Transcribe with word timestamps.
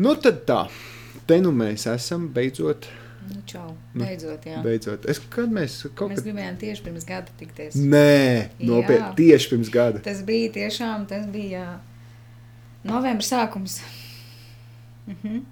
Nu, 0.00 0.14
tad 0.16 0.42
tā. 0.48 0.62
Te 1.28 1.36
nu 1.44 1.52
mēs 1.54 1.84
esam 1.92 2.28
beidzot. 2.34 2.88
Nu, 3.30 3.42
čau. 3.46 3.74
Nu, 3.92 4.00
Beidzot, 4.00 4.46
jā. 4.48 4.58
beidzot. 4.64 5.04
Es, 5.12 5.20
kad 5.30 5.50
mēs 5.52 5.74
kaut 5.94 6.10
Mēs 6.10 6.22
kad. 6.22 6.30
gribējām 6.30 6.56
tieši 6.58 6.84
pirms 6.86 7.04
gada 7.06 7.34
tikties. 7.38 7.76
Nē, 7.76 8.48
nopietni. 8.64 9.10
Tieši 9.18 9.50
pirms 9.52 9.70
gada. 9.74 10.00
Tas 10.02 10.22
bija 10.26 10.48
tiešām, 10.56 11.04
tas 11.10 11.26
bija 11.30 11.66
novembra 12.88 13.26
sākums. 13.26 13.80
Mhm. 15.06 15.42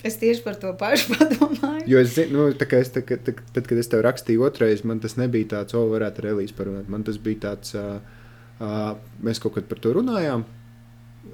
Es 0.00 0.16
tieši 0.16 0.40
par 0.46 0.56
to 0.56 0.70
pašu 0.80 1.12
padomāju. 1.14 1.84
Jo 1.92 2.00
es 2.00 2.14
zinu, 2.16 2.38
nu, 2.38 2.46
es, 2.48 2.56
tā, 2.56 3.02
tā, 3.04 3.18
tā, 3.20 3.34
tad, 3.52 3.66
kad 3.68 3.76
es 3.82 3.90
tev 3.92 4.00
rakstīju 4.06 4.46
otrais, 4.48 4.80
man 4.88 5.02
tas 5.04 5.18
nebija 5.20 5.50
tāds, 5.58 5.76
o, 5.76 5.82
varētu 5.92 6.22
ar 6.24 6.30
Elīsu 6.32 6.56
parunāt. 6.56 6.88
Man 6.88 7.04
tas 7.04 7.18
bija 7.20 7.42
tāds, 7.50 7.74
uh, 7.76 7.98
uh, 8.64 8.94
mēs 9.20 9.42
kaut 9.44 9.58
kad 9.58 9.68
par 9.68 9.82
to 9.84 9.92
runājām. 9.98 10.46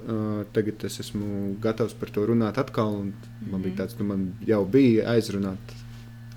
Uh, 0.07 0.45
tagad 0.55 0.83
es 0.87 0.99
esmu 1.03 1.57
gatavs 1.59 1.93
par 1.99 2.07
to 2.15 2.23
runāt 2.29 2.55
atkal. 2.61 2.93
Man 3.41 3.61
bija 3.61 3.73
Mhm. 3.73 3.77
tāds, 3.81 3.97
nu, 3.99 4.05
man 4.07 4.21
jau 4.47 4.61
bija 4.65 5.03
aizrunāt, 5.11 5.73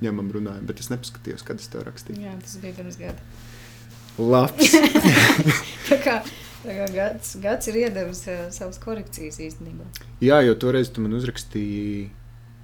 ņemam 0.03 0.31
runājumu, 0.35 0.67
bet 0.67 0.81
es 0.81 0.89
nepaskatījos, 0.91 1.45
kad 1.47 1.61
es 1.63 1.69
tev 1.71 1.85
rakstīju. 1.87 2.19
Jā, 2.25 2.33
tas 2.43 2.57
bija 2.63 2.73
pirms 2.80 2.99
gada. 2.99 3.19
Labs! 4.19 4.73
Tā 5.91 5.97
kā, 6.03 6.17
tā 6.65 6.75
kā 6.77 6.87
gads, 6.93 7.37
gads 7.41 7.69
ir 7.71 7.79
iedevis 7.85 8.25
uh, 8.29 8.49
savas 8.51 8.79
korekcijas 8.83 9.39
īstenībā. 9.41 9.87
Jā, 10.21 10.41
jo 10.45 10.55
toreiz 10.61 10.91
tu 10.91 11.01
man 11.05 11.15
uzrakstīji, 11.16 12.11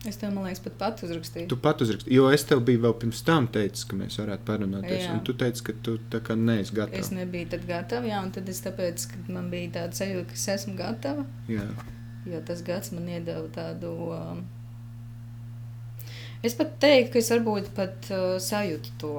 Es 0.07 0.17
tev, 0.21 0.31
man 0.37 0.45
liekas, 0.47 0.61
pat 0.63 0.75
pat 0.79 1.01
uzrakstīju. 1.03 1.49
tu 1.51 1.57
pat 1.59 1.81
uzrakstīji, 1.83 2.15
jo 2.15 2.29
es 2.31 2.45
tev 2.47 2.61
biju 2.67 2.81
vēl 2.85 2.93
pirms 3.03 3.23
tam 3.27 3.49
teicis, 3.51 3.85
ka 3.91 3.97
mēs 3.99 4.19
varētu 4.21 4.45
parunāties. 4.47 5.01
Jā. 5.07 5.13
Un 5.17 5.23
tu 5.27 5.35
teici, 5.35 5.65
ka 5.67 5.73
tu 5.83 5.97
tā 6.13 6.21
kā 6.23 6.37
neesi 6.39 6.71
Es 6.71 6.75
gatavs. 6.79 7.11
nebiju 7.17 7.49
tad 7.51 7.65
gatava, 7.67 8.07
jā, 8.07 8.21
un 8.23 8.31
tad 8.31 8.49
es 8.49 8.61
tāpēc, 8.63 9.07
kad 9.13 9.29
man 9.35 9.51
bija 9.51 9.73
tāds 9.81 9.99
sajūta, 9.99 10.29
ka 10.31 10.39
es 10.39 10.47
esmu 10.55 10.77
gatava, 10.79 11.25
Jā. 11.51 11.67
jo 12.27 12.41
tas 12.47 12.63
gads 12.63 12.93
man 12.95 13.09
iedeva 13.09 13.49
tādu. 13.57 13.91
Um, 14.15 14.45
es 16.47 16.55
pat 16.55 16.77
teiktu, 16.79 17.13
ka 17.17 17.19
es 17.25 17.31
varbūt 17.35 17.73
pat 17.75 18.11
uh, 18.15 18.37
sajūtu 18.39 18.95
to, 19.03 19.13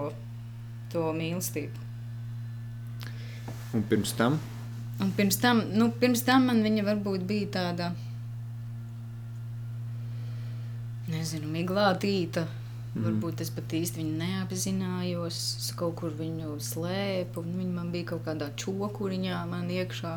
to 0.93 1.09
mīlestību. 1.17 1.83
Un 3.75 3.83
pirms 3.89 4.13
tam, 4.17 4.39
Un 4.97 5.11
pirms 5.13 5.35
tam, 5.37 5.59
nu, 5.77 5.91
pirms 6.01 6.23
tam 6.25 6.47
man 6.49 6.63
viņa 6.65 6.81
varbūt 6.87 7.25
bija 7.29 7.47
tāda, 7.53 7.91
nezinu, 11.11 11.49
miglātīta. 11.51 12.45
Mm. 12.97 13.03
Varbūt 13.05 13.43
es 13.43 13.51
pat 13.53 13.73
īsti 13.77 14.01
viņu 14.01 14.15
neapzinājos, 14.21 15.39
es 15.61 15.69
kaut 15.77 15.97
kur 15.99 16.13
viņu 16.17 16.55
slēpu, 16.63 17.43
un 17.43 17.59
viņa 17.59 17.73
man 17.75 17.91
bija 17.93 18.11
kaut 18.13 18.23
kādā 18.25 18.49
čokuriņā 18.57 19.43
man 19.51 19.69
iekšā. 19.73 20.15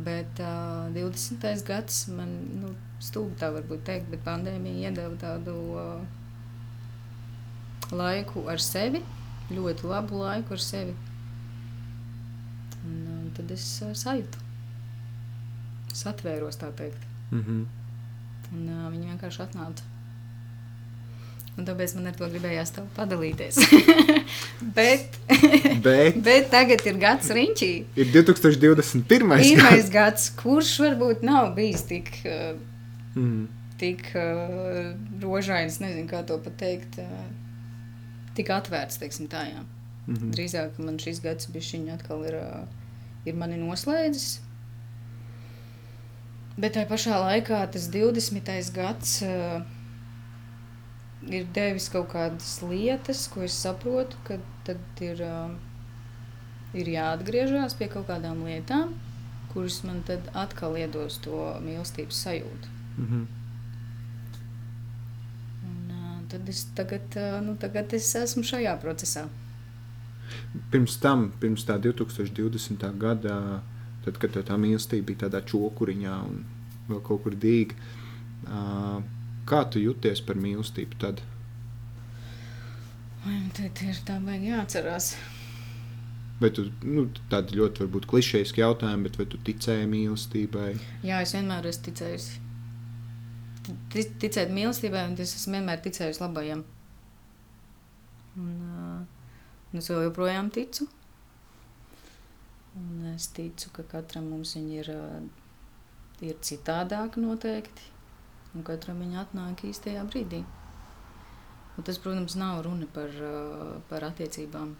Bet 0.00 0.40
uh, 0.40 0.88
20. 0.96 1.44
gads 1.68 2.06
man, 2.16 2.32
nu, 2.62 2.72
stūbi 3.02 3.36
tā 3.40 3.50
varbūt 3.54 3.84
teikt, 3.86 4.08
bet 4.12 4.24
pandēmija 4.24 4.90
iedeva 4.90 5.16
tādu 5.20 5.56
uh, 5.76 6.00
laiku 7.92 8.46
ar 8.50 8.62
sevi, 8.62 9.02
ļoti 9.52 9.90
labu 9.90 10.22
laiku 10.22 10.56
ar 10.56 10.64
sevi. 10.64 10.94
Un, 12.80 12.94
um, 12.96 13.26
tad 13.36 13.52
es 13.52 13.66
uh, 13.84 13.92
sajūtu. 13.96 14.46
Es 15.90 16.06
atvēros, 16.06 16.56
tā 16.56 16.72
teikt. 16.72 17.04
mm 17.30 17.44
-hmm. 17.44 17.79
Un 18.52 18.66
uh, 18.68 18.90
viņi 18.90 19.12
vienkārši 19.12 19.42
atnāca. 19.46 19.86
Un 21.58 21.66
tāpēc 21.66 21.92
man 21.98 22.08
ar 22.08 22.16
to 22.16 22.28
gribējās 22.30 22.72
padalīties. 22.96 23.58
bet, 24.78 25.18
bet 25.86 26.18
bet 26.24 26.50
tagad 26.52 26.84
ir 26.86 26.98
gads 27.02 27.30
riņķī. 27.36 27.70
ir 28.00 28.12
2021. 28.14 29.04
Pirmais 29.10 29.90
gads, 29.92 30.30
kurš 30.40 30.76
varbūt 30.86 31.24
nav 31.26 31.54
bijis 31.58 31.84
tik, 31.90 32.12
uh, 32.24 32.54
Mm. 33.10 33.48
tik 33.78 34.04
uh, 34.14 34.92
rožains, 35.22 35.80
nezinu, 35.82 36.06
kā 36.06 36.20
to 36.26 36.36
pateikt, 36.38 37.00
uh, 37.02 37.24
tik 38.36 38.52
atvērts, 38.54 39.00
teiksim 39.02 39.26
tā, 39.26 39.48
jā. 39.50 39.64
Mm 40.06 40.14
-hmm. 40.14 40.30
Drīzāk 40.36 40.78
man 40.78 40.98
šis 40.98 41.20
gads 41.20 41.50
bišķiņ 41.50 41.90
atkal 41.94 42.24
ir, 42.24 42.34
ā, 42.34 42.66
ir 43.24 43.34
mani 43.34 43.56
noslēdzis. 43.56 44.40
Bet 46.58 46.74
tajā 46.74 46.88
pašā 46.90 47.18
laikā 47.22 47.60
tas 47.72 47.86
20. 47.92 48.50
gads 48.74 49.20
uh, 49.22 49.62
ir 51.28 51.46
devis 51.54 51.88
kaut 51.92 52.10
kādas 52.14 52.58
lietas, 52.64 53.26
ko 53.30 53.44
es 53.46 53.54
saprotu, 53.54 54.18
ka 54.26 54.40
tad 54.66 55.04
ir, 55.04 55.22
uh, 55.22 55.52
ir 56.74 56.90
jāatgriežas 56.90 57.76
pie 57.78 57.90
kaut 57.92 58.08
kādām 58.10 58.42
lietām, 58.48 58.96
kuras 59.52 59.80
man 59.86 60.02
tad 60.06 60.26
atkal 60.34 60.78
iedos 60.78 61.20
to 61.24 61.38
mīlestības 61.64 62.24
sajūtu. 62.26 62.74
Mm 62.96 63.06
-hmm. 63.06 63.26
Un, 65.70 65.92
uh, 65.94 66.16
tad 66.28 66.48
es 66.48 66.64
tagad, 66.74 67.16
uh, 67.16 67.40
nu, 67.46 67.56
tagad 67.56 67.92
es 67.92 68.14
esmu 68.14 68.42
šajā 68.42 68.80
procesā. 68.82 69.28
Pirms 70.70 70.96
tam, 70.96 71.32
pirms 71.40 71.64
tā 71.66 71.78
2020. 71.78 72.98
gada, 72.98 73.62
tad, 74.04 74.18
kad 74.22 74.36
tā 74.48 74.56
mīlestība 74.60 75.06
bija 75.10 75.24
tādā 75.26 75.40
čokuriņā 75.50 76.14
un 76.28 76.44
vēl 76.90 77.02
kaut 77.06 77.22
kur 77.26 77.34
dīga, 77.36 77.74
kā 79.50 79.60
tu 79.72 79.82
jūties 79.82 80.22
par 80.26 80.38
mīlestību 80.40 80.98
tad? 81.02 81.20
Vai 83.24 83.34
man 83.36 83.50
tad 83.56 83.82
ir 83.84 83.98
tā 84.08 84.16
vajag 84.24 84.46
jāatcerās? 84.48 85.10
Vai 86.40 86.48
tu, 86.56 86.62
nu, 86.88 87.02
tādi 87.28 87.58
ļoti 87.58 87.82
varbūt 87.84 88.06
klišejiski 88.08 88.62
jautājumi, 88.62 89.04
bet 89.10 89.18
vai 89.20 89.26
tu 89.28 89.36
ticēji 89.44 89.88
mīlestībai? 89.92 90.70
Jā, 91.04 91.18
es 91.26 91.34
vienmēr 91.36 91.68
esmu 91.68 91.84
ticējusi. 91.90 92.38
Ti- 93.92 94.06
Ticēt 94.22 94.48
mīlestībai, 94.56 95.02
un 95.10 95.18
es 95.20 95.34
esmu 95.36 95.58
vienmēr 95.58 95.82
ticējusi 95.84 96.22
labajam. 96.24 96.62
Un, 98.40 98.54
uh, 98.56 99.68
un 99.74 99.82
es 99.82 99.90
joprojām 99.92 100.48
ticu. 100.54 100.88
Un 102.78 103.06
es 103.14 103.26
ticu, 103.34 103.72
ka 103.74 103.84
katram 103.96 104.28
mums 104.30 104.54
viņa 104.56 104.76
ir, 104.82 104.90
uh, 104.94 106.26
ir 106.26 106.38
citādāka 106.46 107.22
noteikti. 107.22 107.88
Un 108.54 108.66
katram 108.66 109.02
viņa 109.02 109.24
atnāk 109.24 109.64
īstajā 109.66 110.04
brīdī. 110.10 110.44
Un 111.76 111.86
tas, 111.86 111.98
protams, 112.02 112.36
nav 112.38 112.62
runa 112.66 112.86
par, 112.94 113.10
uh, 113.10 113.74
par 113.90 114.06
attiecībām. 114.10 114.76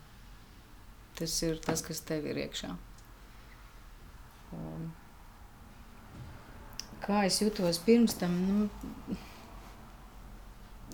Tas 1.18 1.34
ir 1.46 1.58
tas, 1.64 1.82
kas 1.86 2.02
tev 2.06 2.26
ir 2.30 2.38
iekšā. 2.46 2.70
Un, 4.56 4.86
kā 7.04 7.24
es 7.26 7.40
jutos 7.42 7.78
pirms 7.86 8.16
tam, 8.18 8.36
nu, 8.48 9.16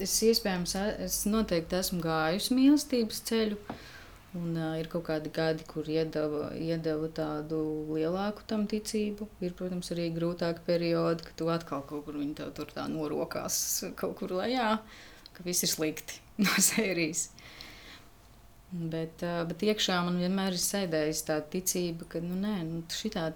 es 0.01 0.13
iespējams, 0.25 0.75
es 1.05 1.21
noteikti 1.29 1.77
esmu 1.79 2.01
gājusi 2.03 2.57
mīlestības 2.57 3.21
ceļu. 3.29 3.59
Un 4.37 4.57
uh, 4.57 4.73
ir 4.77 4.89
kaut 4.91 5.05
kādi 5.07 5.31
gadi, 5.33 5.65
kur 5.69 5.87
iedeva, 5.89 6.49
iedeva 6.59 7.07
tādu 7.15 7.59
lielāku 7.89 8.43
tam 8.49 8.65
ticību. 8.69 9.27
Ir, 9.41 9.53
protams, 9.57 9.89
arī 9.95 10.09
grūtāki 10.15 10.65
periodi, 10.67 11.25
kad 11.27 11.37
tu 11.39 11.49
atkal 11.53 11.85
kaut 11.89 12.05
kur 12.05 12.19
viņi 12.19 12.35
tev 12.41 12.53
tur 12.57 12.73
tā 12.73 12.85
norokās 12.91 13.59
kaut 13.99 14.17
kur 14.19 14.35
lejā, 14.37 14.73
ka 15.37 15.45
viss 15.47 15.65
ir 15.65 15.73
slikti 15.73 16.21
no 16.45 16.53
sērijas. 16.69 17.29
Bet, 18.67 19.23
uh, 19.23 19.45
bet 19.47 19.63
iekšā 19.63 20.01
man 20.05 20.19
vienmēr 20.19 20.57
ir 20.57 20.61
sēdējusi 20.61 21.27
tā 21.29 21.39
ticība, 21.53 22.09
ka 22.11 22.21
nu, 22.23 22.35
nē, 22.41 22.57
nu, 22.67 22.81
šitā, 22.91 23.29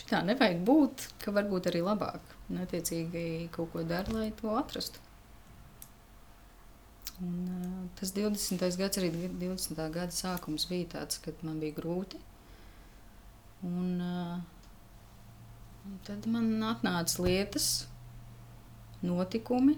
šitā 0.00 0.24
nevajag 0.30 0.64
būt, 0.64 1.10
ka 1.24 1.34
varbūt 1.36 1.68
arī 1.72 1.84
labāk. 1.84 2.36
Un, 2.48 2.62
attiecīgi, 2.64 3.50
kaut 3.52 3.74
ko 3.74 3.84
dara, 3.84 4.16
lai 4.16 4.30
to 4.40 4.54
atrastu. 4.56 5.07
Un, 7.18 7.48
uh, 7.50 7.88
tas 7.98 8.12
20. 8.14 8.62
gads, 8.78 9.00
arī 9.00 9.10
20. 9.10 9.74
gada 9.90 10.14
sākums 10.14 10.68
bija 10.70 10.92
tāds, 10.98 11.18
kad 11.24 11.40
man 11.42 11.58
bija 11.58 11.74
grūti. 11.80 12.20
Un, 13.66 13.98
uh, 13.98 14.38
un 15.88 15.98
tad 16.06 16.28
man 16.30 16.52
atnāca 16.62 17.24
lietas, 17.24 17.88
notikumi. 19.02 19.74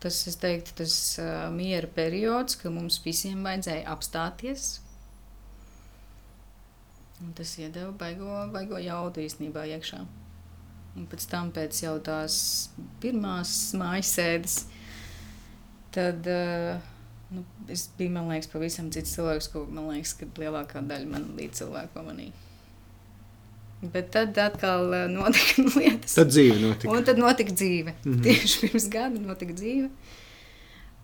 Tas, 0.00 0.22
es 0.30 0.38
teiktu, 0.40 0.72
tas 0.78 0.94
uh, 1.20 1.48
miera 1.52 1.90
periods, 1.90 2.56
ka 2.56 2.72
mums 2.72 3.00
visiem 3.04 3.42
vajadzēja 3.44 3.88
apstāties. 3.92 4.68
Un 7.18 7.34
tas 7.34 7.56
iedeva 7.58 7.90
baigo, 7.98 8.30
baigo 8.54 8.78
jaudu 8.78 9.24
īstenībā 9.24 9.66
iekšā. 9.74 10.00
Un 10.96 11.06
pēc 11.10 11.28
tam, 11.30 11.50
pēc 11.54 11.82
jau 11.82 11.96
tās 12.02 12.36
pirmās 13.02 13.54
mājas 13.78 14.12
sēdes, 14.16 14.60
tad 15.94 16.26
uh, 16.28 16.76
nu, 17.30 17.44
es 17.68 17.88
biju, 17.98 18.12
man 18.14 18.28
liekas, 18.32 18.50
pavisam 18.52 18.90
cits 18.94 19.14
cilvēks, 19.16 19.50
ko 19.52 19.64
man 19.66 19.90
liekas, 19.92 20.14
ka 20.18 20.28
lielākā 20.40 20.82
daļa 20.88 21.10
man 21.10 21.26
līdz 21.38 21.62
cilvēku 21.62 21.94
pamanīja. 21.96 22.44
Bet 23.82 24.10
tad 24.14 24.38
atkal 24.42 24.88
uh, 24.90 25.04
notika 25.16 25.66
lietas. 25.76 26.16
Tad 26.18 26.32
dzīve 26.32 26.58
notika. 26.62 26.92
Un 26.94 27.04
tad 27.06 27.20
notika 27.20 27.54
dzīve. 27.54 27.94
Mm. 28.02 28.14
-hmm. 28.14 28.22
Tieši 28.26 28.60
pirms 28.66 28.88
gada 28.92 29.20
notika 29.20 29.52
dzīve. 29.52 29.90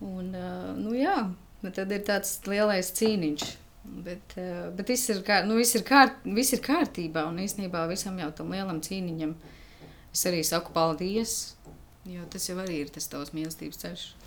Un, 0.01 0.33
uh, 0.35 0.73
nu, 0.79 0.95
jā, 0.99 1.19
nu, 1.63 1.71
tad 1.71 1.93
ir 1.93 2.03
tāds 2.09 2.41
lielais 2.51 2.91
cīniņš. 2.99 3.45
Bet, 3.85 4.35
uh, 4.41 4.73
bet 4.77 4.89
viss, 4.89 5.11
ir 5.13 5.21
kā, 5.23 5.43
nu, 5.47 5.59
viss, 5.61 5.77
ir 5.77 5.85
kārt, 5.85 6.25
viss 6.25 6.57
ir 6.57 6.65
kārtībā. 6.65 7.29
Un 7.29 7.39
īstenībā 7.39 7.87
visam 7.89 8.19
jau 8.19 8.31
tam 8.33 8.51
lielam 8.51 8.81
cīniņam 8.81 9.37
es 10.15 10.27
arī 10.27 10.43
saku 10.45 10.73
paldies, 10.73 11.55
jo 12.07 12.25
tas 12.31 12.49
jau 12.49 12.59
arī 12.63 12.81
ir 12.85 12.91
tas 12.95 13.07
tavs 13.11 13.35
mīlestības 13.35 13.81
ceļš. 13.83 14.24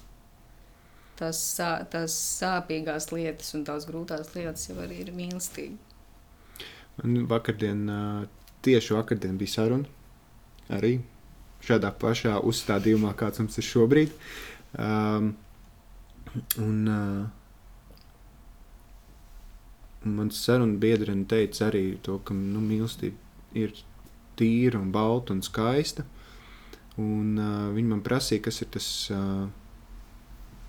Tās, 1.17 1.39
tās 1.91 2.15
sāpīgās 2.37 3.09
lietas 3.09 3.55
un 3.57 3.63
tās 3.65 3.87
grūtās 3.89 4.35
lietas 4.35 4.67
jau 4.69 4.77
arī 4.83 5.01
ir 5.01 5.13
mīlestība. 5.17 5.77
Man 7.01 7.25
vakardien, 7.29 7.87
tieši 8.65 8.93
vakardien 8.97 9.37
bija 9.37 9.55
saruna 9.55 9.97
arī 10.73 10.99
šādā 11.65 11.91
pašā 11.99 12.37
uzstādījumā, 12.45 13.13
kāds 13.17 13.41
mums 13.41 13.57
ir 13.59 13.65
šobrīd. 13.67 14.13
Um, 14.77 15.33
un, 16.61 16.79
uh, 16.91 17.25
Mans 20.07 20.37
sarunu 20.39 20.77
biedrene 20.79 21.25
teica 21.27 21.65
arī 21.67 21.97
to, 22.05 22.19
ka 22.23 22.35
nu, 22.37 22.61
mīlestība 22.63 23.17
ir 23.57 23.73
tīra 24.39 24.79
un 24.79 24.91
balta 24.93 25.33
un 25.35 25.41
skaista. 25.43 26.05
Un, 27.01 27.33
uh, 27.35 27.73
viņa 27.75 27.89
man 27.91 28.03
prasīja, 28.05 28.45
kas 28.45 28.61
ir 28.63 28.69
tas 28.77 28.87
uh, 29.13 29.47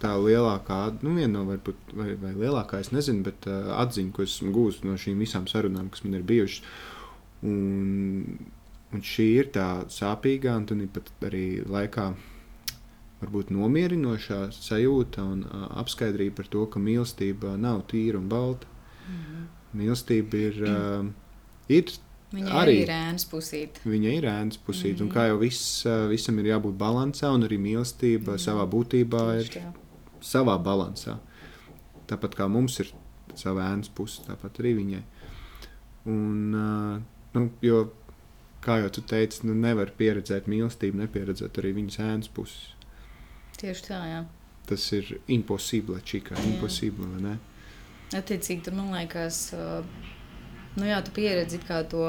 tā 0.03 0.15
lielākā, 0.21 0.79
nu, 1.03 1.15
viena 1.19 1.33
no 1.39 1.45
varbūt, 1.49 1.93
vai, 1.99 2.13
vai 2.21 2.33
lielākā, 2.37 2.81
es 2.85 2.93
nezinu, 2.95 3.25
bet 3.27 3.49
uh, 3.51 3.75
atziņa, 3.83 4.15
ko 4.15 4.25
esmu 4.27 4.55
gūstis 4.55 4.87
no 4.87 4.97
šīm 5.01 5.21
visām 5.25 5.49
sarunām, 5.51 5.91
kas 5.93 6.05
man 6.07 6.19
ir 6.19 6.25
bijušas. 6.29 6.65
Un, 7.49 8.39
un 8.95 9.05
šī 9.05 9.29
ir 9.43 9.53
tā 9.55 9.69
sāpīgā, 9.93 10.57
un 10.59 10.67
tad 10.69 11.29
arī 11.29 11.47
laikā 11.67 12.09
varbūt 13.19 13.53
nomierinošā 13.55 14.49
sajūta 14.55 15.25
un 15.27 15.47
uh, 15.47 15.69
apskaidrība 15.83 16.41
par 16.41 16.51
to, 16.53 16.67
ka 16.71 16.83
mīlestība 16.83 17.57
nav 17.61 17.87
tīra 17.91 18.21
un 18.23 18.29
balta. 18.31 18.67
Mm 19.07 19.23
-hmm. 19.23 19.47
Mīlestība 19.79 20.45
ir, 20.49 20.63
uh, 20.75 21.09
ir 21.69 21.99
Viņa 22.29 22.57
arī 22.61 22.73
ir 22.83 22.91
ēnas 22.93 23.25
pusīte. 23.25 23.81
Viņa 23.89 24.11
ir 24.13 24.25
ēnas 24.29 24.59
pusīte. 24.61 25.03
Mm 25.03 25.09
-hmm. 25.09 25.09
Un 25.09 25.15
kā 25.15 25.27
jau 25.29 25.39
viss, 25.39 25.87
visam 26.09 26.39
ir 26.39 26.45
jābūt 26.45 26.75
līdzsvarā, 26.77 27.35
un 27.35 27.43
arī 27.43 27.59
mīlestība 27.59 28.33
mm 28.33 28.37
-hmm. 28.37 28.45
savā 28.45 28.67
būtībā 28.69 29.23
Tieši 29.33 29.59
ir 29.59 29.63
tā. 29.63 29.88
Savā 30.25 30.57
līdzsvarā. 30.59 31.19
Tāpat 32.09 32.35
kā 32.39 32.49
mums 32.49 32.79
ir 32.81 32.93
sava 33.37 33.69
ēnas 33.73 33.91
puse, 33.93 34.23
tāpat 34.27 34.63
arī 34.63 34.75
viņai. 34.79 35.03
Un, 36.09 36.57
nu, 37.35 37.45
jo, 37.63 37.83
kā 38.65 38.79
jau 38.83 38.91
tu 38.97 39.05
teici, 39.05 39.45
nu, 39.49 39.55
nevar 39.55 39.93
pieredzēt 39.99 40.49
mīlestību, 40.51 41.03
nepieredzēt 41.05 41.61
arī 41.61 41.75
viņas 41.83 42.01
ēnas 42.07 42.33
puses. 42.33 42.73
Tieši 43.59 43.87
tā, 43.91 44.01
jā. 44.09 44.25
Tas 44.69 44.85
ir 44.97 45.15
impossible, 45.33 46.01
čikā, 46.05 46.37
impossible, 46.49 47.09
vai 47.15 47.23
ne? 47.25 47.37
Attiecīgi, 48.17 48.63
tur 48.65 48.77
man 48.77 48.93
liekas, 48.95 49.51
nu 50.79 50.89
jā, 50.89 50.99
tu 51.05 51.13
pieredzi 51.17 51.61
kā 51.65 51.83
to 51.89 52.05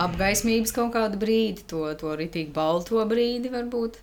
apgaismības 0.00 0.72
kaut 0.76 0.92
kādu 0.96 1.20
brīdi, 1.20 1.64
to, 1.68 1.82
to 2.00 2.12
ritīgi 2.16 2.52
balto 2.56 3.02
brīdi 3.08 3.52
varbūt. 3.52 4.00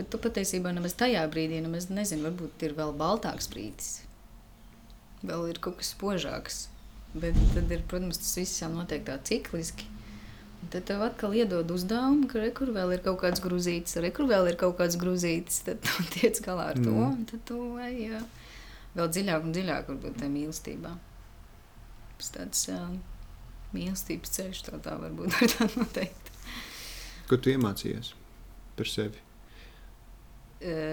Bet 0.00 0.08
tu 0.08 0.20
patiesībā 0.22 0.72
nemaz 0.72 0.96
tajā 0.96 1.22
brīdī 1.30 1.60
nemaz 1.60 1.90
nezini, 1.92 2.24
varbūt 2.24 2.64
ir 2.64 2.74
vēl 2.78 2.94
baltāks 2.96 3.50
brīdis. 3.52 3.92
Vēl 5.20 5.50
ir 5.52 5.60
kaut 5.60 5.78
kas 5.82 5.92
spožāks. 5.92 6.64
Bet 7.12 7.36
tad 7.52 7.70
ir, 7.74 7.84
protams, 7.90 8.20
tas 8.22 8.34
viss 8.38 8.62
jau 8.62 8.70
notiek 8.72 9.04
tā 9.04 9.18
cikliski. 9.28 9.86
Un 10.60 10.72
tad 10.72 10.86
tev 10.88 11.04
atkal 11.04 11.36
iedod 11.36 11.70
uzdevumu, 11.72 12.26
ka 12.30 12.40
re, 12.40 12.50
kur 12.56 12.72
vēl 12.72 12.96
ir 12.96 13.04
kaut 13.04 13.20
kāds 13.22 13.42
grūzītis, 13.44 14.00
re, 14.00 14.12
kur 14.14 14.28
vēl 14.30 14.48
ir 14.50 14.58
kaut 14.60 14.78
kāds 14.80 14.98
grūzītis. 15.00 15.62
Tad 15.68 15.82
tu 15.86 16.10
tiec 16.16 16.40
galā 16.44 16.72
ar 16.72 16.80
to, 16.80 16.92
mm. 16.92 17.08
un 17.12 17.26
tad 17.28 17.44
tu 17.48 17.62
ej. 17.84 17.96
Jā 18.10 18.26
vēl 18.96 19.10
dziļāk 19.14 19.46
un 19.46 19.54
dziļāk 19.54 19.88
varbūt 19.92 20.18
tajā 20.20 20.32
mīlestībā. 20.34 20.92
Tas 22.20 22.32
tāds 22.34 22.64
uh, 22.72 22.86
mīlestības 23.76 24.34
ceļš, 24.36 24.62
tā, 24.66 24.80
tā 24.84 24.96
varbūt 25.00 25.34
var 25.36 25.54
tā 25.54 25.68
noteikt. 25.76 26.32
Ko 27.30 27.38
tu 27.38 27.52
iemācījies 27.54 28.14
par 28.78 28.90
sevi? 28.90 29.22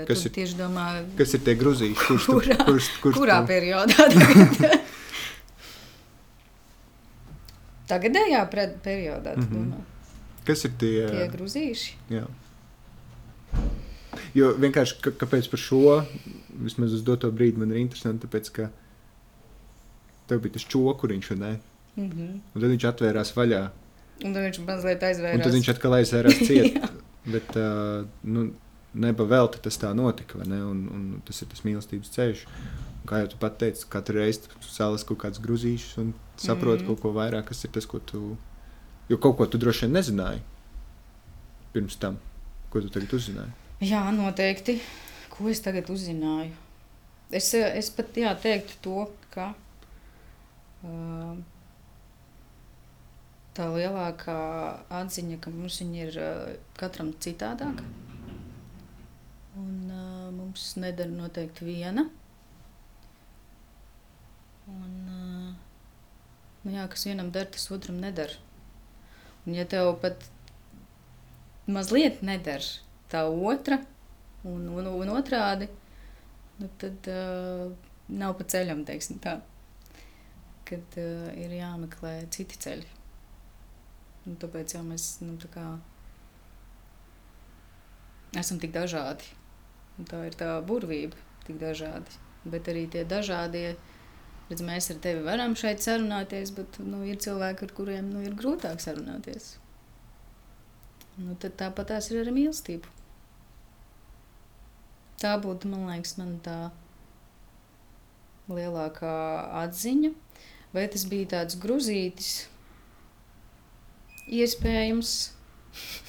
Kas 0.08 0.22
ir 0.24 0.32
tieši 0.32 0.56
domā, 0.56 0.86
kas 1.20 1.34
ir 1.36 1.42
tie 1.44 1.58
grūzīši? 1.60 2.00
Kurš 2.08 2.28
kurā, 2.32 2.56
tu, 2.62 2.66
kurš, 2.70 2.86
kurš 3.04 3.18
kurā 3.20 3.42
tu? 3.42 3.50
periodā? 3.50 4.06
Tagadējā 7.88 8.44
periodā, 8.52 9.36
mm 9.36 9.44
-hmm. 9.44 9.52
domā? 9.52 9.82
Kas 10.48 10.64
ir 10.64 10.72
tie, 10.80 11.08
tie 11.12 11.26
grūzīši? 11.34 11.96
Jā. 12.16 12.24
Jo 14.36 14.54
vienkārši 14.56 15.12
kāpēc 15.20 15.50
par 15.52 15.60
šo 15.60 15.82
vismaz 16.64 16.94
uz 16.94 17.04
doto 17.04 17.30
brīdi 17.32 17.60
man 17.62 17.72
ir 17.74 17.82
interesanti, 17.82 18.24
tāpēc, 18.26 18.52
ka 18.56 18.70
tev 20.28 20.42
bija 20.44 20.56
tas 20.56 20.64
čokuriņš, 20.64 21.32
un, 21.32 21.44
mm 21.96 22.10
-hmm. 22.10 22.32
un 22.56 22.62
tad 22.62 22.70
viņš 22.70 22.88
atvērās 22.92 23.34
vaļā. 23.36 23.64
Un 24.24 24.34
tad 24.34 24.44
viņš 24.44 24.60
mazliet 24.66 25.04
aizvērās. 25.04 25.36
Un 25.36 25.44
tad 25.44 25.54
viņš 25.54 25.70
atkal 25.76 25.94
aizvērās 26.00 26.40
ciet. 26.48 26.80
Bet, 27.34 27.56
uh, 27.60 28.08
nu, 28.24 28.54
neba 28.98 29.26
vēl 29.30 29.50
tas 29.56 29.80
tā 29.80 29.94
notika, 29.98 30.42
ne? 30.46 30.60
un, 30.66 30.84
un 30.94 31.08
tas 31.28 31.42
ir 31.42 31.50
tas 31.52 31.64
mīlestības 31.68 32.14
ceļš. 32.16 32.46
Un, 32.48 32.88
kā 33.08 33.22
jau 33.24 33.32
tu 33.32 33.40
pat 33.42 33.58
teici, 33.62 33.88
katru 33.92 34.20
reizi 34.20 34.52
salas 34.68 35.06
kaut 35.08 35.22
kāds 35.24 35.42
grūzīšs 35.44 35.98
un 36.04 36.14
saproti 36.40 36.84
mm 36.84 36.92
kaut 36.92 37.04
ko 37.04 37.14
vairāk, 37.16 37.48
kas 37.50 37.64
ir 37.66 37.74
tas, 37.76 37.88
ko 37.90 38.00
tu. 38.04 38.36
Jo 39.08 39.20
kaut 39.24 39.38
ko 39.40 39.48
tu 39.48 39.60
droši 39.62 39.86
vien 39.86 39.96
nezināji 39.96 40.44
pirms 41.74 41.98
tam, 42.02 42.18
ko 42.72 42.82
tu 42.84 42.92
tagad 42.92 43.14
uzzināji. 43.16 43.54
Jā, 43.88 44.02
noteikti. 44.12 44.80
Ko 45.32 45.52
es 45.52 45.62
tagad 45.64 45.90
uzzināju? 45.94 46.56
Es, 47.30 47.52
es 47.54 47.92
pat 47.94 48.16
jā, 48.18 48.32
teiktu 48.42 48.80
to, 48.84 49.04
ka 49.34 49.52
uh, 50.88 51.38
tā 53.56 53.68
lielākā 53.76 54.40
atziņa, 55.02 55.40
ka 55.44 55.54
mums 55.54 55.80
ir 55.86 56.18
uh, 56.24 56.56
katram 56.80 57.14
citādāk. 57.24 57.84
Un 59.58 59.92
uh, 59.92 60.30
mums 60.36 60.70
nedara 60.78 61.10
noteikti 61.12 61.66
viena. 61.66 62.06
Un, 64.68 64.96
uh, 65.10 65.54
nu 66.66 66.76
jā, 66.76 66.86
kas 66.92 67.08
vienam 67.08 67.32
der, 67.34 67.48
tas 67.54 67.70
otram 67.74 67.98
nedara. 68.04 68.38
Un 69.48 69.56
ja 69.56 69.66
tev 69.70 69.94
pat 70.04 70.28
mazliet 71.72 72.22
nedara 72.26 72.86
tā 73.12 73.24
otra, 73.28 73.80
un, 74.48 74.68
un, 74.76 74.90
un 74.92 75.12
otrādi, 75.16 75.70
nu, 76.60 76.70
tad 76.82 77.08
uh, 77.12 77.72
nav 78.12 78.36
pa 78.38 78.48
ceļam, 78.52 78.84
teiksim 78.88 79.22
tā. 79.24 79.38
Kad 80.68 81.00
uh, 81.00 81.32
ir 81.40 81.56
jāmeklē 81.56 82.20
citi 82.36 82.60
ceļi. 82.68 82.94
Un 84.28 84.36
tāpēc 84.42 84.76
jau 84.76 84.84
mēs 84.84 85.08
nu, 85.24 85.38
tā 85.40 85.50
kā, 85.54 85.66
esam 88.36 88.60
tik 88.60 88.76
dažādi. 88.76 89.32
Tā 90.06 90.20
ir 90.28 90.36
tā 90.38 90.50
burvība, 90.62 91.18
tik 91.48 91.58
dažādi. 91.62 92.20
Bet 92.46 92.68
arī 92.70 92.86
tie 92.94 93.02
dažādie, 93.08 93.72
redz, 94.50 94.62
mēs 94.66 94.92
ar 94.94 95.00
tevi 95.02 95.24
varam 95.26 95.56
šeit 95.58 95.82
sarunāties, 95.82 96.54
bet 96.54 96.78
nu, 96.86 97.02
ir 97.10 97.18
cilvēki, 97.24 97.66
ar 97.66 97.74
kuriem 97.80 98.12
nu, 98.14 98.22
ir 98.22 98.38
grūtāk 98.38 98.84
sarunāties. 98.84 99.56
Nu, 101.18 101.34
tad 101.42 101.58
tāpat 101.58 101.90
tās 101.96 102.12
ir 102.12 102.22
ar 102.22 102.30
mīlestību. 102.34 102.94
Tā 105.18 105.34
būtu, 105.42 105.72
man 105.72 105.88
liekas, 105.90 106.14
man 106.20 106.36
tā 106.46 106.60
lielākā 108.54 109.16
atziņa. 109.64 110.14
Vai 110.76 110.84
tas 110.94 111.08
bija 111.10 111.32
tāds 111.34 111.58
grūzītis? 111.58 112.36
Iespējams. 114.30 115.16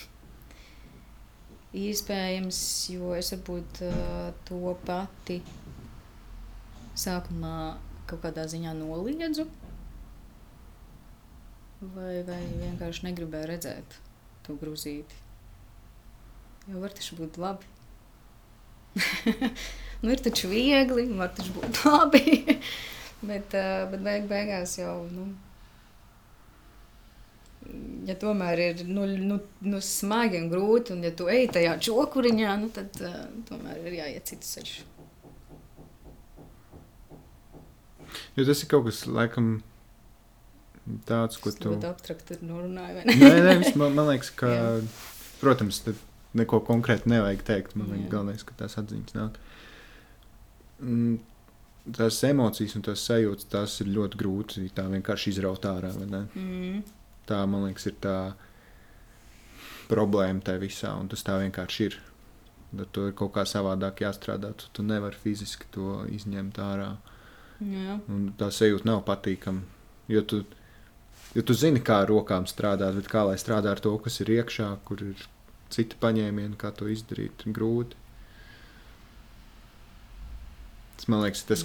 Iespējams, 1.77 2.59
jo 2.95 3.13
es 3.13 3.29
varbūt 3.35 3.83
uh, 3.85 4.31
to 4.49 4.73
pati 4.89 5.43
sākumā 6.97 7.57
kaut 8.09 8.23
kādā 8.23 8.47
ziņā 8.49 8.73
noliedzu. 8.79 9.45
Vai, 11.95 12.23
vai 12.27 12.41
vienkārši 12.59 13.05
negribēju 13.11 13.51
redzēt 13.53 13.99
to 14.47 14.57
grūzīti. 14.59 15.21
Jo 16.73 16.81
var 16.81 16.97
taču 16.97 17.19
būt 17.21 17.37
labi. 17.39 17.69
nu, 20.03 20.09
ir 20.09 20.25
taču 20.25 20.49
viegli, 20.49 21.05
var 21.21 21.37
taču 21.37 21.53
būt 21.59 21.83
labi. 21.85 22.57
bet, 23.21 23.53
uh, 23.53 23.85
bet 23.93 24.01
beig 24.09 24.27
beigās 24.33 24.79
jau. 24.81 25.03
Nu, 25.13 25.29
Ja 28.09 28.15
tomēr 28.17 28.61
ir 28.65 28.85
nu, 28.89 29.05
nu, 29.21 29.37
nu, 29.61 29.81
smagi 29.85 30.39
un 30.41 30.47
grūti, 30.49 30.95
un 30.95 31.03
ja 31.05 31.11
tu 31.13 31.27
ej 31.29 31.51
tajā 31.53 31.75
čokuriņā, 31.85 32.55
nu, 32.63 32.71
tad 32.73 32.97
uh, 33.05 33.19
tomēr 33.51 33.83
ir 33.85 33.99
jāiet 33.99 34.31
cits 34.31 34.55
ceļš. 34.57 34.77
Jo 38.39 38.47
tas 38.49 38.63
ir 38.65 38.71
kaut 38.71 38.87
kas, 38.89 39.03
laikam, 39.11 39.59
tāds, 41.09 41.39
ko 41.43 41.53
tu. 41.53 41.73
ļoti 41.75 41.89
abstrakti 41.91 42.39
norunāju. 42.41 43.05
Ne? 43.05 43.17
nē, 43.21 43.33
nē, 43.45 43.57
man, 43.81 43.97
man 43.99 44.13
liekas, 44.13 44.31
ka, 44.39 44.53
protams, 45.43 45.83
neko 46.39 46.63
konkrēti 46.67 47.11
nevajag 47.13 47.45
teikt. 47.49 47.77
Man 47.79 47.93
liekas, 47.93 48.13
galvenais, 48.13 48.47
ka 48.47 48.57
tās 48.59 48.79
atziņas 48.81 49.17
nāk. 49.19 49.41
Mm, 50.79 51.19
tās 51.99 52.21
emocijas 52.29 52.77
un 52.79 52.87
tās 52.87 53.05
sajūtas, 53.09 53.49
tās 53.53 53.79
ir 53.83 53.93
ļoti 53.97 54.21
grūti 54.21 54.69
tā 54.77 54.87
vienkārši 54.93 55.35
izraut 55.35 55.67
ārā. 55.69 55.93
Mm. 55.99 56.83
Tā, 57.29 57.43
man 57.51 57.67
liekas, 57.69 57.87
ir 57.91 57.97
tā, 58.03 58.19
problēma 59.89 60.45
tajā 60.45 60.63
visā, 60.63 60.93
un 61.01 61.09
tas 61.13 61.25
tā 61.25 61.39
vienkārši 61.43 61.89
ir. 61.89 61.99
Tad 62.69 62.91
to 62.93 63.07
ir 63.09 63.15
kaut 63.17 63.33
kā 63.37 63.45
savādāk 63.49 64.03
jāstrādā. 64.05 64.53
Tu, 64.61 64.69
tu 64.77 64.85
nevari 64.85 65.17
fiziski 65.23 65.69
to 65.73 66.03
izņemt 66.13 66.61
ārā. 66.61 66.91
Jā. 67.65 67.97
Un 68.13 68.29
tā 68.39 68.51
sajūta 68.55 68.87
nav 68.89 69.03
patīkama. 69.09 69.65
Jo 70.13 70.23
tu, 70.29 70.43
jo 71.37 71.45
tu 71.45 71.57
zini, 71.57 71.81
kā 71.85 72.03
ar 72.05 72.13
rokām 72.13 72.47
strādāt, 72.49 72.97
bet 73.01 73.09
kā 73.13 73.25
lai 73.29 73.39
strādā 73.41 73.73
ar 73.73 73.81
to, 73.85 73.95
kas 74.05 74.21
ir 74.25 74.35
iekšā, 74.37 74.69
kur 74.89 75.03
ir 75.05 75.25
citi 75.73 75.99
paņēmieni, 76.01 76.57
kā 76.61 76.73
to 76.77 76.89
izdarīt, 76.93 77.45
ir 77.45 77.57
grūti. 77.57 77.97
Tas, 80.99 81.09
man 81.11 81.23
liekas, 81.23 81.45
tas, 81.47 81.65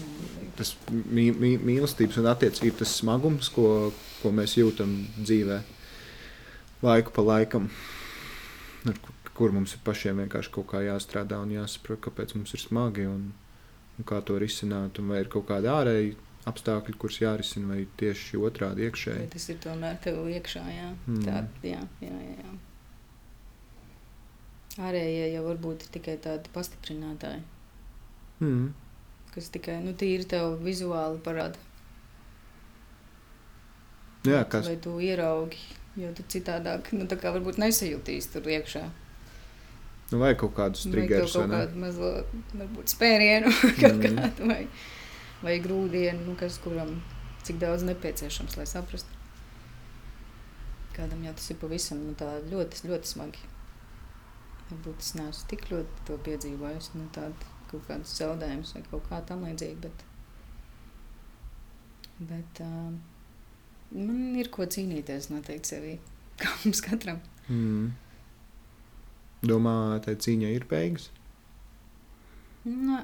tas 0.57 0.73
mī, 0.91 1.31
mī, 1.33 1.55
mīlestības 1.57 2.19
un 2.21 2.29
attiecību 2.29 2.79
tas 2.83 2.93
smagums, 2.99 3.49
ko, 3.53 3.91
ko 4.21 4.31
mēs 4.35 4.57
jūtam 4.59 4.93
dzīvē, 5.17 5.61
laiku 6.85 7.13
pa 7.15 7.25
laikam, 7.25 7.69
ar 8.89 8.99
kur, 9.33 9.53
mums 9.55 9.73
ir 9.73 9.81
pašiem 9.85 10.21
vienkārši 10.21 10.53
kaut 10.53 10.69
kā 10.73 10.83
jāstrādā 10.85 11.39
un 11.41 11.55
jāsaprot, 11.55 12.03
kāpēc 12.05 12.35
mums 12.37 12.53
ir 12.53 12.61
smagi 12.61 13.07
un, 13.09 13.31
un 13.97 14.07
kā 14.09 14.21
to 14.25 14.37
risināt. 14.41 15.01
Vai 15.09 15.23
ir 15.23 15.31
kaut 15.33 15.47
kādi 15.49 15.71
ārēji 15.73 16.13
apstākļi, 16.49 16.95
kurus 16.99 17.17
jārisina, 17.23 17.71
vai 17.71 17.87
tieši 17.97 18.37
otrādi 18.37 18.85
iekšēji. 18.85 19.31
tas 19.33 19.49
ir 19.49 19.57
tomēr 19.63 19.97
tev 20.03 20.21
iekšā, 20.27 20.63
jā. 20.69 20.91
Mm. 21.07 21.25
Tā, 21.25 21.41
jā, 21.65 21.81
jā, 22.03 22.13
jā, 22.27 22.37
jā. 22.43 22.53
Ārējie 24.83 25.25
jau 25.35 25.43
varbūt 25.47 25.85
ir 25.85 25.91
tikai 25.97 26.17
tādi 26.21 26.53
pastiprinātāji, 26.53 27.43
Mm. 28.43 28.73
Kas 29.33 29.49
tikai 29.53 29.79
nu, 29.83 29.93
tīri 29.97 30.25
tev 30.29 30.57
vizuāli 30.63 31.21
parāda. 31.25 31.59
Jā, 34.23 34.43
kas 34.47 34.67
Lai 34.69 34.77
tu 34.79 34.95
ieraugi, 35.03 35.57
jo 35.99 36.11
tu 36.15 36.23
citādāk, 36.31 36.93
nu 36.95 37.07
varbūt 37.35 37.57
nesajūtīs 37.59 38.29
tur 38.31 38.45
iekšā. 38.47 38.83
nu, 40.13 40.19
vai 40.21 40.35
kaut 40.39 40.53
kādus 40.55 40.85
triggerus, 40.93 41.35
vai 41.35 41.47
ne? 41.47 41.57
kādu 41.57 41.79
mazo, 41.81 42.11
varbūt 42.53 42.93
spērienu, 42.93 43.51
kaut 43.81 43.97
Mhm. 43.97 44.19
kādu, 44.19 44.47
vai, 44.47 44.67
vai 45.41 45.57
grūdienu, 45.59 46.23
nu, 46.27 46.35
kas 46.39 46.59
kuram 46.63 47.01
cik 47.43 47.57
daudz 47.59 47.83
nepieciešams, 47.83 48.55
lai 48.57 48.65
saprastu. 48.69 49.09
Kādam 50.95 51.23
jau 51.25 51.33
tas 51.33 51.49
ir 51.49 51.57
pavisam 51.57 51.97
nu, 52.05 52.13
ļoti, 52.53 52.85
ļoti 52.87 53.09
smagi. 53.09 53.41
Varbūt 54.69 55.01
es 55.03 55.11
neesmu 55.17 55.49
tik 55.49 55.65
ļoti 55.71 56.05
to 56.07 56.17
piedzīvojis, 56.29 56.91
nu, 56.95 57.09
tādu 57.11 57.49
kaut 57.73 57.87
kādus 57.89 58.13
zaudējumus 58.19 58.75
vai 58.77 58.83
kaut 58.89 59.09
kā 59.09 59.19
tam 59.27 59.43
līdzīgi, 59.47 59.79
bet, 59.83 60.05
bet 62.29 62.61
uh, 62.65 62.93
man 63.97 64.21
ir 64.39 64.51
ko 64.53 64.67
cīnīties 64.77 65.31
noteikti 65.33 65.75
sevī, 65.75 65.97
kā 66.41 66.53
mums 66.63 66.81
katram. 66.85 67.19
Mm. 67.49 67.91
Domā, 69.43 69.75
tā 70.05 70.15
cīņa 70.15 70.53
ir 70.55 70.69
beigas. 70.69 71.09
Nē. 72.63 73.01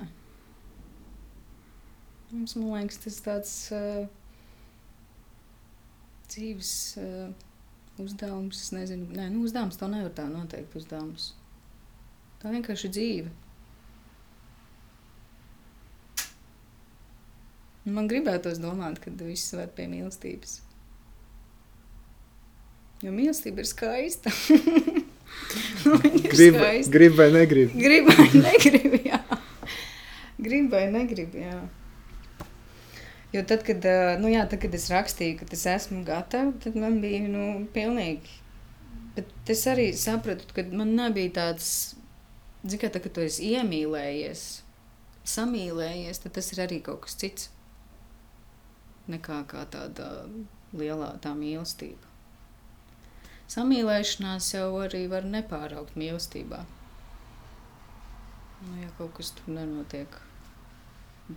Mums, 2.30 2.54
man 2.56 2.70
liekas, 2.78 3.00
tas 3.04 3.18
tāds 3.26 3.54
uh, 3.76 4.06
dzīves 6.30 6.72
uh, 7.02 7.34
uzdevums. 8.00 8.62
Es 8.64 8.72
nezinu, 8.76 9.10
Nē, 9.18 9.28
nu, 9.34 9.44
uzdevums 9.48 9.80
to 9.82 9.90
nevar 9.92 10.14
tā 10.16 10.30
noteikt. 10.32 10.78
Uzdevums. 10.80 11.34
Tā 12.40 12.54
vienkārši 12.54 12.88
ir 12.88 12.96
dzīve. 12.96 13.34
Man 17.88 18.10
gribētos 18.12 18.60
domāt, 18.60 19.00
ka 19.04 19.14
viss 19.22 19.54
ved 19.56 19.72
pie 19.78 19.88
mīlestības. 19.92 20.60
Jo 23.00 23.14
mīlestība 23.16 23.64
ir 23.64 23.70
skaista. 23.70 24.34
Viņa 26.04 26.20
ir 26.20 26.34
Grib, 26.92 27.16
vai 27.20 27.30
negrib. 27.32 27.76
Gribu 27.78 28.16
vai 28.18 28.30
negribu, 28.36 29.00
jā. 29.06 29.20
Gribu 30.40 30.76
vai 30.76 30.88
negribu, 30.92 31.40
jā. 31.46 31.60
Jo 33.34 33.44
tad, 33.46 33.64
kad, 33.66 33.86
nu 34.20 34.32
jā, 34.32 34.44
tad, 34.50 34.60
kad 34.64 34.74
es 34.74 34.88
rakstīju, 34.90 35.38
ka 35.40 35.48
es 35.54 35.66
esmu 35.70 36.02
gatava, 36.08 36.52
tad 36.64 36.78
man 36.80 36.98
bija 37.04 37.28
nu, 37.30 37.46
pilnīgi. 37.76 38.40
Bet 39.16 39.52
es 39.54 39.62
arī 39.70 39.92
sapratu, 39.98 40.50
ka 40.56 40.66
man 40.74 40.96
nebija 40.98 41.36
tāds, 41.38 41.70
zini, 42.64 42.82
kā 42.82 42.90
tā, 42.90 43.02
ka 43.04 43.12
tu 43.14 43.22
esi 43.22 43.54
iemīlējies, 43.54 44.44
samīlējies, 45.30 46.24
tad 46.26 46.36
tas 46.40 46.52
ir 46.56 46.64
arī 46.66 46.82
kaut 46.86 47.06
kas 47.06 47.18
cits. 47.22 47.50
Nekā 49.10 49.42
kā 49.50 49.66
tāda 49.74 50.10
lielā 50.78 51.16
tā 51.24 51.34
mīlestība. 51.38 52.10
Samīlēšanās 53.50 54.52
jau 54.54 54.68
arī 54.84 55.08
var 55.10 55.26
nepāraugt 55.26 55.96
mīlestībā. 55.98 56.60
Nu, 58.60 58.76
ja 58.78 58.90
kaut 59.00 59.16
kas 59.18 59.32
tur 59.34 59.56
nenotiek, 59.56 60.20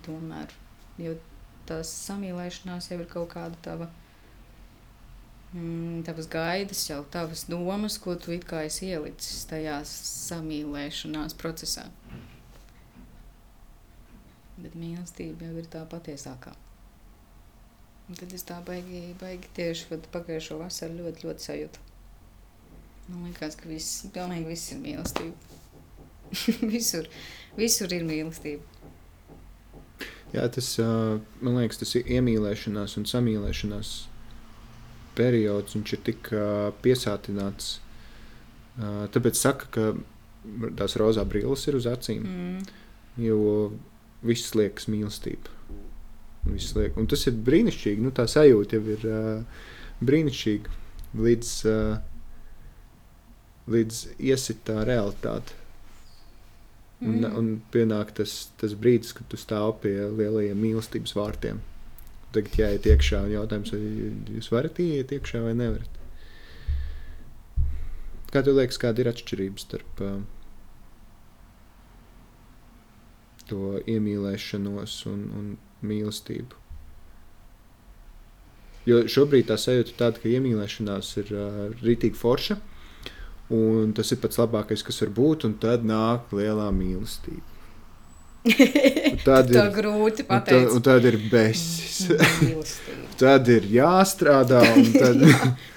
tomēr. 0.05 0.53
Jo 1.01 1.15
tās 1.69 1.89
samīlēšanās 2.03 2.91
jau 2.91 2.99
ir 2.99 3.09
kaut 3.09 3.31
kāda 3.31 3.57
tava, 3.65 3.87
mm, 5.55 6.03
tavas 6.05 6.29
gaidas, 6.29 6.83
jau 6.89 6.99
tavas 7.15 7.47
domas, 7.49 7.97
ko 8.03 8.13
tu 8.13 8.35
it 8.35 8.45
kā 8.49 8.61
esi 8.67 8.91
ielicis 8.91 9.47
tajā 9.49 9.79
samīlēšanās 9.89 11.33
procesā. 11.39 11.87
Bet 14.59 14.77
mīlestība 14.77 15.49
jau 15.49 15.57
ir 15.63 15.71
tā 15.71 15.81
patiesākā. 15.89 16.53
Un 18.09 18.19
tad 18.19 18.33
es 18.35 18.43
tā 18.43 18.57
baigi, 18.67 19.13
baigi 19.21 19.49
tieši 19.55 19.97
pagājušo 20.11 20.57
vasaru 20.59 20.99
ļoti, 21.05 21.23
ļoti 21.27 21.45
sajūtu. 21.47 21.83
Man 23.09 23.25
liekas, 23.29 23.55
ka 23.59 23.67
viss, 23.69 24.03
pilnīgi 24.15 24.47
viss 24.49 24.71
ir 24.73 24.79
mīlestība. 24.83 25.35
visur, 26.73 27.07
visur 27.59 27.93
ir 27.95 28.05
mīlestība. 28.07 28.63
Jā, 30.33 30.47
tas 30.49 30.71
man 30.81 31.59
liekas, 31.59 31.77
tas 31.83 31.93
ir 31.99 32.07
iemīlēšanās 32.17 32.95
un 32.97 33.05
samīlēšanās 33.05 33.91
periods. 35.17 35.75
Viņš 35.77 35.93
ir 35.93 36.01
tik 36.07 36.31
piesātināts. 36.83 37.75
Tāpēc 39.13 39.37
saka, 39.37 39.69
ka 39.75 40.71
tās 40.79 40.97
rozā 40.97 41.21
brilles 41.29 41.67
ir 41.69 41.77
uz 41.77 41.85
acīm, 41.91 42.23
Mm. 42.25 42.63
jo 43.21 43.37
viss 44.25 44.55
liekas 44.57 44.89
mīlestība. 44.89 45.53
Un 46.99 47.07
tas 47.09 47.27
ir 47.29 47.37
brīnišķīgi. 47.47 48.03
Nu, 48.03 48.11
tā 48.15 48.25
sajūta 48.29 48.79
jau 48.79 48.95
ir 48.95 49.05
uh, 49.09 49.67
brīnišķīga 50.03 50.79
līdz, 51.23 51.51
uh, 51.71 51.97
līdz 53.73 54.01
iesitā 54.19 54.81
realitāte. 54.87 55.59
Un, 57.03 57.19
Mm. 57.19 57.35
un 57.35 57.47
pienāk 57.73 58.13
tas, 58.15 58.49
tas 58.55 58.73
brīdis, 58.79 59.11
kad 59.17 59.27
tu 59.27 59.35
stāv 59.35 59.73
pie 59.83 59.97
lielajiem 60.07 60.55
mīlestības 60.55 61.15
vārtiem. 61.17 61.59
Tagad 62.31 62.55
jāiet 62.55 62.87
iekšā 62.87 63.25
un 63.25 63.33
jautājums, 63.33 63.73
vai 63.73 64.37
jūs 64.37 64.47
varat 64.53 64.79
iet 64.79 65.11
iekšā 65.11 65.41
vai 65.43 65.51
nevarat. 65.57 65.99
Kā 68.31 68.41
tev 68.41 68.55
liekas, 68.55 68.79
kāda 68.81 69.03
ir 69.03 69.11
atšķirība 69.11 69.61
starp 69.61 69.99
uh, 70.01 70.15
to 73.51 73.75
iemīlēšanos 73.83 74.95
un, 75.11 75.27
un 75.37 75.51
mīlestību? 75.87 76.59
Jo 78.89 79.05
šobrīd 79.07 79.47
tā 79.47 79.55
sajūta 79.59 79.93
ir 79.93 79.97
tāda, 79.99 80.19
ka 80.19 80.31
iemīlēšanās 80.31 81.13
ir 81.21 81.31
uh, 81.31 81.59
rītīgi 81.85 82.19
forša, 82.19 82.57
un 83.55 83.93
tas 83.95 84.11
ir 84.11 84.19
pats 84.23 84.41
labākais, 84.41 84.83
kas 84.83 84.99
var 85.05 85.13
būt, 85.15 85.47
un 85.47 85.55
tad 85.61 85.85
nāk 85.87 86.33
lielā 86.35 86.67
mīlestība. 86.75 87.53
Tad 89.23 89.51
ir, 89.53 89.69
grūti 89.71 90.25
un 90.25 90.27
tad, 90.27 90.49
pateikt. 90.49 90.73
un 90.75 90.83
tad 90.83 91.07
ir 91.07 91.19
besis. 91.31 92.01
Tad 93.23 93.47
ir 93.47 93.67
jāstrādā, 93.69 94.59
un 94.73 94.87
tad 94.91 95.21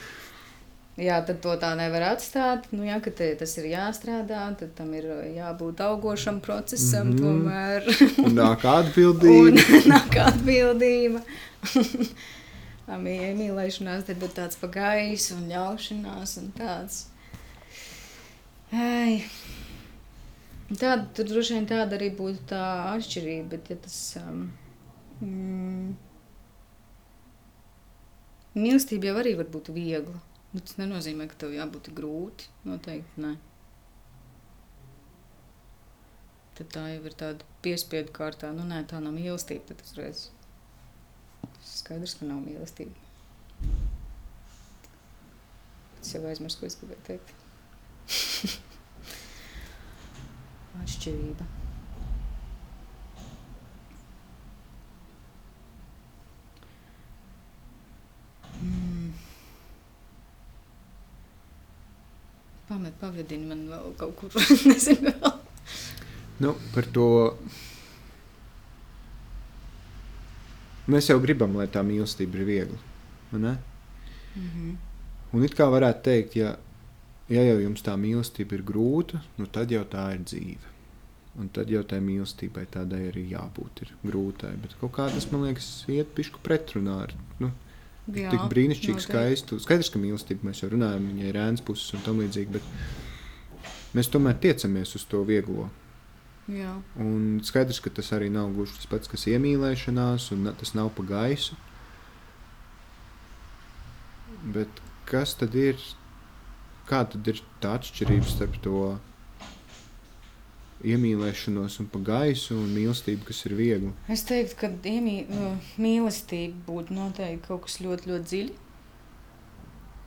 Jā, 0.97 1.19
tad 1.29 1.43
to 1.45 1.53
tā 1.61 1.75
nevar 1.76 2.07
atstāt. 2.15 2.71
Nu, 2.73 2.81
jā, 2.88 2.97
ka 3.05 3.11
te, 3.12 3.26
tas 3.37 3.53
ir 3.61 3.67
jāstrādā, 3.69 4.47
tad 4.57 4.71
tam 4.79 4.95
ir 4.97 5.05
jābūt 5.37 5.83
augošam 5.85 6.38
procesam, 6.45 7.11
mm. 7.12 7.19
tomēr. 7.21 7.91
un 8.25 8.33
nāk 8.38 8.65
Un 8.69 8.79
atbildība. 8.79 9.67
nāk 9.93 10.17
atbildība. 10.25 11.21
Mīlē- 12.87 13.35
Mīlēšanās 13.37 14.07
tad 14.09 14.25
ir 14.25 14.33
tāds 14.33 14.57
pagājis 14.61 15.26
un 15.35 15.45
ļaušanās 15.50 16.33
un 16.41 16.49
tāds. 16.57 17.03
Ai. 18.73 19.21
Tāda, 20.71 21.03
tur 21.15 21.29
droši 21.29 21.59
vien 21.59 21.69
tāda 21.69 21.99
arī 21.99 22.09
būtu 22.17 22.49
tā 22.55 22.62
atšķirība, 22.95 23.50
bet 23.53 23.69
ja 23.71 23.76
tas... 23.85 23.99
Um, 24.23 24.47
mm, 25.21 25.93
mīlestība 28.57 29.12
jau 29.12 29.21
arī 29.21 29.37
var 29.38 29.53
būt 29.53 29.71
viegla. 29.76 30.17
Nu, 30.57 30.63
tas 30.65 30.79
nenozīmē, 30.81 31.27
ka 31.29 31.37
tev 31.43 31.53
jābūt 31.53 31.91
grūti. 31.93 32.47
Noteikti 32.65 33.21
nē. 33.21 33.35
Tad 36.57 36.71
tā 36.73 36.85
jau 36.95 37.03
ir 37.11 37.17
tāda 37.21 37.45
piespiedu 37.67 38.15
kārtā. 38.17 38.49
Nu, 38.57 38.65
nē, 38.65 38.79
tā 38.89 39.03
nav 39.05 39.13
mīlestība. 39.19 39.69
Tad 39.69 39.85
uzreiz 39.85 40.23
skaidrs, 41.61 42.17
ka 42.17 42.31
nav 42.31 42.41
mīlestība. 42.47 42.97
Es 46.01 46.15
jau 46.15 46.25
aizmirsu, 46.31 46.63
ko 46.63 46.71
es 46.71 46.79
gribēju 46.81 47.05
teikt. 47.11 47.29
Atšķirība. 50.87 51.66
Pamet, 62.69 62.97
pavadini 63.01 63.47
man 63.47 63.67
vēl 63.71 63.93
kaut 63.99 64.17
kur, 64.19 64.33
nezinu 64.71 65.13
vēl. 65.13 65.35
Nu, 66.43 66.53
par 66.75 66.89
to 66.93 67.07
mēs 70.91 71.09
jau 71.11 71.17
gribam, 71.23 71.55
lai 71.57 71.69
tā 71.73 71.83
mīlestība 71.87 72.41
ir 72.41 72.45
viegla. 72.45 72.79
Mm 73.33 73.47
-hmm. 74.37 74.77
Un 75.33 75.45
it 75.45 75.55
kā 75.55 75.67
varētu 75.71 76.03
teikt, 76.03 76.37
ja, 76.37 76.57
ja 77.29 77.43
jau 77.43 77.59
jums 77.61 77.83
tā 77.83 77.97
mīlestība 77.97 78.55
ir 78.55 78.63
grūta, 78.63 79.21
nu 79.39 79.47
tad 79.47 79.71
jau 79.71 79.85
tā 79.85 80.15
ir 80.15 80.21
dzīve. 80.25 80.75
Un 81.39 81.49
tad 81.49 81.71
jau 81.71 81.83
tai 81.83 81.99
mīlestībai 82.01 82.67
tādai 82.67 83.09
arī 83.11 83.31
jābūt 83.31 83.83
ir 83.83 83.93
grūtai. 84.05 84.57
Bet 84.63 84.77
kaut 84.81 84.93
kā 84.93 85.11
tas, 85.13 85.31
man 85.33 85.43
liekas, 85.43 85.85
iet 85.89 86.15
pišku 86.15 86.39
pretrunā 86.43 87.03
ar 87.03 87.13
nu, 87.39 87.51
Jā, 88.07 88.31
tik 88.31 88.45
brīnišķīgi, 88.53 89.03
skaistu. 89.03 89.59
Skaidrs, 89.63 89.91
ka 89.91 89.99
mīlestība 89.99 90.47
mēs 90.47 90.63
jau 90.63 90.71
runājam, 90.71 91.09
viņai 91.11 91.27
ir 91.33 91.39
ēnas 91.43 91.65
puses 91.67 91.97
un 91.97 92.05
tam 92.07 92.21
līdzīgi, 92.23 92.55
bet 92.55 93.97
mēs 93.99 94.11
tomēr 94.13 94.39
tiecamies 94.45 94.95
uz 94.99 95.07
to 95.11 95.25
vieglo. 95.27 95.67
Jā, 96.47 96.77
Un 97.03 97.41
skaidrs, 97.43 97.81
ka 97.83 97.91
tas 97.91 98.13
arī 98.15 98.29
nav 98.31 98.53
gluži 98.55 98.77
tas 98.77 98.87
pats, 98.87 99.11
kas 99.11 99.27
iemīlēšanās, 99.33 100.29
un 100.37 100.47
tas 100.61 100.77
nav 100.79 100.93
pa 100.95 101.03
gaisu. 101.09 101.59
Bet 104.55 104.83
kas 105.11 105.35
tad 105.41 105.57
ir? 105.59 105.81
Kāda 106.87 107.19
ir 107.27 107.41
tā 107.59 107.73
atšķirība 107.81 108.31
starp 108.31 108.61
to 108.63 108.81
iemīlēšanos 110.93 111.81
un 111.83 111.88
pa 111.93 112.00
gaisu 112.07 112.57
un 112.61 112.73
mīlestību, 112.75 113.26
kas 113.28 113.43
ir 113.49 113.57
viegla? 113.59 113.93
Es 114.12 114.25
teiktu, 114.28 114.59
ka 114.61 114.71
iemī, 114.90 115.16
nu, 115.31 115.52
mīlestība 115.83 116.62
būtu 116.69 116.97
noteikti 116.97 117.47
kaut 117.49 117.66
kas 117.66 117.81
ļoti, 117.85 118.11
ļoti 118.12 118.31
dziļi. 118.33 118.59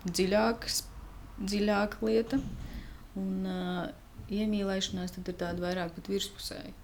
Dziļāks, 0.10 0.84
dziļāka 1.44 2.06
lieta. 2.08 2.40
Un 3.20 3.50
uh, 3.50 3.88
iemīlēšanās 4.32 5.18
tad 5.18 5.32
ir 5.32 5.40
tāda 5.42 5.66
vairāk 5.66 5.96
pat 5.98 6.12
virspusēja. 6.12 6.76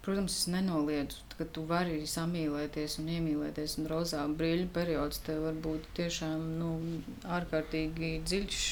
Protams, 0.00 0.32
es 0.38 0.46
nenoliedzu, 0.48 1.26
ka 1.36 1.44
tu 1.44 1.66
vari 1.68 2.06
samīlēties 2.08 2.96
un 3.02 3.10
iemīlēties. 3.18 3.76
Un 3.82 3.88
rozā 3.90 4.22
brīļu 4.32 4.70
periods 4.72 5.20
tev 5.26 5.42
var 5.44 5.58
būt 5.66 5.90
tiešām 5.98 6.46
nu, 6.56 6.70
ārkārtīgi 7.28 8.14
dziļš. 8.24 8.62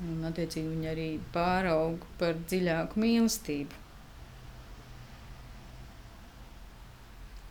Un, 0.00 0.24
attiecīgi, 0.24 0.68
viņi 0.72 0.88
arī 0.88 1.06
pārauga 1.34 2.08
par 2.20 2.38
dziļāku 2.48 3.00
mīlestību. 3.02 3.80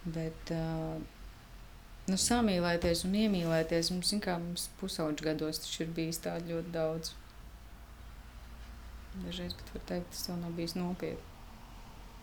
Bet, 0.10 0.54
uh, 0.56 0.98
nu, 2.10 2.18
samīlēties 2.18 3.04
un 3.06 3.18
iemīlēties 3.20 3.92
mums, 3.94 4.14
kā, 4.26 4.40
mums 4.42 4.70
pusauģu 4.80 5.28
gados 5.28 5.62
taču 5.62 5.84
ir 5.86 5.92
bijis 6.00 6.22
tā 6.24 6.40
ļoti 6.48 6.74
daudz. 6.74 7.14
Dažreiz 9.20 9.54
pat 9.60 9.70
var 9.76 9.86
teikt, 9.92 10.10
tas 10.16 10.30
vēl 10.32 10.42
nav 10.42 10.56
bijis 10.58 10.76
nopietni. 10.78 11.30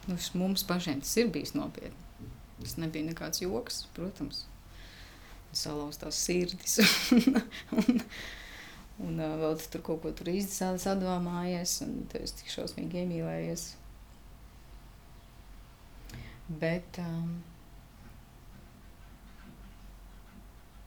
Nu, 0.06 0.18
mums 0.40 0.62
pašiem 0.66 1.02
tas 1.02 1.14
ir 1.18 1.30
bijis 1.35 1.54
nopietni. 1.54 2.30
Tas 2.62 2.76
nebija 2.80 3.06
nekāds 3.06 3.42
joks, 3.42 3.85
protams. 3.95 4.45
Salauztās 5.56 6.18
sirdis. 6.26 6.78
un, 7.21 7.38
un, 7.78 8.02
un 9.04 9.18
uh, 9.20 9.34
vēl 9.42 9.58
tu 9.60 9.72
tur 9.74 9.82
kaut 9.90 10.04
ko 10.04 10.12
tur 10.16 10.30
īsti 10.32 10.70
sadomājies, 10.80 11.80
un 11.84 11.98
tu 12.10 12.20
esi 12.22 12.38
tik 12.40 12.52
šausmīgi 12.54 13.02
iemīlējies. 13.02 13.66
Bet, 16.62 17.00
um, 17.02 17.32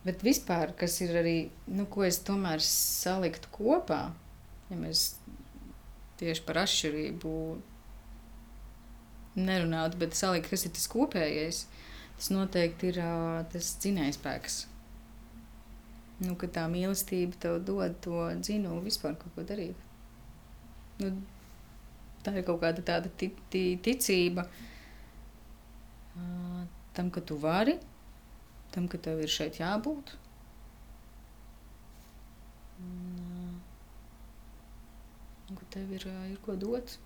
bet 0.06 0.24
vispār, 0.24 0.74
kas 0.80 1.02
ir 1.04 1.17
arī, 1.19 1.38
nu, 1.67 1.86
ko 1.91 2.06
es 2.08 2.22
tomēr 2.26 2.63
saliktu 2.63 3.52
kopā, 3.58 4.06
ja 4.69 4.80
mēs 4.80 5.12
tieši 6.19 6.45
par 6.48 6.63
atšķirību 6.63 7.34
nerunātu, 9.39 10.00
bet 10.00 10.17
salikt, 10.17 10.50
kas 10.52 10.65
ir 10.65 10.74
tas 10.76 10.88
kopējais, 10.91 11.62
tas 12.17 12.32
noteikti 12.34 12.91
ir 12.91 13.02
ā, 13.04 13.13
tas 13.52 13.76
dzinējspēks. 13.84 14.62
Nu, 16.20 16.36
ka 16.40 16.50
tā 16.52 16.66
mīlestība 16.68 17.38
tev 17.40 17.62
dod 17.64 17.96
to 18.04 18.26
dzinu 18.42 18.82
vispār 18.84 19.16
kaut 19.20 19.36
ko 19.36 19.46
darīt. 19.48 19.88
Nu, 21.00 21.14
tā 22.26 22.34
ir 22.36 22.44
kaut 22.48 22.60
kāda 22.64 22.84
tāda 22.84 23.12
ti, 23.16 23.32
ti, 23.54 23.64
ticība 23.84 24.44
tam, 27.00 27.12
ka 27.12 27.22
tu 27.22 27.38
vari, 27.40 27.78
tam, 28.72 28.88
ka 28.92 29.00
tev 29.00 29.22
ir 29.24 29.32
šeit 29.32 29.62
jābūt. 29.62 30.12
Un, 32.84 33.62
ka 35.56 35.70
tev 35.76 35.94
ir, 35.96 36.10
ir 36.28 36.42
ko 36.44 36.58
dot. 36.60 36.98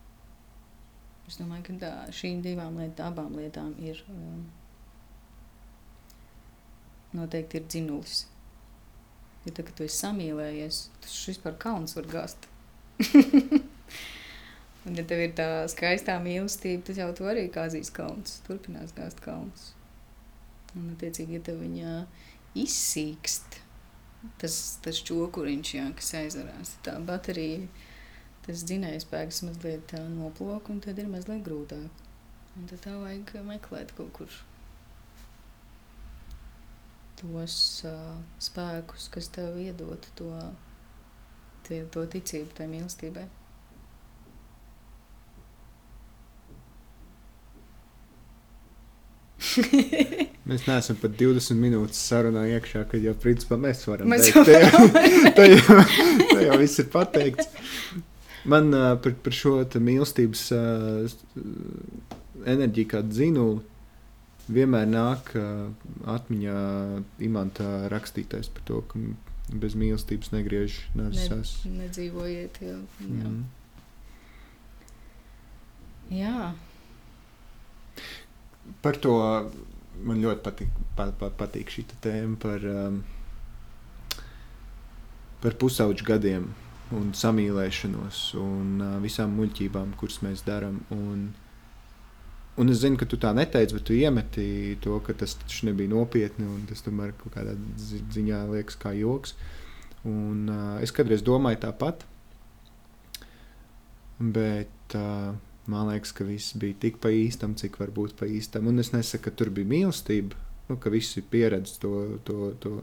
Es 1.30 1.38
domāju, 1.40 1.68
ka 1.70 1.78
tā, 1.86 1.94
šīm 2.12 2.42
divām 2.44 2.82
lietām, 2.82 3.14
abām 3.14 3.38
lietām 3.38 3.72
ir 3.80 4.02
um, 4.12 4.42
noteikti 7.16 7.62
ir 7.62 7.70
dzinulis. 7.70 8.26
Jo 9.44 9.52
tad, 9.52 9.66
kad 9.68 9.76
tu 9.78 9.86
esi 9.86 10.00
samīlējies, 10.06 10.82
tas 11.04 11.16
vispār 11.28 11.58
kauns 11.60 11.98
var 11.98 12.10
gāzt. 12.12 12.48
Un, 14.84 14.98
ja 15.00 15.04
tev 15.08 15.22
ir 15.24 15.34
tā 15.36 15.48
skaistā 15.72 16.18
mīlestība, 16.24 16.84
tad 16.88 17.00
jau 17.00 17.10
tu 17.16 17.28
arī 17.28 17.46
kāzīs 17.52 17.92
kauns. 17.96 18.42
Turpinās 18.48 18.96
gāzt 18.96 19.22
kauns. 19.24 19.72
Un, 20.76 20.90
attiecīgi, 20.96 21.38
ja 21.38 21.44
tev 21.48 21.62
viņa 21.64 21.94
izsīkst, 22.60 23.60
tas, 24.42 24.60
tas 24.84 25.02
čokuriņš, 25.08 25.74
jā, 25.78 25.90
kas 26.00 26.14
aizvarās, 26.20 26.76
tā 26.86 26.98
baterija, 27.08 27.68
tas 28.48 28.64
dzinējspēks 28.68 29.44
mazliet 29.48 29.86
tā 29.94 30.02
noplok, 30.12 30.72
un 30.74 30.82
tad 30.84 31.00
ir 31.00 31.12
mazliet 31.12 31.46
grūtāk. 31.46 32.04
Un 32.54 32.68
tad 32.70 32.84
tev 32.86 33.00
vajag 33.06 33.38
meklēt 33.48 33.96
kaut 33.98 34.12
kur 34.18 34.42
tos 37.20 37.56
uh, 37.88 38.18
spēkus, 38.42 39.08
kas 39.14 39.30
tev 39.34 39.58
iedod 39.62 40.10
to, 40.18 40.32
tie, 41.68 41.84
to 41.94 42.06
ticību, 42.16 42.52
tai 42.58 42.68
mīlestībai. 42.72 43.26
Mēs 50.50 50.66
neesam 50.68 50.98
pat 51.00 51.14
20 51.20 51.60
minūtes 51.60 52.00
sarunā 52.10 52.46
iekšā, 52.56 52.84
kad 52.92 53.04
jau 53.04 53.14
principā 53.20 53.58
mēs 53.60 53.86
varam 53.88 54.10
Mēs 54.12 54.28
teikt, 54.28 54.50
te 54.50 54.58
jau, 54.60 54.82
te 55.38 55.46
jau, 55.52 55.78
te 56.34 56.42
jau 56.48 56.58
viss 56.60 56.82
ir 56.84 56.90
pateikts. 56.92 57.48
Man 58.50 58.74
uh, 58.76 58.94
par, 59.00 59.16
par 59.24 59.36
šo 59.36 59.62
mīlestības 59.80 60.42
uh, 60.56 61.14
enerģiju, 62.44 62.90
kā 62.92 63.04
zinu, 63.16 63.48
vienmēr 64.52 64.88
nāk 64.90 65.34
atmiņā 66.10 66.58
imanta 67.24 67.68
rakstītais 67.94 68.50
par 68.54 68.66
to, 68.68 68.82
ka 68.90 69.00
bez 69.52 69.76
mīlestības 69.78 70.32
negriež 70.34 70.80
nesas. 70.98 71.58
Ne, 71.66 71.84
nedzīvojiet, 71.84 72.60
jo, 72.64 72.78
jā. 73.04 73.32
Mm. 73.32 73.44
jā. 76.20 76.54
Par 78.84 78.98
to 79.04 79.14
man 80.02 80.24
ļoti 80.24 80.44
patīk, 80.46 80.72
pa, 80.98 81.10
pa, 81.20 81.30
patīk 81.38 81.72
šī 81.74 81.86
tēma 82.04 82.40
par, 82.42 82.66
um, 82.66 83.04
par 85.44 85.58
pusauģu 85.60 86.08
gadiem 86.08 86.50
un 86.94 87.12
samīlēšanos 87.18 88.24
un 88.40 88.82
uh, 88.82 88.98
visām 89.04 89.36
muļķībām, 89.38 89.96
kuras 90.00 90.22
mēs 90.26 90.46
darām. 90.48 90.82
Un, 90.94 91.32
un 92.58 92.70
es 92.70 92.82
zinu, 92.84 92.98
ka 93.00 93.08
tu 93.10 93.18
tā 93.18 93.32
neteici, 93.36 93.74
bet 93.78 93.86
tu 93.88 93.96
iemeti 93.98 94.46
to, 94.84 95.00
ka 95.06 95.16
tas 95.18 95.36
taču 95.42 95.68
nebija 95.70 95.90
nopietni 95.94 96.46
un 96.46 96.66
tas 96.70 96.84
tomēr 96.86 97.16
kaut 97.18 97.34
kādā 97.38 97.56
zi- 97.82 98.04
ziņā 98.14 98.44
liekas 98.52 98.78
kā 98.82 98.94
joks. 98.98 99.34
Un, 100.06 100.50
uh, 100.52 100.78
es 100.84 100.92
kādreiz 100.92 101.24
domāju 101.24 101.62
tāpat, 101.64 102.04
bet 104.20 104.98
uh, 105.00 105.32
man 105.72 105.90
liekas, 105.90 106.12
ka 106.16 106.28
viss 106.28 106.58
bija 106.60 106.78
tik 106.86 107.00
pa 107.04 107.12
īstam, 107.14 107.56
cik 107.60 107.80
var 107.80 107.94
būt 107.96 108.18
pa 108.20 108.28
īstam. 108.28 108.68
Un 108.68 108.84
es 108.84 108.92
nesaku, 108.94 109.30
ka 109.30 109.36
tur 109.40 109.52
bija 109.56 109.70
mīlestība, 109.70 110.38
nu, 110.70 110.78
ka 110.78 110.92
visi 110.94 111.24
pieredz 111.24 111.78
to, 111.82 112.20
to, 112.28 112.52
to, 112.64 112.78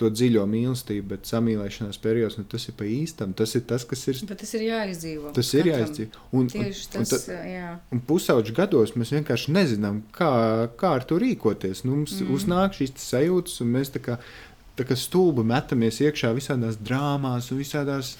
to 0.00 0.10
dziļo 0.10 0.42
mīlestību, 0.50 1.06
bet 1.12 1.28
samīlēšanās 1.30 2.00
periods, 2.02 2.38
nu, 2.40 2.46
tas 2.50 2.66
ir 2.66 2.74
pa 2.78 2.86
īstam. 2.88 3.34
Tas 3.38 3.54
ir 3.54 3.62
tas, 3.68 3.84
kas 3.86 4.00
ir. 4.10 4.22
Bet 4.30 4.40
tas 4.42 4.54
ir 4.58 4.64
jāizdzīvo. 4.66 5.34
Tas 5.36 5.52
ir 5.54 5.70
jāizdzīvo. 5.70 6.24
Un, 6.34 6.48
Tieši 6.50 6.88
un, 6.88 7.04
un, 7.04 7.10
tas, 7.12 7.28
tad- 7.28 7.46
jā. 7.50 7.68
un 7.94 8.02
pusauģu 8.08 8.56
gados 8.56 8.96
mēs 8.98 9.14
vienkārši 9.14 9.54
nezinām, 9.54 10.02
kā, 10.16 10.32
kā 10.80 10.96
ar 10.98 11.06
to 11.06 11.20
rīkoties. 11.22 11.84
Nu, 11.86 12.00
mums 12.00 12.16
mm. 12.18 12.34
uznāk 12.34 12.74
šīs 12.80 12.96
sajūtas, 13.04 13.60
un 13.62 13.72
mēs 13.76 13.94
tā 13.94 14.02
kā 14.02 14.18
tā 14.74 14.86
kā 14.88 14.96
stulbi 14.98 15.44
metamies 15.46 16.00
iekšā 16.02 16.32
visādās 16.34 16.80
drāmās 16.82 17.52
un 17.54 17.60
visādās 17.62 18.16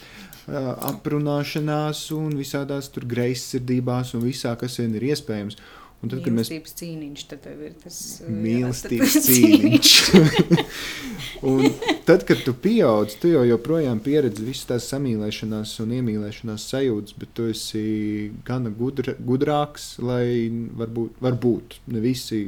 aprunāšanās 0.46 2.04
un 2.14 2.36
visādās 2.38 2.90
tur 2.92 3.06
greizsirdībās 3.08 4.12
un 4.14 4.26
visā, 4.28 4.54
kas 4.60 4.78
vien 4.78 4.94
ir 4.94 5.08
iespējams. 5.10 5.58
Un 6.04 6.12
tad, 6.12 6.20
kad 6.24 6.34
mēs 6.36 6.50
Mīlestības 6.50 6.76
cīniņš, 6.80 7.24
tad 7.30 7.42
tev 7.46 7.62
ir 7.64 7.74
tas 7.80 7.98
mīlestības 8.28 9.16
cīniņš. 9.24 9.92
un 11.50 11.64
tad, 12.08 12.26
kad 12.28 12.44
tu 12.44 12.54
pieaug, 12.66 13.16
tu 13.22 13.32
jau 13.32 13.42
joprojām 13.48 14.02
pieredzi 14.04 14.44
visas 14.46 14.68
tās 14.70 14.88
samīlēšanās 14.92 15.74
un 15.84 15.96
iemīlēšanās 15.98 16.68
sajūtas, 16.74 17.18
bet 17.20 17.34
tu 17.36 17.48
esi 17.50 17.84
gana 18.46 18.72
gudra, 18.74 19.16
gudrāks, 19.18 19.94
lai 20.04 20.50
varbūt, 20.78 21.20
varbūt 21.24 21.78
ne 21.94 22.04
visi 22.04 22.40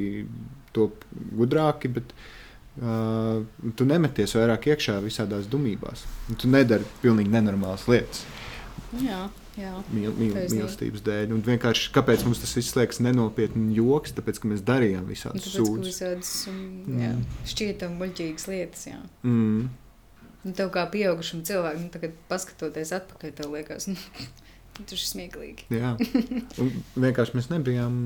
top 0.77 1.07
gudrāki, 1.35 1.89
bet 1.97 2.13
uh, 2.13 3.41
tu 3.73 3.89
nemeties 3.89 4.37
vairāk 4.37 4.69
iekšā 4.75 5.01
visādās 5.01 5.49
dumībās. 5.49 6.05
Un 6.29 6.43
Tu 6.43 6.51
nedari 6.51 6.85
pilnīgi 7.01 7.33
nenormālas 7.33 7.89
lietas 7.89 8.27
jā. 9.03 9.27
Mīl, 9.57 10.11
mīl, 10.17 10.37
mīlestības 10.37 11.03
dēļ. 11.05 11.33
Un 11.35 11.43
vienkārši 11.45 11.91
kāpēc 11.95 12.23
mums 12.27 12.41
tas 12.43 12.53
viss 12.57 12.77
liekas 12.77 13.01
nenopietni 13.03 13.75
joks, 13.77 14.13
tāpēc, 14.17 14.41
ka 14.43 14.51
mēs 14.51 14.63
darījām 14.67 15.07
visādas 15.09 15.49
um, 16.51 16.99
jā, 17.01 17.11
šķietam 17.49 17.97
muļķīgas 18.01 18.47
lietas, 18.51 18.87
jā. 18.91 18.99
Mm. 19.25 19.69
Un 20.47 20.55
tev 20.55 20.71
kā 20.75 20.85
pieaugušam 20.93 21.43
cilvēkam, 21.47 21.87
nu, 21.87 21.93
tagad 21.93 22.17
paskatoties 22.29 22.93
atpakaļ, 22.99 23.33
tev 23.39 23.53
liekas, 23.57 23.87
nu, 23.91 23.97
tas 24.79 24.95
ir 24.95 25.03
smieklīgi. 25.03 25.67
Jā, 25.73 25.95
un 26.61 26.75
vienkārši 26.95 27.39
mēs 27.39 27.49
nebijām 27.53 27.97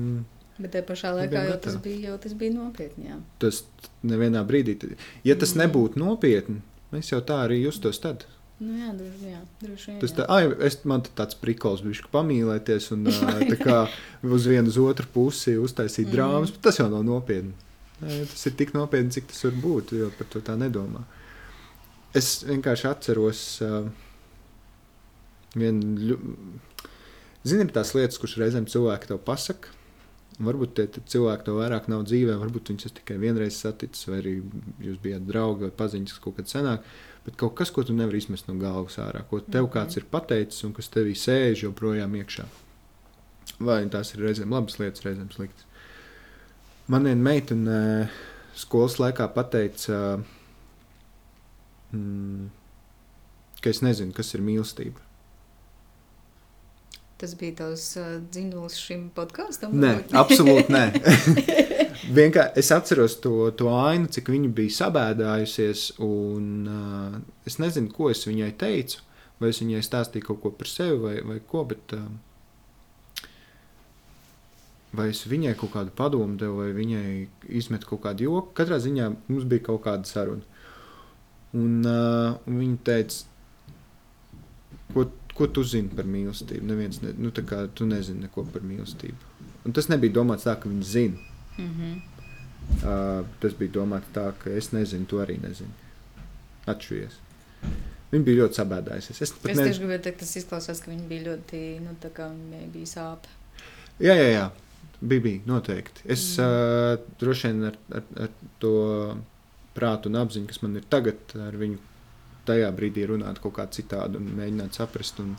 Bet 0.60 0.74
tajā 0.74 0.84
pašā 0.88 1.10
laikā 1.16 1.46
jau 1.48 1.56
tas, 1.64 1.76
bija, 1.82 2.10
jau 2.10 2.18
tas 2.20 2.34
bija 2.38 2.52
nopietni, 2.54 3.08
jā. 3.08 3.16
tas 3.42 3.62
nevienā 4.06 4.42
brīdī. 4.46 4.76
Ja 5.24 5.34
tas 5.38 5.54
Mm. 5.54 5.64
nebūtu 5.64 5.98
nopietni, 6.02 6.60
mēs 6.92 7.12
jau 7.12 7.22
tā 7.24 7.40
arī 7.46 7.62
justos 7.62 7.98
tad. 8.02 8.26
Nu 8.62 8.76
jā, 8.78 8.92
droši, 8.94 9.30
jā, 9.32 9.40
droši 9.62 9.88
vien. 9.90 9.96
Tas 10.04 10.12
tā, 10.14 10.26
ai, 10.30 10.44
es, 10.68 10.76
man 10.86 11.02
te 11.02 11.10
tāds 11.18 11.34
prikols 11.40 11.80
bija 11.82 12.06
pamīlēties 12.12 12.90
un 12.94 13.08
tā 13.52 13.56
kā 13.58 13.78
uz 14.22 14.46
vienu 14.46 14.70
uz 14.70 14.78
otru 14.78 15.08
pusi 15.10 15.56
uztaisīt 15.58 16.06
Mhm. 16.06 16.14
drāmas, 16.14 16.52
bet 16.54 16.62
tas 16.68 16.78
jau 16.78 16.86
nav 16.92 17.02
nopietni. 17.08 17.52
Tas 18.02 18.46
ir 18.46 18.54
tik 18.58 18.72
nopietni, 18.74 19.10
cik 19.14 19.28
tas 19.32 19.42
var 19.48 19.58
būt, 19.64 19.92
jo 19.98 20.10
par 20.18 20.26
to 20.30 20.40
tā 20.46 20.54
nedomā. 20.58 21.02
Es 22.14 22.42
vienkārši 22.46 22.88
atceros 22.90 23.42
uh, 23.66 23.86
vienu, 25.56 25.96
ļu- 26.10 26.20
zini, 27.44 27.66
ir 27.66 27.72
tās 27.74 27.94
lietas, 27.96 28.18
kuras 28.20 28.36
reizēm 28.40 28.66
cilvēki 28.70 29.10
tev 29.12 29.20
pasaka. 29.26 29.72
Varbūt 30.42 30.72
tie 30.78 30.86
cilvēki 31.12 31.44
to 31.46 31.54
vairāk 31.58 31.88
nav 31.92 32.06
dzīvē, 32.08 32.38
varbūt 32.40 32.70
viņus 32.72 32.94
tikai 32.98 33.18
vienreiz 33.20 33.58
saticis, 33.60 34.06
vai 34.08 34.20
arī 34.22 34.36
jūs 34.82 34.96
bijat 35.02 35.26
draugi 35.28 35.66
vai 35.68 35.74
paziņas 35.82 36.18
kaut 36.24 36.38
kad 36.40 36.48
senāk. 36.50 36.86
Bet 37.24 37.36
kaut 37.38 37.54
kas, 37.54 37.70
ko 37.70 37.84
tu 37.86 37.94
nevari 37.94 38.18
izmest 38.18 38.48
no 38.48 38.54
galvas 38.58 38.96
ārā, 38.98 39.22
ko 39.30 39.40
tev 39.40 39.68
Mhm. 39.68 39.72
kāds 39.72 39.96
ir 39.96 40.04
pateicis 40.10 40.64
un 40.64 40.72
kas 40.72 40.88
tevī 40.88 41.14
sēž 41.14 41.62
joprojām 41.68 42.16
iekšā. 42.18 42.46
Vai 43.60 43.84
tās 43.86 44.14
ir 44.14 44.24
reizēm 44.24 44.50
labas 44.50 44.78
lietas, 44.78 45.02
reizēm 45.04 45.30
sliktas. 45.30 45.64
Man 46.88 47.04
viena 47.04 47.22
meitene 47.22 48.10
skolas 48.54 48.96
laikā 48.98 49.28
pateica, 49.34 50.24
mm, 51.92 52.48
ka 53.62 53.70
es 53.70 53.80
nezinu, 53.80 54.12
kas 54.12 54.34
ir 54.34 54.40
mīlestība. 54.40 54.98
Tas 57.22 57.36
bija 57.38 57.54
tavs 57.54 57.84
uh, 57.96 58.06
dzinulis 58.34 58.74
šim 58.82 59.04
podkāstam? 59.14 59.76
Nē, 59.78 59.92
absolūti 60.18 60.74
nē. 60.74 60.80
Vienkārši 62.16 62.58
es 62.58 62.70
atceros 62.74 63.14
to, 63.22 63.36
to 63.54 63.68
ainu, 63.70 64.08
cik 64.10 64.26
viņa 64.32 64.50
bija 64.56 64.74
sabēdājusies. 64.80 65.84
Un, 66.02 66.48
uh, 66.66 67.14
es 67.46 67.60
nezinu, 67.62 67.92
ko 67.94 68.10
es 68.10 68.24
viņai 68.26 68.50
teicu. 68.58 69.04
Vai 69.38 69.52
es 69.54 69.62
viņai 69.62 69.84
stāstīju 69.86 70.26
kaut 70.32 70.40
ko 70.42 70.50
par 70.58 70.72
sevi, 70.72 70.98
vai, 70.98 71.14
vai 71.28 71.38
ko. 71.46 71.62
Bet, 71.70 71.94
uh, 71.94 73.22
vai 74.98 75.12
es 75.14 75.22
viņai 75.22 75.54
kaut 75.62 75.76
kādu 75.76 75.94
padomu 76.02 76.34
devu, 76.42 76.58
vai 76.64 76.74
viņai 76.74 77.06
izmetu 77.54 77.92
kaut 77.92 78.02
kādu 78.08 78.26
joku. 78.26 78.50
Katrā 78.58 78.82
ziņā 78.82 79.12
mums 79.28 79.46
bija 79.46 79.68
kaut 79.70 79.84
kāda 79.86 80.10
saruna. 80.10 80.42
Un, 81.54 81.86
uh, 81.86 82.34
viņa 82.50 82.82
teica, 82.90 83.22
ko, 84.90 85.06
ko 85.36 85.48
tu 85.48 85.64
zini 85.64 85.92
par 85.96 86.08
mīlestību? 86.08 86.64
Neviens, 86.68 87.02
ne, 87.04 87.12
nu, 87.18 87.32
tā 87.34 87.44
kā 87.48 87.64
tu 87.74 87.86
nezini 87.88 88.26
neko 88.26 88.44
par 88.52 88.64
mīlestību. 88.66 89.30
Un 89.66 89.76
tas 89.76 89.88
nebija 89.88 90.18
domāts 90.18 90.46
tā, 90.48 90.56
ka 90.60 90.68
viņi 90.68 90.88
zina. 90.94 91.28
Mm 91.58 91.70
-hmm. 91.76 92.00
Uh, 92.72 93.26
tas 93.40 93.54
bija 93.58 93.72
domāts 93.78 94.12
tā, 94.14 94.32
ka 94.38 94.50
es 94.50 94.72
nezinu, 94.72 95.06
tu 95.06 95.20
arī 95.22 95.40
nezini. 95.42 95.70
Atšujies. 96.66 97.18
Viņa 98.12 98.24
bija 98.24 98.42
ļoti 98.42 98.58
sabēdājusies. 98.60 99.22
Es 99.22 99.32
Es 99.32 99.58
tieši 99.58 99.80
gribēju 99.80 100.02
teikt, 100.02 100.18
tas 100.18 100.36
izklausās, 100.36 100.80
ka 100.80 100.90
viņi 100.90 101.06
bija 101.08 101.22
ļoti, 101.22 101.80
nu, 101.80 101.94
tā 102.00 102.10
kā 102.10 102.28
viņai 102.28 102.66
bija 102.72 102.86
sāpe. 102.86 103.28
Jā, 103.98 104.14
jā, 104.14 104.28
jā. 104.28 104.50
Bija, 105.00 105.20
bija 105.20 105.40
noteikti. 105.46 106.02
Es 106.04 106.38
mm. 106.38 106.44
uh, 106.44 107.14
droši 107.20 107.48
vien 107.48 107.64
ar, 107.64 107.78
ar, 107.90 108.02
ar 108.26 108.28
to 108.58 108.74
prātu 109.74 110.10
un 110.10 110.20
apziņu, 110.20 110.46
kas 110.46 110.62
man 110.62 110.76
ir 110.76 110.84
tagad, 110.92 111.16
ar 111.46 111.56
viņu 111.56 111.78
tajā 112.48 112.70
brīdī 112.76 113.06
runāt 113.10 113.40
kaut 113.42 113.56
kā 113.58 113.66
citādi 113.70 114.18
un 114.20 114.30
mēģināt 114.38 114.78
saprast. 114.78 115.20
Un, 115.22 115.34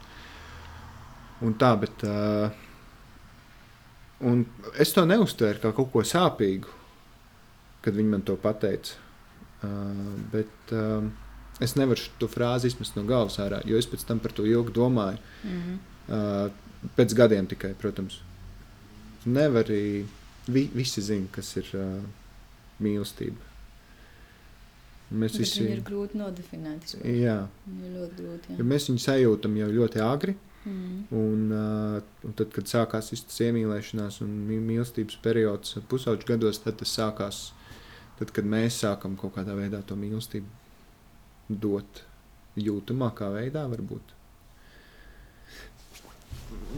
un 1.43 1.57
tā, 1.59 1.73
bet. 1.81 2.05
Uh, 2.07 2.49
un 4.29 4.45
es 4.79 4.93
to 4.95 5.05
neuztvēru 5.07 5.63
kā 5.63 5.73
kaut 5.75 5.91
ko 5.93 6.03
sāpīgu, 6.07 6.79
kad 7.83 7.97
viņi 7.97 8.13
man 8.15 8.25
to 8.27 8.37
pateica. 8.39 8.99
Uh, 9.63 10.15
bet 10.31 10.75
uh, 10.75 11.05
es 11.63 11.77
nevaru 11.79 12.11
to 12.19 12.27
frāzi 12.31 12.71
izmest 12.71 12.97
no 12.97 13.05
galvas 13.07 13.39
ārā, 13.39 13.61
jo 13.67 13.79
es 13.79 13.87
pēc 13.87 14.03
tam 14.07 14.19
par 14.23 14.35
to 14.35 14.47
ilgi 14.47 14.75
domāju. 14.75 15.19
Mm 15.43 15.61
-hmm. 15.61 15.77
Uh, 16.03 16.51
pēc 16.97 17.15
gadiem 17.15 17.47
tikai, 17.47 17.73
protams. 17.79 18.19
Tu 19.23 19.29
nevari. 19.29 20.05
Vi, 20.47 20.69
visi 20.73 21.01
zina, 21.01 21.27
kas 21.31 21.55
ir 21.55 21.69
uh, 21.73 22.03
mīlestība. 22.83 23.52
Mēs 25.13 25.35
Bet 25.37 25.41
visi. 25.43 25.63
ir 25.69 25.81
grūti 25.85 26.17
nodefinēti. 26.17 26.97
Jā, 27.21 27.35
Viņi 27.69 27.83
ir 27.85 27.91
ļoti 27.99 28.15
grūti. 28.17 28.55
jo 28.57 28.63
Jā. 28.63 28.67
mēs 28.71 28.87
viņu 28.89 29.01
sajūtam 29.03 29.57
jau 29.59 29.67
ļoti 29.75 30.01
agri. 30.01 30.33
Mm. 30.65 31.03
Un, 31.11 31.51
uh, 31.51 32.01
un 32.23 32.33
tad, 32.39 32.49
kad 32.55 32.65
sākās 32.71 33.09
tas 33.11 33.39
iemīlēšanās 33.45 34.21
un 34.23 34.29
mī- 34.47 34.61
mīlestības 34.63 35.17
periods, 35.21 35.75
pusauģis 35.91 36.25
gados, 36.25 36.59
tad 36.63 36.77
tas 36.79 36.89
sākās. 36.97 37.51
Tad, 38.17 38.31
kad 38.31 38.45
mēs 38.45 38.79
sākam 38.85 39.17
kaut 39.19 39.35
kādā 39.35 39.53
veidā 39.57 39.83
to 39.85 39.95
mīlestību 39.99 40.45
dot, 41.59 42.03
jūtamākā 42.57 43.29
veidā, 43.35 43.67
varbūt. 43.69 44.13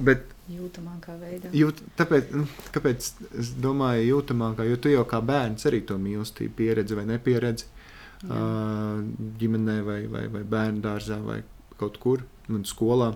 Bet 0.06 0.32
Jūtamākā 0.46 1.16
veidā. 1.18 1.50
Jūt, 1.58 1.80
tāpēc, 1.98 2.28
nu, 2.38 2.44
kāpēc 2.76 3.06
es 3.42 3.48
domāju, 3.64 4.04
jūtamākā, 4.12 4.66
jo 4.70 4.76
tu 4.78 4.92
jau 4.92 5.02
kā 5.10 5.18
bērns 5.26 5.66
arī 5.66 5.80
to 5.90 5.98
mīlestību 5.98 6.54
pieredzi 6.60 6.98
vai 7.00 7.06
nepieredzi 7.10 7.66
Jā. 7.66 7.75
Uh, 8.24 9.02
ģimenē 9.40 9.80
vai, 9.86 10.00
vai, 10.12 10.26
vai 10.32 10.44
bērnu 10.56 10.84
dārzā 10.84 11.20
vai 11.24 11.42
kaut 11.80 12.00
kur 12.02 12.24
un 12.50 12.64
skolā. 12.68 13.14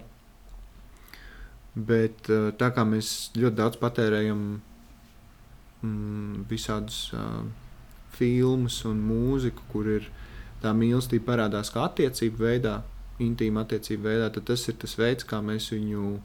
Bet 1.75 2.29
uh, 2.33 2.49
tā 2.59 2.71
kā 2.75 2.85
mēs 2.87 3.31
ļoti 3.37 3.59
daudz 3.59 3.79
patērējam 3.81 4.43
mm, 5.83 6.45
visādus 6.49 7.07
uh, 7.15 7.43
filmus 8.15 8.81
un 8.89 8.99
mūziku, 9.05 9.67
kur 9.71 9.89
ir 9.97 10.09
tā 10.63 10.73
mīlestība 10.75 11.31
parādās 11.33 11.71
kā 11.73 11.85
attiecību 11.87 12.43
veidā, 12.43 12.79
intīma 13.23 13.63
attiecību 13.63 14.09
veidā, 14.09 14.29
tad 14.33 14.47
tas 14.49 14.65
ir 14.67 14.77
tas 14.81 14.97
veids, 14.99 15.27
kā 15.27 15.39
mēs 15.45 15.71
viņu 15.73 16.17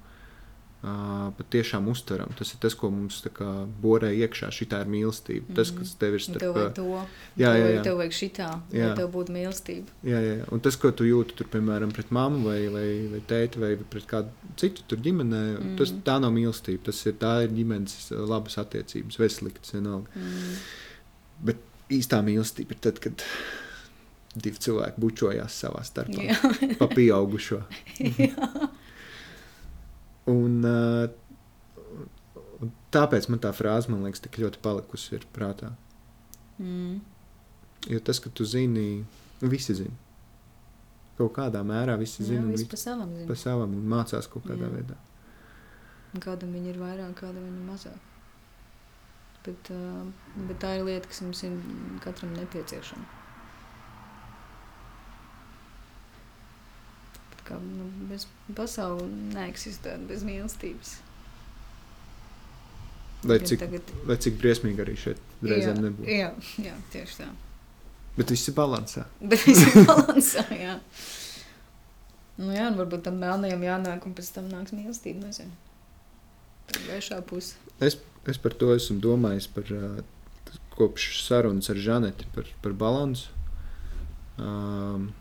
patiešām 1.38 1.86
uztveram. 1.88 2.28
Tas 2.38 2.50
ir 2.52 2.58
tas, 2.60 2.74
ko 2.74 2.90
mums 2.90 3.22
kā 3.32 3.66
borē 3.82 4.10
iekšā. 4.12 4.50
Šī 4.52 4.66
ir 4.80 4.86
mīlestība. 4.86 5.44
Mm 5.46 5.52
-hmm. 5.52 5.56
Tas, 5.56 5.70
Mhm. 5.72 5.78
kas 5.78 5.94
tev 5.94 6.14
ir 6.14 6.20
starp 6.20 6.40
Tev 6.40 6.54
vajag 6.54 6.74
to. 6.74 6.82
Jā, 6.82 7.06
tev, 7.36 7.38
jā, 7.38 7.48
vajag- 7.64 7.76
jā. 7.78 7.82
Tev 7.82 7.96
vajag 7.96 8.12
šitā, 8.12 8.60
Jā. 8.72 8.86
lai 8.88 8.96
tev 8.96 9.08
būtu 9.12 9.30
mīlestība. 9.32 9.86
Jā, 10.04 10.18
jā, 10.20 10.34
jā. 10.38 10.52
Un 10.52 10.60
tas, 10.60 10.76
ko 10.76 10.90
tu 10.90 11.04
jūti, 11.04 11.34
tur, 11.36 11.46
piemēram, 11.46 11.92
pret 11.92 12.10
mammu 12.10 12.44
vai, 12.44 12.68
vai, 12.68 13.08
vai 13.10 13.20
tēti 13.28 13.56
vai 13.58 13.76
pret 13.76 14.06
kādu 14.06 14.28
citu 14.56 14.82
tur 14.88 14.98
ģimenē, 14.98 15.58
mm. 15.58 15.76
tas 15.76 15.90
Mhm. 15.92 16.02
tā 16.04 16.20
nav 16.20 16.32
mīlestība. 16.32 16.82
Tas 16.84 17.06
ir, 17.06 17.12
tā 17.14 17.42
ir 17.44 17.48
ģimenes 17.50 18.10
labas 18.28 18.54
attiecības, 18.58 19.18
vai 19.18 19.28
sliktas 19.28 19.72
vienalga. 19.72 20.06
Mm. 20.16 20.56
Bet 21.44 21.56
īstā 21.90 22.22
mīlestība 22.24 22.70
ir 22.70 22.76
tad, 22.80 22.98
kad 23.00 23.22
divi 24.36 24.56
cilvēki 24.56 24.98
bučojās 24.98 25.54
savā 25.64 25.82
starpā. 25.84 26.24
Jā. 26.28 26.76
Pa 26.78 26.86
pieaugušo. 26.86 27.62
un, 30.30 30.60
uh, 30.64 31.96
un 32.62 32.72
tāpēc 32.94 33.28
man 33.32 33.42
tā 33.42 33.52
frāze, 33.56 33.90
man 33.92 34.04
liekas, 34.06 34.22
tik 34.24 34.38
ļoti 34.42 34.62
palikusi 34.64 35.18
ir 35.18 35.26
prātā. 35.34 35.72
Mm. 36.58 37.00
Jo 37.90 38.00
tas, 38.04 38.20
ka 38.22 38.32
tu 38.32 38.46
zini, 38.48 39.04
visi 39.44 39.76
zina. 39.76 39.96
Kaut 41.18 41.34
kādā 41.36 41.60
mērā 41.66 41.94
visi 42.00 42.24
zina 42.26 42.48
visi 42.50 42.66
pa 42.66 42.78
savam 42.80 43.12
zina. 43.14 43.26
pa 43.28 43.36
savam 43.38 43.74
un 43.76 43.84
mācās 43.90 44.26
kaut 44.30 44.48
kādā 44.48 44.66
Jā. 44.66 44.72
veidā. 44.72 44.96
Kādam 46.22 46.54
viņi 46.54 46.72
ir 46.72 46.78
vairāk, 46.78 47.12
kādam 47.18 47.42
viņi 47.42 47.60
ir 47.60 47.68
mazāk. 47.68 48.10
Bet, 49.44 49.70
uh, 49.74 50.06
bet 50.48 50.58
tā 50.62 50.78
ir 50.78 50.86
lieta, 50.88 51.10
kas 51.10 51.20
mums 51.26 51.42
ir 51.44 51.58
katram 52.02 52.32
nepieciešama. 52.38 53.23
Kā, 57.44 57.58
nu, 57.60 57.88
bez 58.08 58.26
pasauli 58.56 59.04
neeksistē 59.34 59.98
bez 60.08 60.22
mīlestības. 60.24 60.94
Lai 63.24 63.38
cik, 63.40 63.60
tagad- 63.60 63.92
lai 64.08 64.16
cik 64.20 64.36
briesmīgi 64.40 64.80
arī 64.84 64.94
šeit 65.00 65.20
reizēm 65.42 65.78
nebūtu. 65.80 66.08
jā, 66.12 66.30
jā, 66.60 66.74
tieši 66.92 67.18
tā. 67.22 67.28
Bet 68.16 68.30
viss 68.30 68.48
ir 68.48 68.54
balansā. 68.54 69.04
Bet 69.20 69.44
viss 69.48 69.64
ir 69.66 69.84
balansā, 69.88 70.44
jā. 70.52 70.78
Nu 72.38 72.50
jā, 72.52 72.66
un 72.70 72.76
varbūt 72.80 73.02
tam 73.06 73.16
melnajam 73.22 73.62
jānāk, 73.64 74.04
un 74.06 74.14
pēc 74.14 74.28
tam 74.34 74.48
nāks 74.52 74.72
mīlestība, 74.76 75.24
nezinu. 75.28 75.52
Tā 76.68 76.80
gaišā 76.88 77.20
puse. 77.28 77.54
Es, 77.80 77.96
es 78.28 78.38
par 78.40 78.52
to 78.60 78.72
esmu 78.74 79.00
domājis 79.04 79.48
par, 79.54 79.64
kopš 80.74 81.22
sarunas 81.26 81.68
ar 81.70 81.76
Žaneti 81.76 82.26
par, 82.34 82.48
par 82.64 82.72
balansu. 82.72 83.28
Um, 84.38 85.12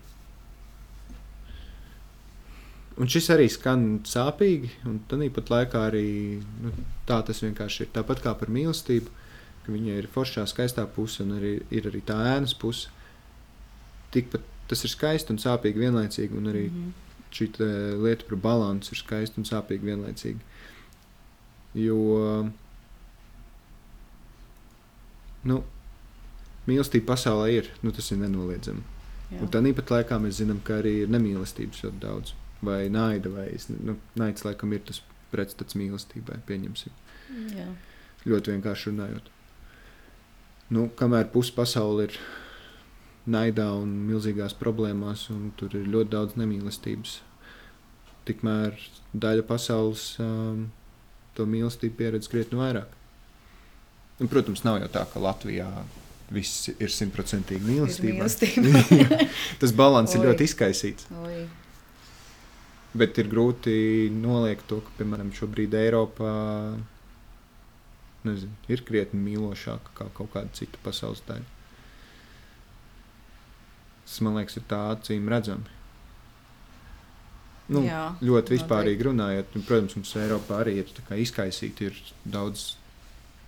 un 2.98 3.10
šis 3.10 3.30
arī 3.34 3.48
skan 3.50 4.00
sāpīgi, 4.06 4.70
un 4.86 5.00
tāpat 5.10 5.50
laikā 5.50 5.84
arī 5.90 6.06
nu, 6.62 6.72
tā 7.08 7.20
tas 7.26 7.42
vienkārši 7.42 7.86
ir. 7.86 7.92
Tāpat 7.94 8.22
kā 8.24 8.34
par 8.38 8.52
mīlestību, 8.54 9.10
ka 9.64 9.72
viņai 9.72 9.98
ir 10.02 10.10
foršā, 10.14 10.44
skaistā 10.46 10.84
puse, 10.86 11.22
un 11.24 11.38
arī, 11.38 11.54
ir 11.74 11.88
arī 11.90 12.02
tā 12.04 12.18
ēnas 12.36 12.54
puse. 12.54 12.88
Tikpat 14.14 14.42
tas 14.68 14.84
ir 14.84 14.92
skaisti 14.92 15.34
un 15.34 15.38
sāpīgi 15.42 15.82
vienlaicīgi, 15.82 16.36
un 16.36 16.46
arī 16.52 16.70
Mhm. 16.70 16.92
šī 17.34 17.52
te 17.52 17.64
lieta 17.98 18.24
par 18.28 18.38
balansu 18.38 18.92
ir 18.92 18.98
skaista 19.02 19.38
un 19.38 19.44
sāpīga 19.44 19.82
vienlaicīgi. 19.90 20.38
Jo 21.74 22.50
nu, 25.44 25.62
mīlestība 26.68 27.12
pasaulē 27.12 27.50
ir, 27.52 27.70
nu, 27.82 27.92
tas 27.92 28.10
ir 28.12 28.18
nenoliedzami. 28.22 28.84
Jā. 29.32 29.40
Un 29.42 29.48
tāpat 29.52 29.90
laikā 29.90 30.18
mēs 30.22 30.38
zinām, 30.40 30.62
ka 30.64 30.78
arī 30.80 31.02
ir 31.02 31.08
nemīlestības 31.12 31.82
ļoti 31.84 32.00
daudz, 32.00 32.34
vai 32.66 32.88
naida, 32.92 33.32
vai 33.32 33.48
es 33.54 33.68
nu, 33.72 33.96
naids, 34.18 34.44
laikam, 34.46 34.72
ir 34.74 34.84
tas 34.88 35.02
pretstats 35.32 35.76
mīlestībai, 35.78 36.40
pieņemsim. 36.48 36.94
jā. 37.56 37.68
Ļoti 38.24 38.54
vienkārši 38.54 38.90
runājot. 38.90 39.30
Nu, 40.72 40.86
kamēr 40.96 41.28
pusi 41.32 41.52
pasaule 41.52 42.08
ir 42.08 42.18
naidā 43.28 43.66
un 43.76 43.90
milzīgās 44.08 44.56
problēmās, 44.56 45.26
un 45.32 45.50
tur 45.58 45.74
ir 45.76 45.88
ļoti 45.92 46.12
daudz 46.14 46.38
nemīlestības, 46.40 47.18
tikmēr 48.28 48.78
daļa 49.12 49.44
pasaules 49.48 50.06
um, 50.24 50.68
to 51.36 51.46
mīlestību 51.48 51.98
pieredz 52.00 52.30
krietni 52.32 52.60
vairāk. 52.60 52.88
Un, 54.22 54.30
protams, 54.30 54.62
nav 54.64 54.78
jau 54.80 54.88
tā, 54.94 55.04
ka 55.10 55.20
Latvijā 55.20 55.68
viss 56.32 56.70
ir 56.72 56.92
simtprocentīgi 56.92 57.66
mīlestība. 57.66 58.22
mīlestība. 58.22 59.20
Tas 59.60 59.74
balans 59.76 60.14
ir 60.14 60.24
ļoti 60.28 60.48
izkaisīts. 60.48 61.08
Oi. 61.24 61.42
Bet 62.94 63.18
ir 63.18 63.26
grūti 63.30 63.74
noliegt 64.14 64.68
to, 64.70 64.78
ka, 64.84 64.92
piemēram, 65.00 65.32
šobrīd 65.34 65.74
Eiropā 65.74 66.34
nezinu, 68.24 68.54
ir 68.70 68.82
krietni 68.86 69.20
mīlošāka 69.20 69.96
kā 69.98 70.06
kaut 70.16 70.30
kāda 70.34 70.54
cita 70.56 70.80
pasaules 70.84 71.22
daļa. 71.28 71.48
Tas, 74.04 74.20
man 74.24 74.38
liekas, 74.38 74.58
ir 74.60 74.66
tā 74.70 74.80
acīm 74.92 75.26
redzami. 75.32 75.72
Nu, 77.72 77.80
Jā, 77.80 78.10
ļoti 78.20 78.58
vispārīgi 78.58 79.06
runājot, 79.06 79.54
un, 79.56 79.64
protams, 79.64 79.94
mums 79.96 80.16
Eiropā 80.20 80.60
arī 80.60 80.76
ir 80.82 80.90
ir 81.86 82.00
daudz 82.28 82.74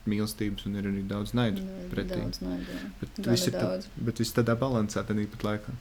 mīlestības 0.08 0.64
un 0.68 0.78
ir 0.80 0.88
arī 0.88 1.02
daudz 1.10 1.34
naida. 1.36 1.60
Nu, 1.60 1.88
pretī. 1.92 2.22
Daudz 2.22 2.40
naida, 2.40 2.78
jā. 2.78 2.88
Bet 3.02 3.20
viss 3.26 3.50
ir, 3.50 3.58
tā, 3.58 3.98
bet 4.08 4.22
viss 4.22 4.36
tādā 4.36 4.56
balansā, 4.58 5.04
tad 5.04 5.20
īpat 5.20 5.44
laikā. 5.44 5.76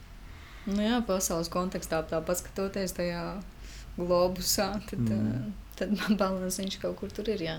Nu 0.66 0.82
jā, 0.82 0.98
pasaules 1.06 1.48
kontekstā 1.52 2.02
tā 2.10 2.20
paskatoties 2.26 2.94
tajā 2.96 3.22
globusā, 3.96 4.70
tad, 4.90 4.98
Mm. 5.00 5.52
tad 5.76 5.92
man 5.96 6.16
balans 6.20 6.58
viņš 6.60 6.80
kaut 6.82 6.96
kur 7.00 7.10
tur 7.10 7.28
ir, 7.32 7.42
jā. 7.48 7.56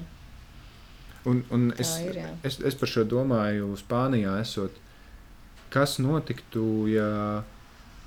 Un, 1.27 1.43
un 1.51 1.71
Tā 1.71 1.81
es, 1.83 1.93
ir, 2.05 2.19
jā. 2.21 2.29
es, 2.47 2.59
es 2.63 2.75
par 2.79 2.87
šo 2.87 3.03
domāju, 3.03 3.73
Spānijā 3.79 4.37
esot. 4.39 4.71
Kas 5.73 5.97
notiktu, 5.99 6.87
ja, 6.87 7.43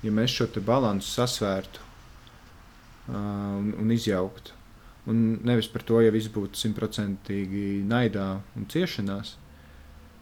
ja 0.01 0.11
mēs 0.11 0.33
šo 0.33 0.47
balansu 0.65 1.11
sasvērtu 1.11 1.83
uh, 1.83 3.13
un, 3.59 3.75
un 3.77 3.91
izjauktu? 3.93 4.57
Un 5.09 5.39
nevis 5.45 5.67
par 5.69 5.81
to, 5.85 5.99
ja 6.01 6.11
viss 6.13 6.29
būtu 6.29 6.57
simtprocentīgi 6.61 7.81
naidā 7.89 8.39
un 8.57 8.65
ciešanās. 8.69 9.35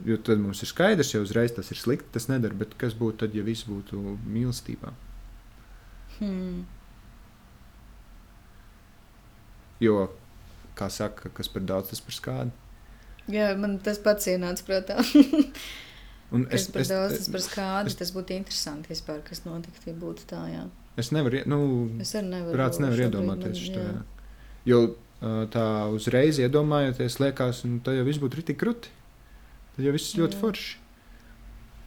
Jo 0.08 0.16
tad 0.24 0.40
mums 0.40 0.62
ir 0.64 0.70
skaidrs, 0.72 1.14
ja 1.14 1.20
uzreiz 1.20 1.52
tas 1.56 1.72
ir 1.72 1.80
slikti, 1.80 2.08
tas 2.16 2.30
nedara. 2.32 2.56
Bet 2.56 2.78
kas 2.80 2.96
būtu 2.96 3.26
tad, 3.26 3.36
ja 3.36 3.44
viss 3.44 3.68
būtu 3.68 4.00
mīlestībā? 4.24 4.94
Hmm. 6.20 6.64
Jo, 9.80 10.10
kā 10.80 10.90
saka, 10.92 11.30
kas 11.36 11.48
par 11.52 11.64
daudz, 11.68 11.90
tas 11.94 12.02
par 12.04 12.16
skādi. 12.16 12.52
Jā, 13.30 13.52
man 13.60 13.78
tas 13.84 14.00
pats 14.02 14.28
ienāca 14.32 14.66
prātā. 14.68 14.98
Un 16.34 16.44
Kas 16.46 16.68
par 16.70 16.86
daudz, 16.86 17.16
tas 17.18 17.30
par 17.34 17.42
skādi. 17.42 17.94
Tas 17.98 18.12
būtu 18.14 18.36
interesanti 18.36 18.92
vispār, 18.92 19.22
kas 19.26 19.44
notiktu, 19.48 19.88
ja 19.90 19.96
būtu 19.98 20.28
tā, 20.30 20.44
jā. 20.52 20.66
es 21.00 21.10
nevaru, 21.16 21.40
nu, 21.50 21.60
Es 22.04 22.12
arī 22.20 22.30
nevaru. 22.36 22.54
Prāts 22.58 22.82
nevar 22.84 23.02
iedomāties 23.08 23.56
man- 23.56 23.64
šo. 23.64 23.80
jā. 23.80 23.94
jā. 23.96 24.04
Jo 24.70 24.82
tā 25.52 25.64
uzreiz 25.92 26.38
iedomājoties, 26.40 27.18
liekas, 27.20 27.64
nu, 27.68 27.80
tā 27.84 27.96
jau 27.98 28.06
viss 28.08 28.22
būtu 28.22 28.40
rītīgi 28.40 28.60
krūti. 28.62 28.92
Tad 29.76 29.88
jau 29.88 29.96
viss 29.96 30.14
ļoti 30.20 30.38
Jā. 30.38 30.42
forši. 30.44 30.78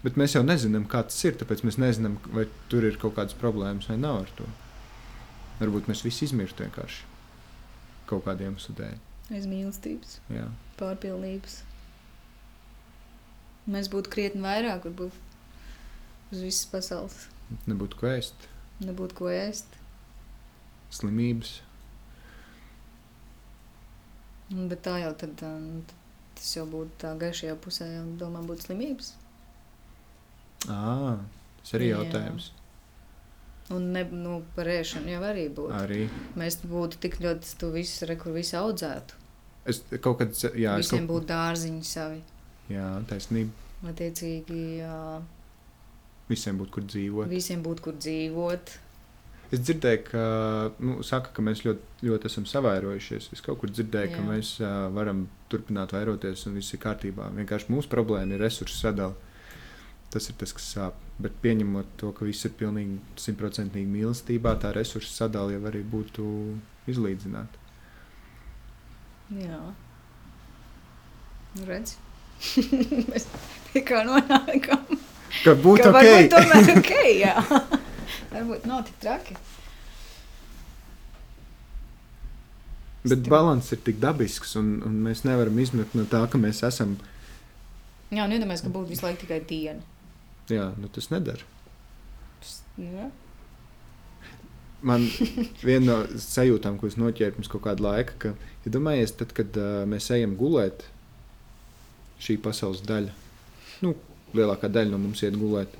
Bet 0.02 0.18
mēs 0.18 0.35
jau 0.35 0.42
nezinām, 0.42 0.85
kā 0.90 1.05
tas 1.07 1.20
ir. 1.28 1.37
Tāpēc 1.38 1.62
mēs 1.68 1.78
nezinām, 1.78 2.16
vai 2.35 2.44
tur 2.72 2.85
ir 2.88 2.96
kaut 3.00 3.14
kādas 3.20 3.37
problēmas 3.38 3.87
vai 3.92 3.96
nav 4.00 4.24
ar 4.24 4.33
to. 4.40 4.48
Varbūt 5.62 5.87
mēs 5.92 6.02
visi 6.05 6.26
izmirstu 6.26 6.64
vienkārši 6.66 7.07
kaut 8.12 8.25
kādiem 8.29 8.53
iemeslu 8.53 8.75
dēļ. 8.79 8.96
Aiz 9.33 9.46
mīlestības, 9.48 10.16
Jā. 10.35 10.46
pārpilnības. 10.81 11.61
Mēs 13.72 13.88
būtu 13.92 14.11
krietni 14.12 14.42
vairāk, 14.44 14.85
varbūt 14.88 16.33
uz 16.35 16.40
visas 16.42 16.66
pasaules. 16.72 17.18
Nebūtu 17.68 17.98
ko 18.01 18.09
ēst, 18.11 18.48
Nebūtu 18.83 19.14
ko 19.22 19.29
ēst. 19.33 19.79
slimības. 20.92 21.61
Un, 24.53 24.66
Bet 24.68 24.83
tā 24.85 24.98
jau 25.01 25.12
tad, 25.16 25.40
um, 25.48 25.83
tas 26.37 26.51
jau 26.57 26.66
būtu 26.68 26.98
tā 27.01 27.12
gaišajā 27.20 27.55
pusē, 27.64 27.87
jau 27.94 28.05
domā, 28.20 28.42
būtu 28.44 28.66
slimības. 28.66 29.14
À, 30.68 31.16
tas 31.62 31.72
arī 31.79 31.88
ir 31.92 31.96
Jā. 31.96 32.03
Un 33.70 33.92
ne, 33.94 34.03
nu, 34.11 34.42
par 34.57 34.66
ēšanu 34.66 35.09
jau 35.14 35.22
arī 35.25 35.46
būtu. 35.55 35.72
Arī. 35.79 36.09
Mēs 36.37 36.59
būtu 36.66 36.98
tik 37.01 37.20
ļoti 37.22 37.55
to 37.61 37.70
visu, 37.72 38.07
re, 38.11 38.16
kur 38.20 38.33
visu 38.35 38.57
audzētu. 38.59 39.14
Es 39.70 39.83
kaut 40.03 40.18
kad, 40.18 40.35
jā, 40.59 40.75
Visiem 40.81 41.07
kaut, 41.07 41.12
būtu 41.14 41.29
dārziņi 41.31 41.85
savi. 41.87 42.22
jā, 42.68 42.88
taisnība. 43.09 43.51
Attiecīgi, 43.92 44.79
jā, 44.83 45.20
Visiem 46.29 46.59
būtu 46.59 46.70
kur 46.75 46.83
dzīvot. 46.87 47.29
visiem 47.31 47.62
būtu 47.62 47.83
kur 47.83 47.92
dzīvot. 47.98 48.75
Es 49.53 49.61
dzirdēju, 49.61 50.03
ka, 50.09 50.20
nu, 50.81 51.03
saka, 51.05 51.29
ka 51.37 51.42
mēs 51.44 51.61
ļoti, 51.66 52.07
ļoti 52.09 52.25
esam 52.31 52.46
savairojušies. 52.48 53.27
Es 53.37 53.40
kaut 53.44 53.59
kur 53.61 53.68
dzirdēju, 53.70 54.14
ka 54.14 54.20
Jā. 54.22 54.29
mēs 54.29 54.53
uh, 54.62 54.88
varam 54.96 55.27
turpināt 55.53 55.92
vairoties 55.92 56.46
un 56.48 56.55
viss 56.57 56.72
ir 56.72 56.81
kārtībā. 56.81 57.27
Vienkārši 57.37 57.68
mūsu 57.75 57.90
problēma 57.92 58.33
ir 58.38 58.40
resursu 58.40 58.79
sadalījuma. 58.79 59.29
Tas 60.12 60.29
ir 60.29 60.37
tas, 60.40 60.53
kas 60.53 60.66
sāp. 60.75 60.96
Bet 61.22 61.37
pieņemot 61.44 61.94
to, 62.01 62.11
ka 62.16 62.27
viss 62.29 62.44
ir 62.44 62.53
pilnīgi 62.59 62.98
simtprocentīgi 63.20 63.88
mīlestībā, 63.88 64.55
tā 64.61 64.75
resursu 64.77 65.09
sadalījuma 65.12 65.68
jau 65.68 65.72
arī 65.72 65.83
būtu 65.94 66.25
izlīdzināta. 66.92 67.61
Jā, 69.33 69.61
nu, 71.57 71.64
redz. 71.68 71.96
Mēs 73.12 73.29
pie 73.70 73.85
kā 73.87 74.03
nonākam. 74.05 74.85
Ka 75.40 75.55
būtu 75.57 75.87
Ka 75.87 75.94
ok! 75.94 75.96
varbūt 75.96 76.35
tomēr 76.35 76.70
ok, 76.77 76.92
jā. 77.16 77.35
Varbūt 78.35 78.68
nav 78.68 78.85
tik 78.88 78.98
traki. 79.01 79.38
Bet 83.03 83.25
balans 83.27 83.72
ir 83.75 83.81
tik 83.83 83.96
dabisks, 84.03 84.53
un, 84.61 84.77
un 84.87 85.01
mēs 85.03 85.25
nevaram 85.27 85.57
izmet 85.59 85.96
no 85.98 86.05
tā, 86.11 86.20
ka 86.31 86.38
mēs 86.38 86.61
esam. 86.68 86.94
Jā, 88.12 88.27
un 88.29 88.35
iedomājies, 88.37 88.62
ka 88.62 88.70
būtu 88.75 88.92
visu 88.92 89.07
laiku 89.09 89.25
tikai 89.25 89.40
diena. 89.48 89.83
Jā, 90.50 90.72
nu 90.81 90.90
tas 90.92 91.11
nedara. 91.12 91.44
Jā. 92.81 93.11
Man 94.83 95.05
viena 95.66 95.85
no 95.87 95.98
sajūtām, 96.18 96.81
ko 96.81 96.88
es 96.90 96.98
noķēru 96.98 97.37
pirms 97.37 97.50
kaut 97.52 97.64
kāda 97.68 97.85
laika, 97.85 98.16
ka, 98.18 98.33
ja 98.64 98.72
domājies, 98.74 99.14
tad, 99.18 99.35
kad 99.37 99.55
uh, 99.61 99.85
mēs 99.88 100.11
ejam 100.14 100.35
gulēt, 100.38 100.83
šī 102.22 102.38
pasaules 102.42 102.83
daļa, 102.87 103.14
nu, 103.87 103.94
lielākā 104.35 104.70
daļa 104.72 104.94
no 104.94 104.98
mums 105.05 105.22
iet 105.22 105.38
gulēt, 105.38 105.76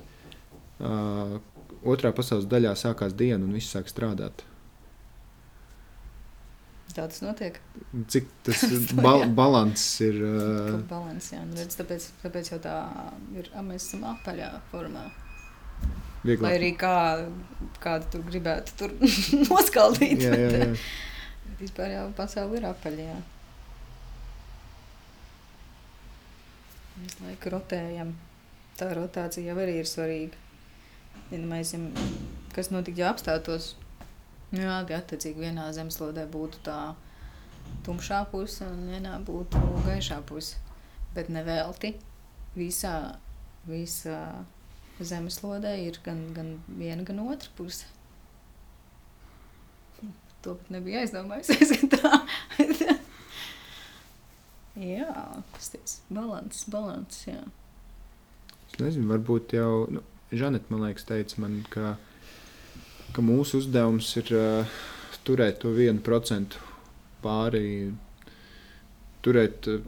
uh, 0.79 1.35
otrā 1.83 2.13
pasaules 2.15 2.47
daļā 2.47 2.75
sākās 2.79 3.15
diena 3.19 3.43
un 3.43 3.55
viss 3.57 3.75
sāk 3.75 3.91
strādāt. 3.91 4.45
Tā 6.93 7.07
tas 7.09 7.23
notiek. 7.25 7.57
Cik 8.13 8.27
tas 8.45 8.63
bal 8.93 9.25
balans 9.33 9.83
ir? 10.05 10.19
Uh, 10.21 10.77
balans, 10.89 11.31
jā. 11.33 11.41
Nu, 11.47 11.57
redz, 11.57 11.77
tāpēc, 11.79 12.07
tāpēc 12.21 12.51
jau 12.53 12.59
tā 12.61 12.77
ir. 13.33 13.49
Mēs 13.65 13.87
esam 13.87 14.05
apaļā 14.11 14.51
formā. 14.69 15.07
Vieglāk. 16.23 16.45
Lai 16.45 16.53
arī 16.59 16.69
kā, 16.79 16.95
kādu 17.83 18.11
tur 18.13 18.21
gribētu 18.29 18.77
tur 18.79 18.93
noskaldīt. 19.49 20.21
Jā, 20.23 20.37
jā, 20.37 20.51
jā. 20.61 20.69
Bet 21.47 21.63
vispār 21.65 21.95
jau 21.95 22.05
pasauli 22.15 22.61
ir 22.61 22.69
apaļā. 22.69 23.17
Visu 27.01 27.25
laiku 27.25 27.51
rotējam. 27.57 28.13
Tā 28.77 28.93
rotācija 28.95 29.49
jau 29.49 29.57
arī 29.61 29.79
ir 29.81 29.89
svarīga. 29.89 30.39
Ja 31.33 31.41
mēs 31.41 31.73
zinām, 31.73 31.97
kas 32.53 32.69
notiktu, 32.73 33.01
ja 33.01 33.11
apstātos. 33.11 33.73
Nu, 34.53 34.61
jā, 34.61 34.81
attiecīgi 34.99 35.47
vienā 35.47 35.71
zemeslodē 35.73 36.27
būtu 36.29 36.59
tā 36.67 36.77
tumšā 37.85 38.19
puse 38.29 38.67
un 38.67 38.85
vienā 38.91 39.15
būtu 39.25 39.61
gaišā 39.87 40.19
puse. 40.29 40.59
Bet 41.15 41.29
nevelti 41.33 41.95
visā, 42.57 42.93
visā 43.65 44.19
zemeslodē 45.01 45.73
ir 45.87 45.97
gan, 46.05 46.21
gan 46.37 46.55
viena, 46.67 47.05
gan 47.07 47.23
otra 47.25 47.49
puse. 47.57 47.89
To 50.43 50.57
pat 50.59 50.71
nebija 50.75 51.01
aizdomājusies. 51.01 51.73
ka 51.79 51.89
tā. 51.95 52.13
jā, 54.93 55.13
tas 55.55 55.69
ir 55.73 55.93
balans, 56.13 56.65
balans. 56.69 57.21
Jā. 57.29 57.41
Es 58.69 58.79
nezinu, 58.81 59.07
varbūt 59.13 59.55
jau 59.55 59.85
nu, 59.93 60.03
Žaneta, 60.33 60.69
man 60.73 60.87
liekas, 60.87 61.05
teica 61.07 61.41
man, 61.41 61.61
ka, 61.71 61.95
ka 63.13 63.23
mūsu 63.25 63.61
uzdevums 63.61 64.09
ir 64.21 64.31
uh, 64.37 64.77
turēt 65.27 65.61
to 65.63 65.73
vienu 65.75 66.01
procentu 66.03 66.61
pāri, 67.23 67.91
turēt 69.25 69.69
uh, 69.71 69.83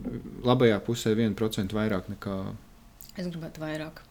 labajā 0.46 0.82
pusē 0.86 1.16
vienu 1.18 1.38
procentu 1.38 1.78
vairāk 1.78 2.12
nekā. 2.14 2.36
Es 3.16 3.32
gribētu 3.32 3.64
vairāk. 3.64 4.04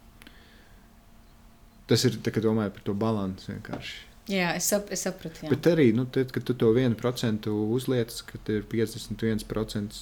Tas 1.88 2.05
ir, 2.09 2.16
tā, 2.24 2.33
kad 2.33 2.44
domāju 2.46 2.72
par 2.74 2.85
to 2.87 2.94
balansu 2.96 3.53
vienkārši. 3.53 3.96
Jā, 4.33 4.55
es, 4.57 4.64
sap, 4.72 4.88
es 4.94 5.03
sapratu. 5.05 5.42
Jā. 5.44 5.50
Bet 5.53 5.66
arī, 5.68 5.90
nu, 5.92 6.07
tad, 6.09 6.31
kad 6.33 6.46
tu 6.48 6.55
to 6.57 6.70
vienu 6.72 6.96
procentu 6.96 7.53
uzliec, 7.77 8.14
kad 8.31 8.48
ir 8.48 8.64
51% 8.70 9.98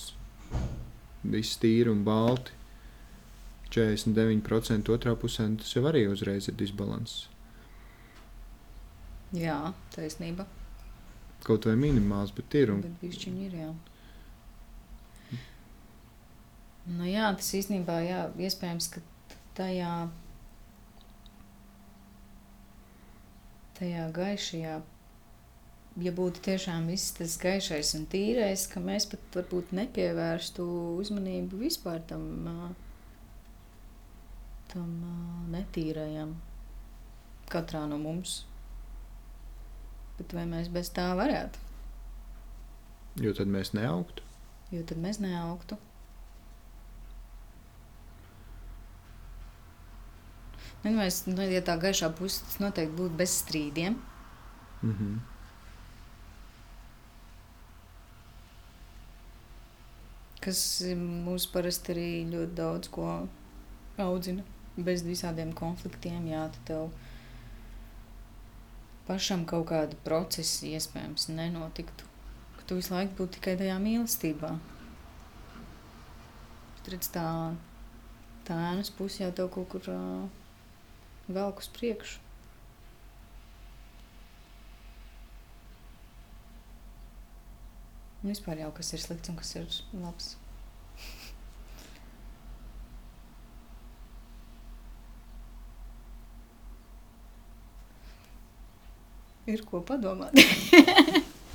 viss 1.33 1.59
tīri 1.59 1.91
un 1.91 2.05
balti, 2.07 2.55
49% 3.75 4.93
otrā 4.95 5.17
pusē, 5.19 5.49
nu, 5.51 5.59
tas 5.59 5.75
jau 5.75 5.83
arī 5.91 6.05
uzreiz 6.13 6.47
ir 6.47 6.59
disbalanss. 6.61 7.27
Jā, 9.37 9.59
taisnība. 9.95 10.47
Kaut 11.43 11.67
vai 11.67 11.75
minimāls, 11.79 12.33
bet 12.35 12.55
ir. 12.55 12.71
Un, 12.75 12.85
Bet 12.85 13.01
bišķiņi 13.03 13.49
ir, 13.49 13.57
jā. 13.65 13.73
Nu 16.93 17.07
jā, 17.07 17.29
tas 17.39 17.49
īstenībā, 17.55 18.01
jā, 18.03 18.23
iespējams, 18.43 18.89
ka 18.91 19.03
tajā, 19.59 19.91
tajā 23.79 24.07
gaišajā, 24.17 24.77
ja 26.03 26.13
būtu 26.17 26.43
tiešām 26.47 26.89
viss 26.91 27.15
tas 27.19 27.37
gaišais 27.43 27.95
un 27.99 28.07
tīrais, 28.11 28.67
ka 28.71 28.83
mēs 28.83 29.07
pat 29.13 29.39
varbūt 29.39 29.75
nepievērstu 29.79 30.67
uzmanību 31.03 31.61
vispār 31.63 32.03
tam, 32.11 32.25
tam 34.73 34.97
netīrajam 35.55 36.35
katrā 37.53 37.85
no 37.87 38.01
mums. 38.03 38.43
Bet 40.23 40.39
vai 40.39 40.47
mēs 40.47 40.71
bez 40.73 40.89
tā 40.95 41.11
varētu? 41.19 41.73
jo 43.21 43.33
tad 43.37 43.51
mēs 43.51 43.73
neaugtu. 43.77 44.25
Jo 44.73 44.85
tad 44.89 45.01
mēs 45.03 45.19
neaugtu. 45.21 45.77
Nu, 50.83 50.95
mēs, 50.97 51.23
nu, 51.29 51.45
ja 51.47 51.61
tā 51.63 51.77
gaišā 51.79 52.09
puse, 52.19 52.41
tas 52.47 52.59
noteikti 52.63 52.97
būtu 52.99 53.19
bez 53.19 53.37
strīdiem. 53.45 53.99
Mm 54.83 54.95
-hmm. 54.99 55.21
Kas 60.43 60.83
mūs 60.99 61.47
parasti 61.53 61.93
arī 61.93 62.09
ļoti 62.31 62.55
daudz 62.55 62.89
ko 62.89 63.29
audzina. 63.97 64.43
Bez 64.77 65.05
visādiem 65.05 65.53
konfliktiem, 65.53 66.27
jā, 66.27 66.51
tad 66.51 66.65
tev 66.65 66.91
pašam 69.13 69.45
kaut 69.49 69.67
kāda 69.69 69.99
procesa 70.07 70.65
iespējams 70.71 71.29
nenotiktu. 71.37 72.09
Ka 72.57 72.65
tu 72.69 72.79
visu 72.79 72.95
laiku 72.95 73.19
būtu 73.19 73.37
tikai 73.37 73.59
tajā 73.61 73.77
mīlestībā. 73.83 74.55
Bet 76.79 76.93
redz, 76.95 77.11
tā, 77.13 77.27
tā 78.49 78.57
ēnas 78.73 78.93
puse 78.97 79.21
jau 79.21 79.33
tev 79.37 79.53
kaut 79.53 79.69
kur 79.75 79.91
uh, 79.93 80.25
velk 81.29 81.61
uz 81.61 81.69
priekšu. 81.77 82.21
Un 88.23 88.31
vispār 88.31 88.63
jau 88.63 88.71
kas 88.73 88.95
ir 88.95 89.03
slikts 89.03 89.33
un 89.33 89.39
kas 89.43 89.57
ir 89.59 89.69
labs. 89.99 90.37
Ir 99.53 99.63
ko 99.67 99.81
padomāt. 99.83 100.37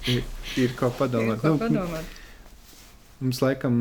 ir, 0.08 0.24
ir 0.60 0.74
ko 0.80 0.90
Ir 0.92 0.98
padomāt. 1.00 1.40
ko 1.42 1.54
Nu, 1.54 1.60
padomāt. 1.62 2.16
Mums 3.22 3.40
laikam 3.42 3.78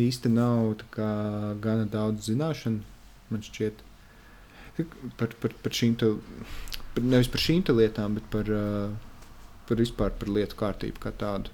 īsti 0.00 0.30
nav 0.32 0.70
kā 0.94 1.08
gana 1.62 1.84
daudz 1.90 2.28
zināšanu, 2.30 2.80
man 3.30 3.42
šķiet, 3.44 3.82
par, 5.18 5.34
par, 5.42 5.52
par 5.62 5.76
šīm 5.76 5.94
te, 6.00 6.08
par, 6.94 7.02
nevis 7.04 7.28
par 7.30 7.42
šīm 7.44 7.62
lietām, 7.76 8.16
bet 8.18 8.26
par, 8.32 8.50
par 9.68 9.82
vispār 9.82 10.14
par 10.18 10.32
lietu 10.34 10.58
kārtību 10.58 11.02
kā 11.04 11.12
tādu. 11.20 11.52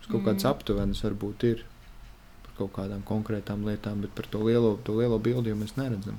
Mums 0.00 0.10
kaut 0.10 0.24
kāds 0.26 0.44
Mhm. 0.44 0.50
aptuvenis 0.50 1.04
varbūt 1.04 1.44
ir 1.52 1.64
par 2.44 2.52
kaut 2.58 2.72
kādām 2.80 3.02
konkrētām 3.08 3.64
lietām, 3.68 4.00
bet 4.02 4.14
par 4.16 4.26
to 4.32 4.42
lielo, 4.44 4.78
to 4.84 4.92
lielo 4.98 5.18
bildi 5.18 5.52
jau 5.52 5.56
mēs 5.60 5.76
neredzam. 5.76 6.18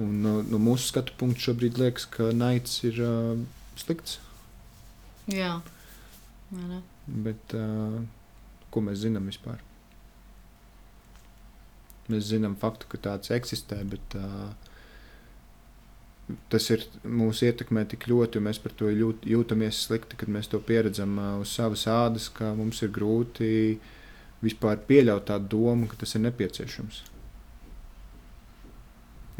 Un 0.00 0.22
no, 0.24 0.38
no 0.48 0.60
mūsu 0.62 0.88
skatu 0.88 1.12
punkta 1.20 1.50
šobrīd 1.50 1.76
liekas, 1.80 2.06
ka 2.08 2.30
naids 2.32 2.78
ir 2.88 3.00
uh, 3.04 3.36
slikts. 3.76 4.18
Jā. 5.28 5.58
Vai 6.52 6.64
ne? 6.70 6.80
Bet 7.26 7.54
uh, 7.58 8.00
ko 8.72 8.82
mēs 8.84 9.02
zinām 9.04 9.28
vispār? 9.28 9.60
Mēs 12.12 12.30
zinām 12.32 12.56
faktu, 12.60 12.88
ka 12.90 13.00
tāds 13.10 13.32
eksistē, 13.34 13.82
bet 13.88 14.16
uh, 14.18 14.50
tas 16.52 16.70
ir 16.72 16.86
mūsu 17.04 17.46
ietekmē 17.50 17.84
tik 17.92 18.08
ļoti, 18.10 18.40
un 18.40 18.48
mēs 18.48 18.60
par 18.64 18.74
to 18.78 18.90
jūt, 18.90 19.26
jūtamies 19.28 19.84
slikti, 19.86 20.18
kad 20.18 20.32
mēs 20.32 20.48
to 20.52 20.60
pieredzam 20.64 21.18
uh, 21.20 21.34
uz 21.44 21.52
savas 21.52 21.84
ādas, 21.90 22.30
ka 22.32 22.54
mums 22.58 22.80
ir 22.82 22.92
grūti 22.96 23.78
vispār 24.42 24.80
pieļaut 24.88 25.28
tādu 25.28 25.52
domu, 25.58 25.86
ka 25.90 26.00
tas 26.00 26.16
ir 26.16 26.24
nepieciešams. 26.24 27.04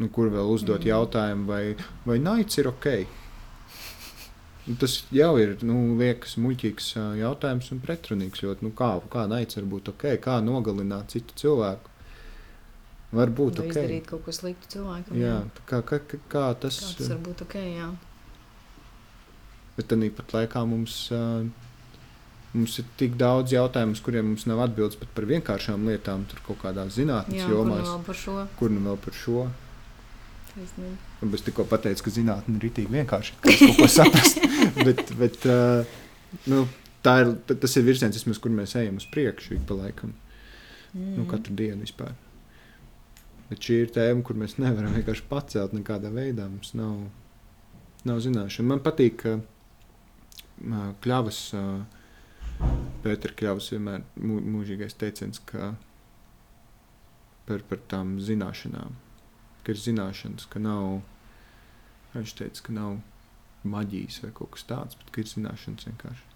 Nu, 0.00 0.08
kur 0.08 0.30
vēl 0.32 0.48
uzdot 0.48 0.80
mm. 0.80 0.88
jautājumu, 0.88 1.48
vai, 1.48 1.64
vai 2.08 2.16
naids 2.22 2.56
ir 2.58 2.70
ok? 2.70 2.86
Nu, 4.66 4.76
Tas 4.78 5.00
jau 5.10 5.32
ir 5.42 5.56
nu, 5.66 5.76
liekas 5.98 6.36
muļķīgs 6.40 6.92
jautājums 7.18 7.72
un 7.74 7.80
pretrunīgs. 7.82 8.44
Ļoti, 8.44 8.68
nu, 8.68 8.74
kā, 8.78 8.94
kā 9.12 9.26
naids 9.30 9.58
var 9.58 9.66
būt 9.74 9.90
ok, 9.92 10.06
kā 10.22 10.38
nogalināt 10.44 11.16
citu 11.16 11.36
cilvēku? 11.42 11.90
Var 13.12 13.32
būt 13.36 13.58
Vai 13.60 13.66
ok. 13.66 13.74
izdarīt 13.74 14.06
kaut 14.08 14.22
ko 14.24 14.32
sliktu 14.32 14.70
cilvēkam. 14.72 15.18
Jā, 15.20 15.34
tā 15.58 15.66
kā, 15.68 15.82
kā, 15.84 15.98
kā, 16.32 16.46
tas 16.62 16.78
Kā 16.80 16.94
tas 17.00 17.10
var 17.12 17.20
būt 17.26 17.42
ok, 17.44 17.58
jā. 17.60 17.90
Bet 19.76 19.88
tad 19.90 20.04
pat 20.16 20.32
laikā 20.36 20.62
mums, 20.68 20.94
mums 22.54 22.78
ir 22.80 22.88
tik 23.00 23.18
daudz 23.20 23.52
jautājumu, 23.52 23.98
kuriem 24.04 24.30
mums 24.30 24.46
nav 24.48 24.62
atbildes 24.64 24.96
pat 25.00 25.12
par 25.16 25.28
vienkāršām 25.28 25.84
lietām, 25.90 26.24
tur 26.30 26.40
kaut 26.46 26.62
kādās 26.64 26.96
zinātnīs 26.96 27.42
Jā, 27.42 27.50
kur 27.50 27.68
nu 27.68 27.76
vēl 27.82 28.02
par 28.06 28.20
šo 28.22 28.38
Kur 28.60 28.72
nu 28.72 28.84
vēl 28.86 28.98
par 29.04 29.16
šo? 29.16 29.44
Un 31.22 31.34
es 31.34 31.44
tikko 31.46 31.64
pateicu, 31.68 32.04
ka 32.06 32.12
zinātnē 32.12 32.58
ir 32.58 32.66
rītīgi 32.66 32.92
vienkārši 32.92 33.38
ka 33.40 33.54
kaut 33.60 33.78
ko 33.78 33.88
saprast. 33.90 34.42
bet, 34.86 35.04
bet 35.18 35.46
uh, 35.48 35.94
nu, 36.50 36.66
tā 37.04 37.14
ir, 37.22 37.32
ta- 37.48 37.56
tas 37.62 37.76
ir 37.78 37.86
virziens, 37.86 38.18
vismaz, 38.18 38.40
kur 38.42 38.52
mēs 38.54 38.76
ejam 38.80 39.00
uz 39.00 39.06
priekšu 39.08 39.56
ik 39.56 39.64
pa 39.68 39.78
laikam. 39.78 40.12
Mm. 40.92 41.14
Nu, 41.16 41.24
katru 41.30 41.56
dienu 41.56 41.86
vispār. 41.86 42.12
Bet 43.48 43.64
šī 43.64 43.78
ir 43.84 43.94
tēma, 43.94 44.24
kur 44.24 44.36
mēs 44.40 44.58
nevaram 44.60 44.92
vienkārši 44.96 45.24
pacelt 45.28 45.72
nekādā 45.76 46.12
veidā. 46.12 46.48
Mums 46.48 46.74
nav, 46.76 46.98
nav 48.08 48.20
zināšana. 48.24 48.68
Man 48.74 48.84
patīk, 48.84 49.24
ka 49.24 49.38
ā, 49.38 50.84
kļavas, 51.04 51.40
Pēters 53.02 53.34
Kļavas 53.38 53.72
vienmēr 53.72 54.04
mū, 54.22 54.38
mūžīgais 54.54 54.94
teiciens, 55.00 55.40
ka 55.48 55.72
par, 57.48 57.64
par 57.68 57.80
tām 57.90 58.14
zināšanām, 58.22 58.94
ka 59.64 59.74
ir 59.74 59.80
zināšanas, 59.80 60.48
ka 60.52 60.62
nav, 60.62 61.00
viņš 62.16 62.36
teica, 62.38 62.66
ka 62.68 62.76
nav 62.76 63.00
maģijas 63.68 64.22
vai 64.24 64.32
kaut 64.36 64.54
kas 64.56 64.66
tāds, 64.68 64.98
bet 64.98 65.10
ka 65.14 65.22
ir 65.22 65.30
zināšanas 65.30 65.88
vienkārši. 65.90 66.28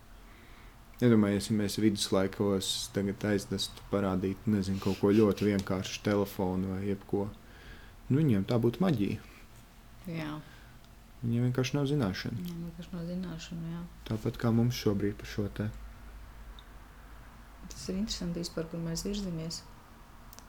Iedomājieties, 0.97 1.51
ja 1.51 1.55
mēs 1.59 1.75
viduslaikos 1.77 2.69
tagad 2.95 3.25
aiznestu 3.29 3.83
parādīt, 3.91 4.47
nezinu, 4.49 4.81
kaut 4.81 5.03
ko 5.03 5.11
ļoti 5.13 5.51
vienkāršu, 5.51 6.01
telefonu 6.07 6.73
vai 6.73 6.87
jebko. 6.89 7.27
Nu, 8.09 8.17
viņiem 8.17 8.47
tā 8.49 8.57
būtu 8.63 8.81
maģija. 8.81 9.19
Jā. 10.09 10.39
Viņiem 11.21 11.49
vienkārši 11.49 11.77
nav 11.77 11.91
zināšana. 11.91 12.41
Jā, 12.47 12.57
vienkārši 12.63 12.95
no 12.95 13.05
zināšanu, 13.11 13.75
jā. 13.75 13.83
Tāpat 14.09 14.41
kā 14.41 14.53
mums 14.55 14.79
šobrīd 14.79 15.19
par 15.21 15.29
šo 15.29 15.47
te. 15.59 15.69
Tas 17.67 17.89
ir 17.91 17.99
interesanti 17.99 18.41
vispār, 18.41 18.69
kur 18.71 18.81
mēs 18.81 19.05
virzamies 19.05 19.61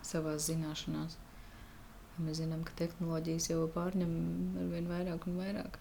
savās 0.05 0.47
zināšanās. 0.47 1.17
Mēs 2.17 2.39
zinām, 2.39 2.63
ka 2.65 2.73
tehnoloģijas 2.79 3.51
jau 3.51 3.67
pārņem 3.73 4.13
ar 4.57 4.71
vien 4.71 4.87
vairāk 4.89 5.27
un 5.29 5.37
vairāk. 5.37 5.77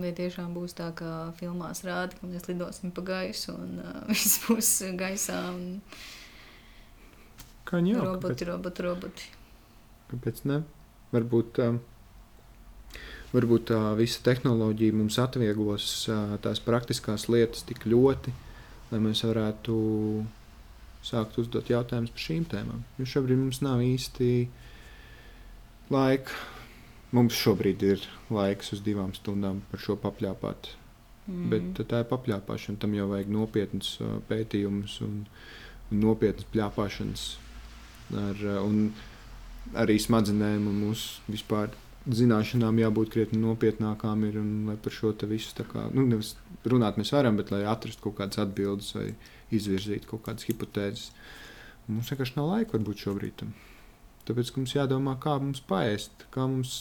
Vai 0.00 0.12
tiešām 0.16 0.54
būs 0.54 0.76
tā, 0.78 0.86
kā 0.96 1.10
filmās 1.36 1.82
rāda, 1.84 2.16
ka 2.16 2.28
mēs 2.30 2.46
lidosim 2.48 2.92
pa 2.94 3.04
gaisu 3.04 3.52
un 3.58 3.82
uh, 3.82 4.00
viss 4.12 4.40
būs 4.46 4.72
gaisā 5.00 5.42
un 5.50 5.66
Kā 7.70 7.78
jau 7.86 8.02
roboti, 8.02 8.46
roboti, 8.48 8.82
roboti. 8.82 9.26
Kāpēc 10.10 10.40
ne? 10.50 10.62
Varbūt, 11.12 11.60
uh, 11.62 12.96
varbūt 13.30 13.68
tā 13.70 13.78
visa 13.98 14.24
tehnoloģija 14.26 14.96
mums 14.98 15.18
atvieglos 15.22 15.86
uh, 16.10 16.34
tās 16.42 16.62
praktiskās 16.64 17.28
lietas 17.30 17.62
tik 17.68 17.84
ļoti, 17.86 18.34
lai 18.90 19.02
mēs 19.04 19.22
varētu 19.26 19.76
sākt 21.06 21.38
uzdot 21.42 21.70
jautājumus 21.70 22.10
par 22.16 22.24
šīm 22.24 22.48
tēmām. 22.50 22.82
Jo 22.98 23.06
šobrīd 23.12 23.38
mums 23.38 23.62
nav 23.62 23.84
īsti 23.84 24.30
laika. 25.90 26.36
Mums 27.10 27.34
šobrīd 27.34 27.82
ir 27.82 28.04
laiks 28.30 28.70
uz 28.76 28.82
divām 28.86 29.10
stundām 29.16 29.64
par 29.70 29.82
šo 29.82 29.96
papļāpāt. 29.98 30.70
Mm. 31.26 31.46
Bet 31.50 31.82
tā 31.90 32.02
ir 32.04 32.08
papļāpāšana. 32.10 32.78
Tam 32.82 32.94
jau 32.94 33.08
vajag 33.10 33.30
nopietnas 33.34 33.96
pētījumus 34.30 35.00
un, 35.06 35.24
un 35.90 36.02
nopietnas 36.04 36.46
pļāpāšanas. 36.54 37.24
Ar, 38.20 38.44
un 38.62 38.90
arī 39.78 39.98
smadzenēm 40.02 40.66
un 40.70 40.78
mūsu 40.86 41.26
vispār 41.30 41.74
zināšanām 42.08 42.78
jābūt 42.80 43.12
krietni 43.14 43.42
nopietnākām. 43.42 44.24
Ir, 44.30 44.38
un, 44.40 44.52
lai 44.70 44.78
par 44.80 44.94
šo 44.94 45.12
visu 45.30 45.66
kā 45.72 45.88
nu, 45.94 46.06
nevis 46.06 46.36
runāt 46.64 46.98
mēs 47.00 47.12
varam, 47.14 47.38
bet 47.40 47.50
lai 47.54 47.64
atrastu 47.68 48.06
kaut 48.06 48.20
kādas 48.22 48.40
atbildes 48.42 48.94
vai 48.96 49.10
izvirzītu 49.50 50.14
kaut 50.14 50.24
kādas 50.28 50.46
hipotēzes. 50.48 51.10
Mums 51.90 52.10
vienkārši 52.12 52.38
nav 52.38 52.52
laika 52.54 52.78
varbūt 52.78 53.06
šobrīd. 53.06 53.36
Tam. 53.42 53.52
Tāpēc 54.30 54.52
mums 54.56 54.74
jādomā, 54.76 55.16
kā 55.22 55.36
mums 55.42 55.62
paēst, 55.66 56.26
kā 56.34 56.46
mums, 56.46 56.74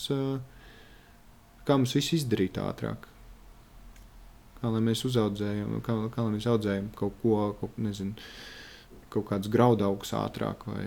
kā 1.65 1.77
mums 1.79 1.95
viss 1.97 2.13
izdarīt 2.19 2.59
ātrāk. 2.61 3.07
Kā 4.59 4.69
lai 4.69 4.81
mēs 4.83 5.05
uzaudzējam, 5.07 5.79
kā, 5.85 5.95
kā 6.13 6.25
lai 6.25 6.35
mēs 6.35 6.45
audzējam 6.51 6.91
kaut 6.99 7.15
ko, 7.23 7.37
kaut, 7.61 7.77
nezinu, 7.81 8.29
kaut 9.09 9.25
kādus 9.31 9.51
graudaugus 9.51 10.11
ātrāk 10.17 10.67
vai 10.67 10.83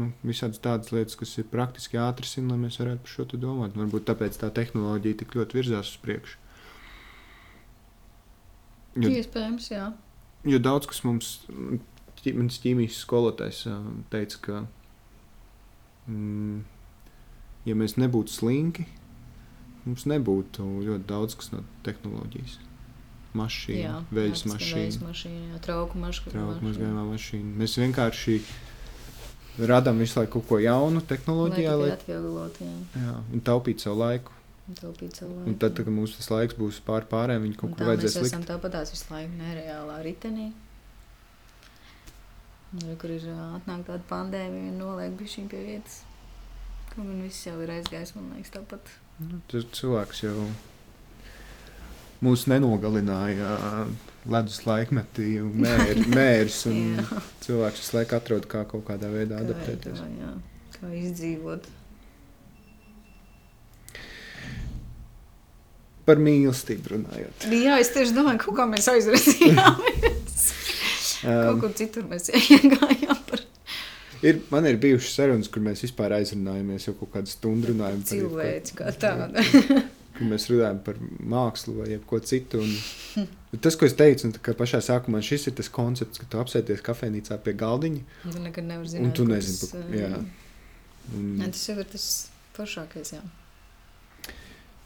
nu, 0.00 0.10
visādas 0.26 0.60
tādas 0.64 0.92
lietas, 0.92 1.16
kas 1.18 1.34
ir 1.40 1.48
praktiski 1.52 1.98
jāatrisina, 1.98 2.52
lai 2.52 2.66
mēs 2.66 2.80
varētu 2.80 3.04
par 3.04 3.12
šo 3.12 3.28
domāt. 3.36 3.76
Varbūt 3.78 4.08
tāpēc 4.08 4.40
tā 4.40 4.50
tehnoloģija 4.54 5.22
tik 5.22 5.36
ļoti 5.38 5.60
virzās 5.60 5.92
uz 5.94 6.00
priekšu. 6.02 6.42
Jo, 8.96 9.12
Iespējams, 9.12 9.68
jā. 9.72 9.90
Jo 10.48 10.60
daudz 10.62 10.88
kas 10.88 11.02
mums, 11.04 11.30
mans 11.50 12.60
ķīmijas 12.62 13.00
skolotājs 13.04 13.66
teica, 14.12 14.40
ka, 14.44 14.60
mm, 16.06 16.60
ja 17.66 17.76
mēs 17.78 17.96
nebūtu 18.00 18.34
slinki, 18.34 18.86
mums 19.86 20.06
nebūtu 20.10 20.66
ļoti 20.86 21.08
daudz 21.08 21.36
kas 21.38 21.52
no 21.54 21.64
tehnoloģijas. 21.86 22.60
Mašīna, 23.36 23.98
veļas 24.16 24.46
mašīna, 24.48 25.02
mašīna, 25.04 25.58
trauku 25.64 26.00
mazgājumā 26.00 27.02
mašīna. 27.10 27.50
Mēs 27.60 27.76
vienkārši 27.82 28.38
radām 29.68 30.00
visu 30.00 30.20
laiku 30.20 30.38
kaut 30.38 30.48
ko 30.48 30.60
jaunu 30.62 31.02
tehnoloģijā, 31.04 31.74
lai, 31.76 31.90
lai 31.90 31.98
atvieglotu, 31.98 32.70
un 33.36 33.44
taupītu 33.44 33.84
savu 33.88 34.00
laiku. 34.00 34.32
Taupīt 34.80 35.20
savu 35.20 35.34
laiku. 35.34 35.50
Un 35.52 35.58
tad, 35.62 35.76
kad 35.78 35.92
mums 35.92 36.16
tas 36.16 36.30
laiks 36.32 36.56
būs 36.58 36.80
pār 36.86 37.04
pārējiem, 37.10 37.44
viņi 37.46 37.58
kaut 37.60 37.76
kur 37.76 37.90
vajadzēs 37.92 38.16
likt. 38.16 38.24
Mēs 38.24 38.32
esam 38.32 38.46
tāpatās 38.48 38.94
visu 38.94 39.12
laiku 39.12 39.36
nereālā 39.38 40.00
ritenī. 40.06 40.48
Nu, 42.76 42.96
kur 43.00 43.12
ir 43.14 43.24
atnāk 43.30 43.86
tāda 43.86 44.02
pandēmija 44.10 44.72
un 44.72 44.80
noliek 44.80 45.14
bišķiņ 45.16 45.48
pie 45.52 45.60
vietas. 45.64 46.00
Kur 46.92 47.04
man 47.04 47.22
viss 47.24 47.46
jau 47.46 47.54
ir 47.64 47.72
aizgājis, 47.76 48.12
man 48.16 48.32
liekas, 48.34 48.52
tāpat. 48.56 48.90
Nu, 49.22 49.38
tas 49.48 49.64
cilvēks 49.78 50.24
jau 50.26 50.34
mūs 52.24 52.44
nenogalināja 52.50 53.54
ledus 54.28 54.60
laikmetī 54.66 55.38
un 55.44 55.54
mēr, 55.64 56.02
mērs. 56.12 56.64
Un 56.68 57.00
cilvēks 57.46 57.84
visu 57.84 57.96
laiku 57.96 58.18
atrod 58.18 58.50
kā 58.50 58.66
kaut 58.68 58.84
kādā 58.90 59.10
veidā 59.14 59.40
adaptēties. 59.44 60.02
Kā, 60.02 60.10
jā, 60.20 60.34
kā 60.76 60.92
izdzīvot. 61.00 61.70
Par 66.06 66.20
mīlestību 66.22 66.92
runājot. 66.92 67.48
Jā, 67.50 67.80
es 67.82 67.90
tieši 67.94 68.14
domāju, 68.14 68.44
kaut 68.44 68.60
kā 68.60 68.68
mēs 68.70 68.92
aizrādījāmies. 68.92 70.12
kaut 71.26 71.60
kur 71.64 71.76
citur 71.78 72.06
mēs 72.10 72.30
iegājām 72.56 73.20
par. 73.28 73.44
Ir, 74.24 74.40
man 74.50 74.66
ir 74.66 74.78
bijušas 74.80 75.18
sarunas, 75.18 75.50
kur 75.52 75.62
mēs 75.64 75.82
vispār 75.84 76.14
aizrunājamies, 76.16 76.88
jau 76.88 76.96
kaut 77.02 77.12
kādu 77.18 77.30
stundu 77.30 77.72
runājam 77.72 78.00
par 78.00 78.10
cilvēku 78.14 78.78
kā 78.78 78.94
tādu. 79.04 79.44
Kad 80.16 80.30
mēs 80.30 80.46
runājam 80.48 80.78
par 80.86 80.96
mākslu 81.34 81.74
vai 81.82 81.98
ko 82.08 82.18
citu. 82.24 82.62
Un, 82.64 83.26
tas, 83.64 83.76
ko 83.76 83.84
es 83.84 83.96
teicu, 83.98 84.30
un, 84.30 84.36
pašā 84.56 84.80
sākumā 84.84 85.20
šis 85.24 85.50
ir 85.50 85.56
tas 85.58 85.68
koncepts, 85.72 86.22
ka 86.22 86.28
tu 86.32 86.40
apsēties 86.40 86.84
kafejnīcā 86.86 87.36
pie 87.44 87.52
galdiņa. 87.60 88.04
Tu 88.24 88.44
nekad 88.46 88.70
nevari 88.70 88.94
zināt, 88.94 89.10
un 89.10 89.16
tu 89.18 89.28
nezini, 89.28 89.68
pa, 89.74 89.82
jā. 90.00 90.12
Un, 91.12 91.26
ne, 91.42 91.50
tas 91.52 91.66
jau 91.68 91.76
ir 91.82 91.90
tas 91.92 92.06
foršākais. 92.56 93.12
Jā. 93.18 93.20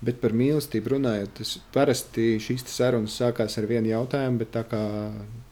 Bet 0.01 0.21
par 0.23 0.33
mīlestību 0.33 0.95
runājot, 0.95 1.33
tas 1.43 1.57
parasti 1.75 2.39
šīs 2.41 2.65
sarunas 2.73 3.19
sākās 3.21 3.59
ar 3.61 3.67
vienu 3.69 3.91
jautājumu, 3.91 4.41
bet 4.41 4.55
tā 4.55 4.63
kā 4.69 4.81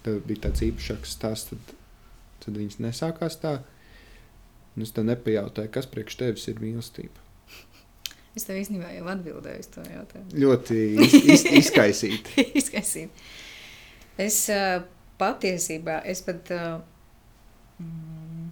tev 0.06 0.22
bija 0.24 0.46
tāds 0.46 0.64
īpašāks 0.64 1.16
stāsts, 1.18 1.52
tad, 1.52 1.74
tad 2.44 2.56
viņas 2.56 2.80
nesākās 2.80 3.36
tā. 3.42 3.58
Un 4.76 4.86
es 4.86 4.94
tev 4.96 5.04
nepajautāju, 5.08 5.72
kas 5.74 5.88
priekš 5.90 6.16
tevis 6.22 6.48
ir 6.48 6.62
mīlestība. 6.62 7.28
Es 8.38 8.46
tev 8.46 8.60
īstenībā 8.60 8.92
jau 8.94 9.08
atbildēju 9.10 9.64
uz 9.64 9.68
to 9.74 9.84
jautājumu. 9.84 10.36
Ļoti 10.44 10.78
iz, 11.04 11.16
iz, 11.18 11.44
izkaisīti. 11.64 12.44
izkaisīti. 12.60 13.26
Es 14.22 14.38
uh, 14.54 14.78
patiesībā, 15.20 15.98
es 16.08 16.22
pat. 16.24 16.52
Uh, 16.54 17.82
mm, 17.82 18.46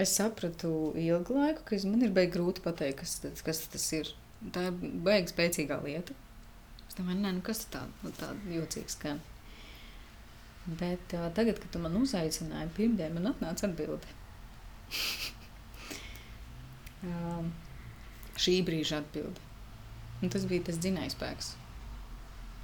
es 0.00 0.16
sapratu 0.16 0.72
ilgu 0.98 1.36
laiku, 1.36 1.66
ka 1.68 1.78
man 1.84 2.02
ir 2.06 2.16
beigas 2.16 2.38
grūti 2.38 2.64
pateikt, 2.64 3.04
kas, 3.04 3.44
kas 3.44 3.62
tas 3.70 3.86
ir. 3.98 4.10
Tā 4.40 4.70
ir 4.70 4.76
beigas 5.04 5.34
spēcīgā 5.34 5.76
lieta. 5.84 6.16
Es 6.88 6.96
domāju, 6.96 7.20
nē, 7.20 7.34
nu 7.36 7.44
kas 7.44 7.66
tā, 7.70 7.82
nu, 8.00 8.12
tāda 8.16 8.54
jocīga 8.54 8.92
skan. 8.92 9.20
Bet 10.80 11.12
uh, 11.16 11.28
tagad, 11.36 11.60
kad 11.60 11.72
tu 11.74 11.82
man 11.82 11.98
uzaicināji, 12.00 12.72
pirmdien 12.76 13.14
man 13.16 13.30
atnāca 13.32 13.68
atbilde. 13.68 14.16
um, 17.10 17.52
šī 18.40 18.60
brīža 18.66 19.02
atbilde. 19.04 19.48
Un 20.20 20.32
tas 20.32 20.44
bija 20.48 20.68
tas 20.68 20.80
dzinējspēks. 20.80 21.54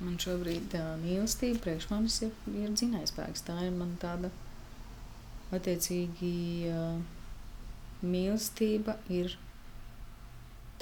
Man 0.05 0.19
šobrīd 0.21 0.69
tā 0.75 0.83
mīlestība 1.01 1.63
priekš 1.65 1.89
manis 1.93 2.19
ir, 2.27 2.33
ir 2.53 2.73
dzinējspēks. 2.73 3.45
Tā 3.47 3.57
ir 3.65 3.77
man 3.77 3.95
tāda 4.01 4.33
attiecīgi 5.57 6.35
uh, 6.73 6.99
mīlestība 8.05 8.99
ir 9.13 9.37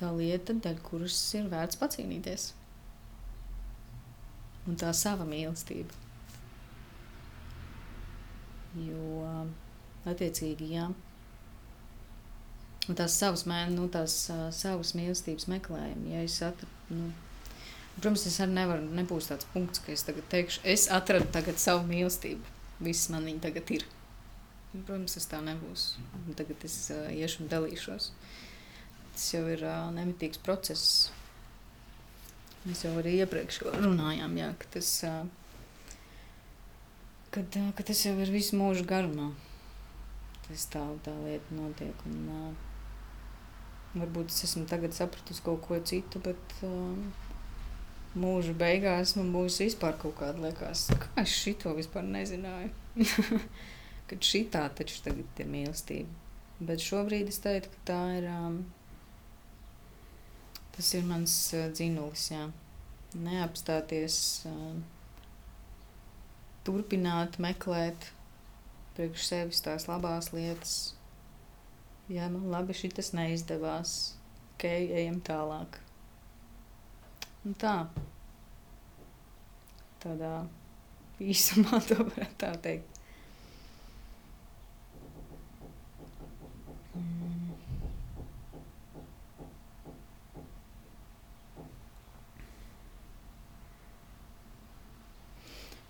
tā 0.00 0.10
lieta, 0.14 0.56
dēļ 0.64 0.78
kuras 0.86 1.18
ir 1.38 1.48
vērts 1.52 1.78
pacīnīties. 1.80 2.52
Un 4.68 4.78
tā 4.80 4.92
sava 4.96 5.26
mīlestība. 5.28 6.02
Jo, 8.80 9.44
attiecīgi, 10.08 10.70
jā. 10.74 10.88
Un 12.84 12.96
tās 12.98 13.16
savas, 13.16 13.44
nu, 13.72 13.86
tās 13.92 14.16
uh, 14.32 14.48
savas 14.52 14.92
mīlestības 14.98 15.46
meklējumi, 15.48 16.10
ja 16.12 16.24
es 16.26 16.36
atradu, 16.44 16.72
nu, 16.92 17.12
protams, 17.94 18.26
es 18.28 18.40
arī 18.44 18.58
nevaru, 18.58 18.90
nebūs 18.98 19.30
tāds 19.30 19.48
punkts, 19.54 19.80
ka 19.80 19.94
es 19.94 20.04
tagad 20.04 20.26
teikšu, 20.32 20.60
es 20.68 20.88
atradu 20.92 21.30
tagad 21.32 21.60
savu 21.62 21.86
mīlestību. 21.88 22.52
Viss 22.84 23.08
man 23.12 23.24
viņa 23.28 23.44
tagad 23.46 23.70
ir. 23.72 23.86
Protams, 24.74 25.14
tas 25.16 25.28
tā 25.30 25.38
nebūs. 25.44 25.86
Tagad 26.36 26.66
es 26.66 26.76
uh, 26.92 27.06
iešu 27.14 27.44
un 27.44 27.52
dalīšos. 27.52 28.10
Tas 29.14 29.28
jau 29.30 29.44
ir 29.46 29.62
uh, 29.62 29.88
nemitīgs 29.94 30.40
process. 30.42 31.08
Mēs 32.64 32.82
jau 32.82 32.94
arī 32.98 33.18
iepriekš 33.22 33.60
runājām, 33.70 34.38
jā, 34.40 34.50
ka, 34.58 34.68
tas, 34.74 34.90
uh, 35.06 35.20
kad, 37.34 37.58
uh, 37.60 37.70
ka 37.78 37.86
tas 37.86 38.00
jau 38.06 38.14
ir 38.18 38.32
visu 38.34 38.58
mūžu 38.58 38.86
garumā. 38.90 39.28
Tas 40.48 40.66
tā, 40.72 40.82
tā 41.06 41.14
lieta 41.22 41.54
notiek. 41.54 42.06
Un, 42.10 42.24
uh, 42.32 42.72
varbūt 43.94 44.34
es 44.34 44.48
esmu 44.48 44.64
tagad 44.70 44.96
sapratusi 44.96 45.44
kaut 45.46 45.62
ko 45.68 45.78
citu, 45.86 46.18
bet 46.24 46.56
uh, 46.66 46.90
mūža 48.18 48.56
beigās 48.58 49.14
man 49.18 49.30
būs 49.34 49.60
vispār 49.62 49.94
kaut 50.00 50.18
kāda 50.18 50.42
liekas, 50.48 50.88
kā 50.90 51.12
es 51.22 51.38
šito 51.44 51.76
vispār 51.78 52.02
nezināju. 52.08 52.74
kad 54.10 54.26
šī 54.26 54.46
tā 54.52 54.66
taču 54.76 55.00
tagad 55.04 55.40
ir 55.40 55.50
mīlestība. 55.50 56.10
Bet 56.64 56.82
šobrīd 56.84 57.30
es 57.30 57.40
teiktu, 57.44 57.70
ka 57.72 57.86
tā 57.92 58.00
ir. 58.18 58.26
Um, 58.30 58.64
Tas 60.74 60.90
ir 60.98 61.06
mans 61.06 61.32
dzinulis, 61.76 62.26
jā. 62.32 62.48
Neapstāties, 63.14 64.16
turpināt, 66.66 67.38
meklēt 67.38 68.08
priekš 68.94 69.28
sevis 69.28 69.62
tās 69.62 69.86
labās 69.90 70.32
lietas. 70.34 70.74
Jā, 72.10 72.28
man 72.30 72.50
labi 72.52 72.76
šis 72.76 73.12
neizdevās. 73.16 73.94
Ok, 74.54 74.66
ejam 74.68 75.20
tālāk. 75.24 75.78
Un 77.44 77.56
tā. 77.60 77.76
Tādā 80.04 80.34
īsumā 81.22 81.80
to 81.88 81.98
varētu 82.02 82.40
tā 82.40 82.52
teikt. 82.66 82.93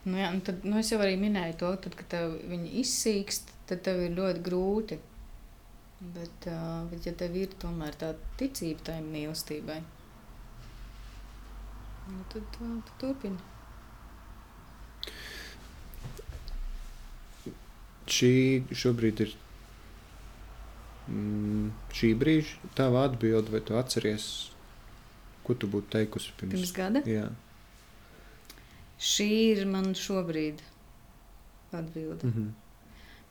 Nu, 0.04 0.18
jā, 0.20 0.28
nu 0.36 0.44
tad, 0.44 0.64
nu 0.68 0.76
es 0.80 0.90
jau 0.92 1.00
arī 1.00 1.16
minēju 1.16 1.56
to, 1.62 1.70
tad, 1.86 1.96
kad 1.96 2.16
viņi 2.50 2.74
izsīkst, 2.82 3.52
tad 3.70 3.84
tev 3.86 4.02
ir 4.04 4.16
ļoti 4.18 4.42
grūti. 4.44 5.00
Bet, 6.14 6.48
uh, 6.50 6.84
bet 6.90 7.06
ja 7.08 7.14
tev 7.16 7.36
ir 7.40 7.54
tomēr 7.62 7.94
tā 7.96 8.10
ticība 8.36 8.90
tai 8.90 8.98
mīlestībai, 9.06 9.78
nu, 12.10 12.24
tad, 12.34 12.58
uh, 12.60 12.74
tad 12.84 12.98
turpini. 13.00 13.40
Šī 18.04 18.34
šobrīd 18.76 19.24
ir 19.24 19.32
mm, 21.08 21.70
šī 21.96 22.12
brīža 22.20 22.74
tava 22.76 23.06
atbilde, 23.08 23.54
vai 23.54 23.62
tu 23.64 23.78
atceries, 23.80 24.28
ko 25.46 25.56
tu 25.56 25.70
būtu 25.72 25.94
teikusi 25.96 26.36
pirms, 26.36 26.58
Pirms 26.58 26.76
gada? 26.76 27.04
Jā. 27.08 27.30
Šī 29.04 29.28
ir 29.52 29.66
man 29.68 29.92
šobrīd 29.98 30.62
atbilde. 31.72 32.26
Mm 32.26 32.32
-hmm. 32.32 32.52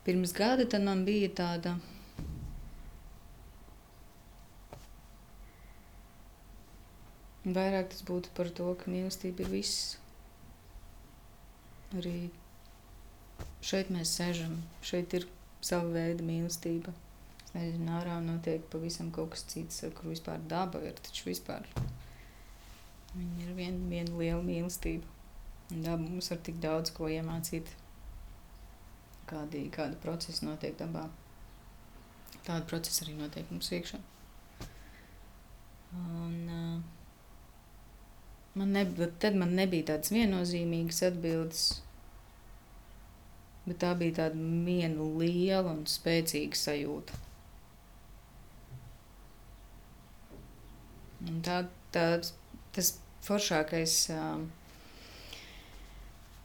Pirms 0.06 0.34
gada 0.34 0.66
tad 0.70 0.84
man 0.84 1.06
bija 1.06 1.30
tāda. 1.30 1.78
Vairāk 7.46 7.90
tas 7.92 8.04
būtu 8.08 8.32
par 8.36 8.50
to, 8.50 8.76
ka 8.80 8.92
mīlestība 8.92 9.44
ir 9.44 9.50
viss. 9.52 9.98
Arī 11.94 12.30
šeit 13.62 13.90
mēs 13.92 14.14
sēžam, 14.20 14.62
šeit 14.82 15.14
ir 15.14 15.28
sava 15.62 15.90
veida 15.96 16.24
mīlestība. 16.24 16.94
Es 17.46 17.54
nezinu, 17.56 17.92
ārā 18.00 18.20
notiek 18.24 18.64
pavisam 18.72 19.12
kaut 19.12 19.36
kas 19.36 19.44
cits, 19.44 19.84
kur 19.96 20.12
vispār 20.12 20.40
daba 20.48 20.80
ir. 20.88 20.96
Taču 21.04 21.30
vispār 21.30 21.68
viņa 23.16 23.44
ir 23.48 23.54
viena 23.60 23.90
vien 23.90 24.16
liela 24.18 24.42
mīlestība. 24.44 25.13
Daba 25.70 25.98
mums 25.98 26.30
var 26.32 26.40
tik 26.44 26.60
daudz 26.62 26.92
ko 26.94 27.08
iemācīt. 27.10 27.70
Kādi, 29.30 29.64
kādi 29.74 29.98
procesi 30.04 30.46
notiek 30.46 30.76
dabā. 30.80 31.08
Tādi 32.44 32.68
procesi 32.68 33.06
arī 33.06 33.16
notiek 33.18 33.50
mums 33.52 33.72
iekšā. 33.72 34.00
Un, 35.94 36.84
man 38.60 38.74
ne, 38.76 38.84
tad 39.24 39.38
man 39.40 39.54
nebija 39.56 39.94
tādas 39.94 40.12
viennozīmīgas 40.12 41.04
atbildes, 41.08 41.62
bet 43.68 43.80
tā 43.86 43.94
bija 44.00 44.18
tāda 44.24 44.48
viena 44.68 45.08
liela 45.22 45.72
un 45.72 45.86
spēcīga 45.90 46.60
sajūta. 46.60 47.22
Un 51.30 51.40
tā, 51.46 51.62
tā, 51.96 52.08
tas 52.76 52.92
foršākais. 53.24 53.96
Uh, 54.12 54.44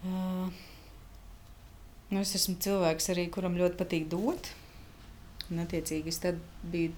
uh, 0.06 0.48
nu, 2.10 2.22
es 2.22 2.34
esmu 2.38 2.56
cilvēks, 2.64 3.10
arī, 3.14 3.28
kuram 3.34 3.58
ļoti 3.58 3.78
patīk 3.80 4.08
dot. 4.12 4.52
Un, 5.48 5.62
attiecīgi, 5.64 6.12
es 6.12 6.20
biju 6.72 6.92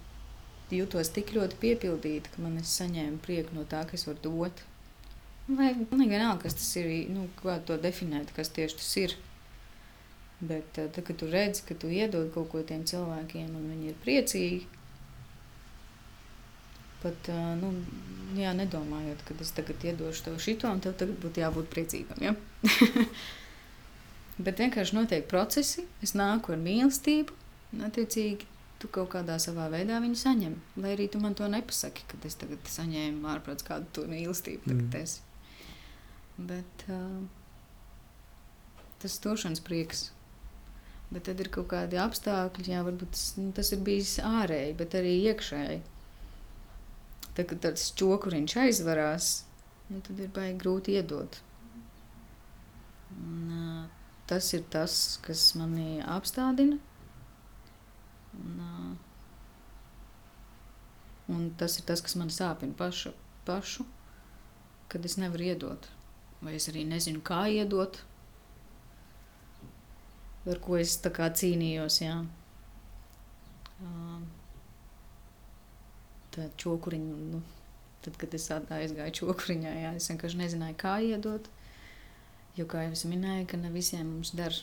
jūtos 0.74 1.10
tik 1.14 1.32
ļoti 1.34 1.58
piepildīta, 1.62 2.32
ka 2.34 2.42
man 2.44 2.58
es 2.60 2.74
saņēmu 2.78 3.22
prieku 3.24 3.56
no 3.56 3.64
tā, 3.68 3.84
ka 3.86 3.98
es 3.98 4.06
varu 4.08 4.22
dot. 4.26 4.64
Vai 5.50 5.72
man 5.80 6.04
ir 6.04 6.12
vienalga, 6.12 6.44
kas 6.44 6.58
tas 6.58 6.70
ir, 6.78 6.90
nu, 7.10 7.26
kā 7.40 7.58
to 7.66 7.78
definēt, 7.80 8.30
kas 8.36 8.52
tieši 8.54 8.78
tas 8.78 8.90
ir. 9.02 9.16
Bet 10.40 10.70
tad, 10.76 10.96
kad 11.04 11.16
tu 11.20 11.28
redzi, 11.28 11.64
ka 11.68 11.76
tu 11.76 11.90
iedod 11.92 12.30
kaut 12.34 12.48
ko 12.52 12.62
tiem 12.66 12.86
cilvēkiem, 12.88 13.50
un 13.58 13.72
viņi 13.74 13.90
ir 13.90 13.98
priecīgi, 14.04 14.79
pat 17.02 17.30
nu, 17.60 17.72
jā, 18.38 18.52
nedomājot, 18.56 19.22
ka 19.26 19.34
es 19.42 19.52
tagad 19.56 19.78
iedošu 19.84 20.20
tev 20.28 20.38
šito, 20.42 20.66
un 20.70 20.80
tev 20.84 20.92
tagad 21.00 21.16
būtu 21.22 21.36
jābūt 21.42 21.66
priecīgam. 21.72 22.18
Ja? 22.24 22.32
Bet 24.44 24.54
vienkārši 24.62 24.96
notiek 24.96 25.24
procesi, 25.28 25.84
es 26.04 26.12
nāku 26.16 26.54
ar 26.54 26.60
mīlestību, 26.62 27.30
un 27.74 27.78
attiecīgi 27.90 28.44
tu 28.80 28.86
kaut 28.88 29.10
kādā 29.12 29.36
savā 29.42 29.66
veidā 29.72 29.98
viņu 30.00 30.16
saņem. 30.16 30.54
Lai 30.80 30.90
arī 30.94 31.06
tu 31.12 31.20
man 31.20 31.34
to 31.36 31.44
nepasaki, 31.52 32.02
kad 32.08 32.24
es 32.24 32.38
tagad 32.40 32.60
saņēmu 32.72 33.28
ārprāts 33.28 33.66
kādu 33.66 33.86
to 33.98 34.02
mīlestību. 34.08 34.72
Mm. 34.72 34.88
Bet 36.48 36.86
uh, 36.88 37.20
tas 39.02 39.12
ir 39.18 39.22
došanas 39.26 39.60
prieks. 39.66 40.08
Bet 41.10 41.22
tad 41.26 41.40
ir 41.42 41.50
kaut 41.52 41.68
kādi 41.72 41.98
apstākļi, 42.00 42.70
jā, 42.70 42.80
varbūt 42.86 43.10
tas, 43.16 43.24
nu, 43.36 43.50
tas 43.52 43.72
ir 43.74 43.80
bijis 43.84 44.20
ārēji, 44.22 44.76
bet 44.78 44.94
arī 44.94 45.16
iekšēji. 45.26 45.80
Tad, 47.40 47.46
kad 47.48 47.60
tāds 47.64 47.86
čokuriņš 47.96 48.54
aizvarās, 48.60 49.26
nu, 49.88 50.02
tad 50.04 50.18
ir 50.20 50.28
baigi 50.36 50.58
grūti 50.60 50.92
iedot. 50.98 51.38
Un, 53.16 53.86
tas 54.28 54.50
ir 54.52 54.66
tas, 54.68 54.96
kas 55.24 55.44
manī 55.56 56.02
apstādina. 56.04 56.76
Un, 58.36 58.98
un 61.32 61.48
tas 61.62 61.78
ir 61.80 61.88
tas, 61.88 62.04
kas 62.04 62.18
man 62.20 62.28
sāpina 62.28 62.76
pašu, 62.76 63.14
pašu, 63.48 63.88
kad 64.92 65.08
es 65.08 65.16
nevaru 65.16 65.48
iedot. 65.48 65.88
Vai 66.44 66.58
es 66.60 66.68
arī 66.68 66.84
nezinu, 66.92 67.24
kā 67.24 67.46
iedot, 67.48 68.02
ar 70.44 70.60
ko 70.60 70.76
es 70.76 70.98
tā 71.00 71.08
kā 71.16 71.32
cīnījos. 71.40 72.02
Jā. 72.04 72.20
Uh, 73.80 74.09
tā 76.40 76.48
čokuriņa. 76.64 77.20
Nu, 77.34 77.44
tad, 78.04 78.16
kad 78.20 78.34
es 78.36 78.48
aizgāju 78.50 79.16
čokuriņā, 79.20 79.76
jā, 79.84 79.94
es 80.00 80.10
vienkārši 80.12 80.40
nezināju, 80.40 80.78
kā 80.80 80.96
iedot. 81.04 81.48
Jo, 82.58 82.66
kā 82.66 82.86
jau 82.86 82.96
es 82.96 83.06
minēju, 83.06 83.46
ka 83.52 83.60
ne 83.60 83.70
visiem 83.72 84.08
mums 84.08 84.32
der 84.36 84.56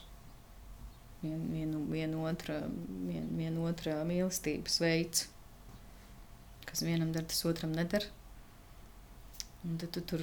vien, 1.21 1.39
vienu, 1.53 1.86
vienu 1.91 2.25
otra, 2.28 2.59
vien, 3.07 3.30
vien 3.38 3.57
otra 3.63 4.01
mīlestības 4.07 4.82
veids. 4.84 5.28
Kas 6.67 6.84
vienam 6.84 7.13
der, 7.15 7.25
tas 7.30 7.45
otram 7.47 7.71
neder. 7.75 8.09
Un 9.65 9.80
tad 9.80 9.91
tu 9.95 10.03
tur 10.05 10.21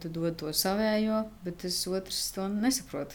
tu 0.00 0.10
dod 0.12 0.36
to 0.40 0.50
savējo, 0.52 1.24
bet 1.44 1.62
tas 1.62 1.76
otrs 1.88 2.24
to 2.34 2.48
nesaprot. 2.52 3.14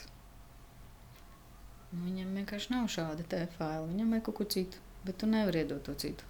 Viņam 1.90 2.36
vienkārši 2.38 2.72
nav 2.74 2.88
šāda 2.94 3.26
te 3.28 3.42
faila. 3.58 3.88
Viņam 3.90 4.16
ir 4.16 4.24
kaut 4.26 4.38
ko 4.40 4.46
citu, 4.46 4.78
bet 5.06 5.18
tu 5.22 5.30
nevari 5.30 5.64
iedot 5.64 5.84
to 5.86 5.96
citu. 5.98 6.26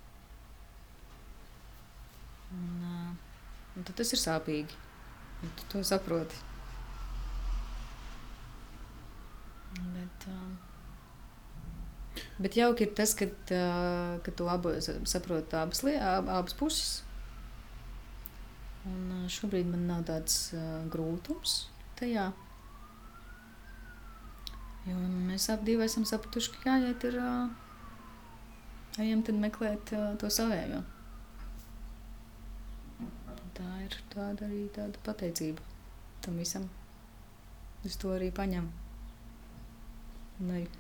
Un, 2.54 3.18
un 3.76 3.86
tad 3.86 3.98
tas 4.00 4.14
ir 4.16 4.22
sāpīgi. 4.22 4.78
Ja 5.40 5.50
tu 5.58 5.68
to 5.72 5.84
saproti. 5.88 6.40
Bet, 9.94 10.26
bet 12.42 12.58
jauki 12.58 12.88
ir 12.88 12.96
tas, 12.98 13.14
ka, 13.16 13.30
uh, 13.30 14.18
ka 14.26 14.34
tu 14.36 14.50
abu 14.52 14.74
saproti 14.82 15.56
abas, 15.56 15.84
ab, 15.86 16.32
abas 16.40 16.58
puses. 16.58 17.00
Un 18.90 19.28
šobrīd 19.30 19.70
man 19.70 19.86
nav 19.88 20.06
tāds 20.08 20.54
grūtums 20.92 21.68
tajā. 22.00 22.30
Jo 24.88 24.96
mēs 25.30 25.50
abi 25.54 25.76
esam 25.86 26.08
sapratuši, 26.08 26.56
ka 26.56 26.72
jāiet 26.72 27.04
ir, 27.12 27.20
ejam 29.04 29.22
tad 29.28 29.38
meklēt 29.38 29.92
to 30.20 30.32
savējo 30.34 30.82
tā 33.60 33.70
ir 33.84 33.92
tāda 34.14 34.46
arī 34.48 34.62
tāda 34.76 34.98
pateicība 35.04 35.62
tam 36.24 36.34
visam. 36.40 36.66
Es 37.88 37.96
to 38.00 38.08
arī 38.16 38.30
paņemu. 38.36 38.70
Nē. 40.48 40.60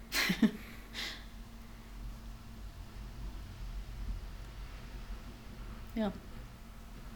Jā. 6.00 6.10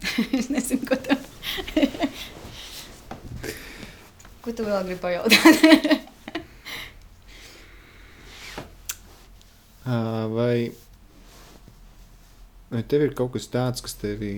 es 0.39 0.47
nezinu, 0.51 0.83
ko 0.87 0.95
tev. 0.99 1.19
ko 4.43 4.49
tu 4.51 4.61
vēl 4.67 4.83
gribi 4.89 5.01
pajautāt? 5.03 6.03
vai, 10.33 10.71
vai 12.71 12.83
tev 12.87 13.07
ir 13.07 13.13
kaut 13.17 13.33
kas 13.35 13.47
tāds, 13.51 13.83
kas 13.85 13.95
tevi 13.99 14.33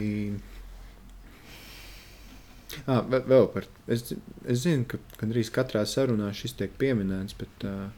Ah, 2.87 3.01
ve- 3.09 3.23
vēl 3.29 3.47
par. 3.53 3.67
Es, 3.91 4.07
es 4.45 4.63
zinu, 4.65 4.85
ka 4.89 4.99
gandrīz 5.19 5.51
katrā 5.53 5.83
sarunā 5.87 6.31
šis 6.35 6.55
tiek 6.59 6.73
pieminēts, 6.81 7.35
bet 7.39 7.65
uh, 7.67 7.89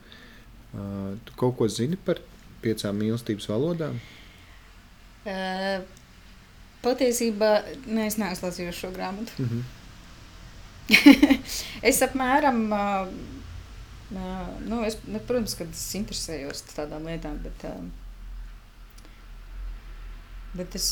uh, 0.74 1.14
tu 1.26 1.38
kaut 1.40 1.58
ko 1.60 1.68
zini 1.72 1.98
par 1.98 2.22
piecām 2.64 2.98
mīlestības 3.02 3.50
valodām? 3.50 4.00
Uh, 5.28 5.82
patiesībā 6.86 7.52
ne, 7.86 8.08
es 8.08 8.18
neesmu 8.20 8.48
lasījusi 8.48 8.80
šo 8.80 8.92
grāmatu. 8.96 9.32
Mm 9.42 9.50
-hmm. 9.50 9.64
es 11.92 12.02
apmēram, 12.06 12.62
uh, 12.72 13.08
uh, 14.16 14.52
nu, 14.68 14.84
es, 14.88 14.98
nu, 15.08 15.20
protams, 15.20 15.56
ka 15.60 15.64
es 15.68 15.96
interesējos 16.00 16.64
par 16.68 16.76
tādām 16.84 17.10
lietām, 17.12 17.40
bet, 17.44 17.66
uh, 17.68 17.84
bet 20.54 20.76
es 20.76 20.88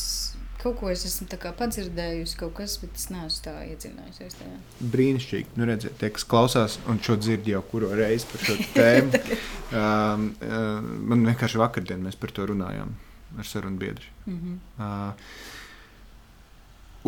kaut 0.66 0.80
ko 0.80 0.90
es 0.90 1.04
esmu 1.06 1.26
padzirdējusi, 1.58 2.36
kaut 2.40 2.54
kas, 2.58 2.76
bet 2.82 2.98
es 2.98 3.08
neesmu 3.12 3.42
tā 3.44 3.54
iedziļinājusies 3.70 4.38
tajā. 4.40 4.56
Brīnišķīgi. 4.94 5.54
Nu, 5.58 5.66
redziet, 5.68 5.94
tie, 6.00 6.10
kas 6.14 6.26
klausās 6.26 6.78
un 6.90 6.98
šo 7.02 7.14
dzird 7.20 7.46
jau 7.50 7.62
kuru 7.70 7.92
reizi 7.94 8.26
par 8.32 8.46
šo 8.48 8.56
tēmu. 8.74 9.20
um, 9.80 10.30
uh, 10.42 10.80
man 11.12 11.26
vienkārši 11.30 11.62
vakardien 11.62 12.02
mēs 12.02 12.18
par 12.18 12.34
to 12.34 12.48
runājām 12.50 12.94
ar 13.36 13.46
sarunu 13.46 13.78
biedru. 13.78 14.06
Mm 14.26 14.38
-hmm. 14.40 14.56
Uh, 14.78 15.12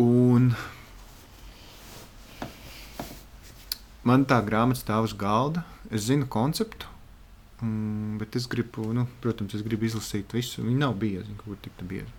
un 0.05 0.53
man 4.03 4.25
tā 4.25 4.39
grāmata 4.45 4.79
stāv 4.79 5.09
uz 5.09 5.13
galda. 5.13 5.65
Es 5.91 6.01
zinu 6.05 6.27
konceptu, 6.29 6.85
mm, 7.61 8.17
bet 8.17 8.35
es 8.35 8.47
gribu, 8.47 8.93
nu, 8.93 9.07
protams, 9.21 9.53
es 9.53 9.61
gribu 9.61 9.85
izlasīt 9.85 10.33
visu. 10.33 10.61
Viņa 10.61 10.77
nav 10.77 10.93
bieza, 10.93 11.27
kaut 11.37 11.45
kur 11.45 11.57
tik 11.61 11.73
bieza. 11.81 12.18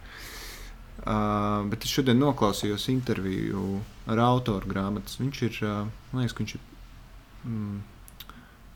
Uh, 1.01 1.63
bet 1.73 1.87
es 1.87 1.93
šodien 1.95 2.19
noklausījos 2.21 2.91
interviju 2.93 3.79
ar 4.11 4.21
autoru 4.21 4.69
grāmatas. 4.69 5.17
Viņš 5.17 5.39
ir, 5.47 5.55
uh, 5.65 5.87
man 6.11 6.21
liekas, 6.21 6.35
ka 6.37 6.45
viņš 6.45 6.55
ir 6.59 6.67
mm, 7.49 7.79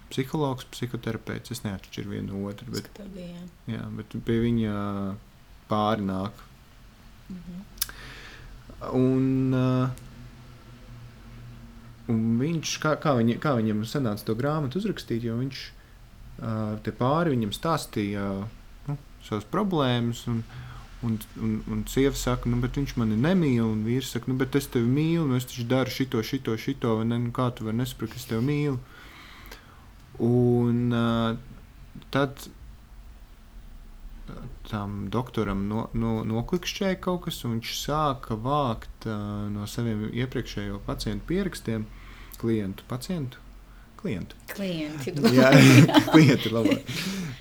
psihologs, 0.08 0.64
psihoterapeits. 0.72 1.52
Es 1.52 1.60
neatšķiru 1.66 2.14
vienu 2.14 2.30
no 2.32 2.48
otru, 2.48 2.70
bet, 2.72 2.88
bija, 3.12 3.28
jā. 3.34 3.76
jā, 3.76 3.84
bet 3.98 4.16
pie 4.24 4.38
viņa 4.46 4.72
pāri 5.68 6.08
nāk. 6.08 6.42
Mm 7.28 7.44
-hmm. 7.44 7.62
Un, 8.94 9.54
uh, 9.54 9.88
un 12.08 12.26
viņš, 12.40 12.76
kā, 12.80 12.96
kā, 13.00 13.16
viņa, 13.20 13.38
kā 13.40 13.54
viņam 13.60 13.84
sanāca 13.84 14.24
to 14.24 14.34
grāmatu 14.34 14.80
uzrakstīt, 14.80 15.22
jo 15.24 15.36
viņš 15.36 15.64
uh, 16.40 16.78
te 16.82 16.92
pāri 16.92 17.36
viņam 17.36 17.52
stāstīja 17.52 18.48
nu, 18.88 18.96
savas 19.20 19.44
problēmas. 19.44 20.26
Un, 20.28 20.44
Un, 21.05 21.18
un, 21.42 21.55
un 21.68 21.84
sieva 21.90 22.16
saka, 22.16 22.48
nu, 22.48 22.57
bet 22.62 22.78
viņš 22.80 22.94
mani 23.00 23.16
nemīl. 23.20 23.64
Un 23.66 23.82
vīrs 23.84 24.14
saka, 24.14 24.30
nu, 24.30 24.38
bet 24.40 24.57
es 24.57 24.70
tevi 24.72 24.88
mīlu, 24.88 25.26
nu, 25.28 25.36
es 25.36 25.48
taču 25.50 25.66
daru 25.68 25.92
šito, 25.92 26.22
šito, 26.24 26.57
šito, 26.61 26.96
vai 27.00 27.09
ne? 27.11 27.20
Nu, 27.26 27.32
kā 27.34 27.50
tu 27.52 27.66
vari 27.68 27.82
nesaprast, 27.82 28.14
ka 28.14 28.22
es 28.22 28.28
tevi 28.30 28.46
mīlu? 28.48 28.78
Un 30.24 30.94
uh, 30.94 31.34
tad 32.14 32.46
tam 34.70 34.96
doktoram 35.12 35.66
no, 35.68 35.88
no, 35.92 36.16
noklikšķēja 36.28 37.00
kaut 37.05 37.26
kas, 37.26 37.42
un 37.44 37.59
viņš 37.59 37.72
sāka 37.82 38.38
vākt 38.40 39.09
uh, 39.11 39.44
no 39.52 39.68
saviem 39.68 40.07
iepriekšējo 40.09 40.80
pacientu 40.86 41.28
pierakstiem, 41.28 41.84
klientu, 42.40 42.86
pacientu. 42.88 43.43
Klientu. 44.05 44.36
Klienti. 44.52 45.12
Jā, 45.38 45.50
klienti 46.12 46.50
ir 46.50 46.52
labāk. 46.52 46.88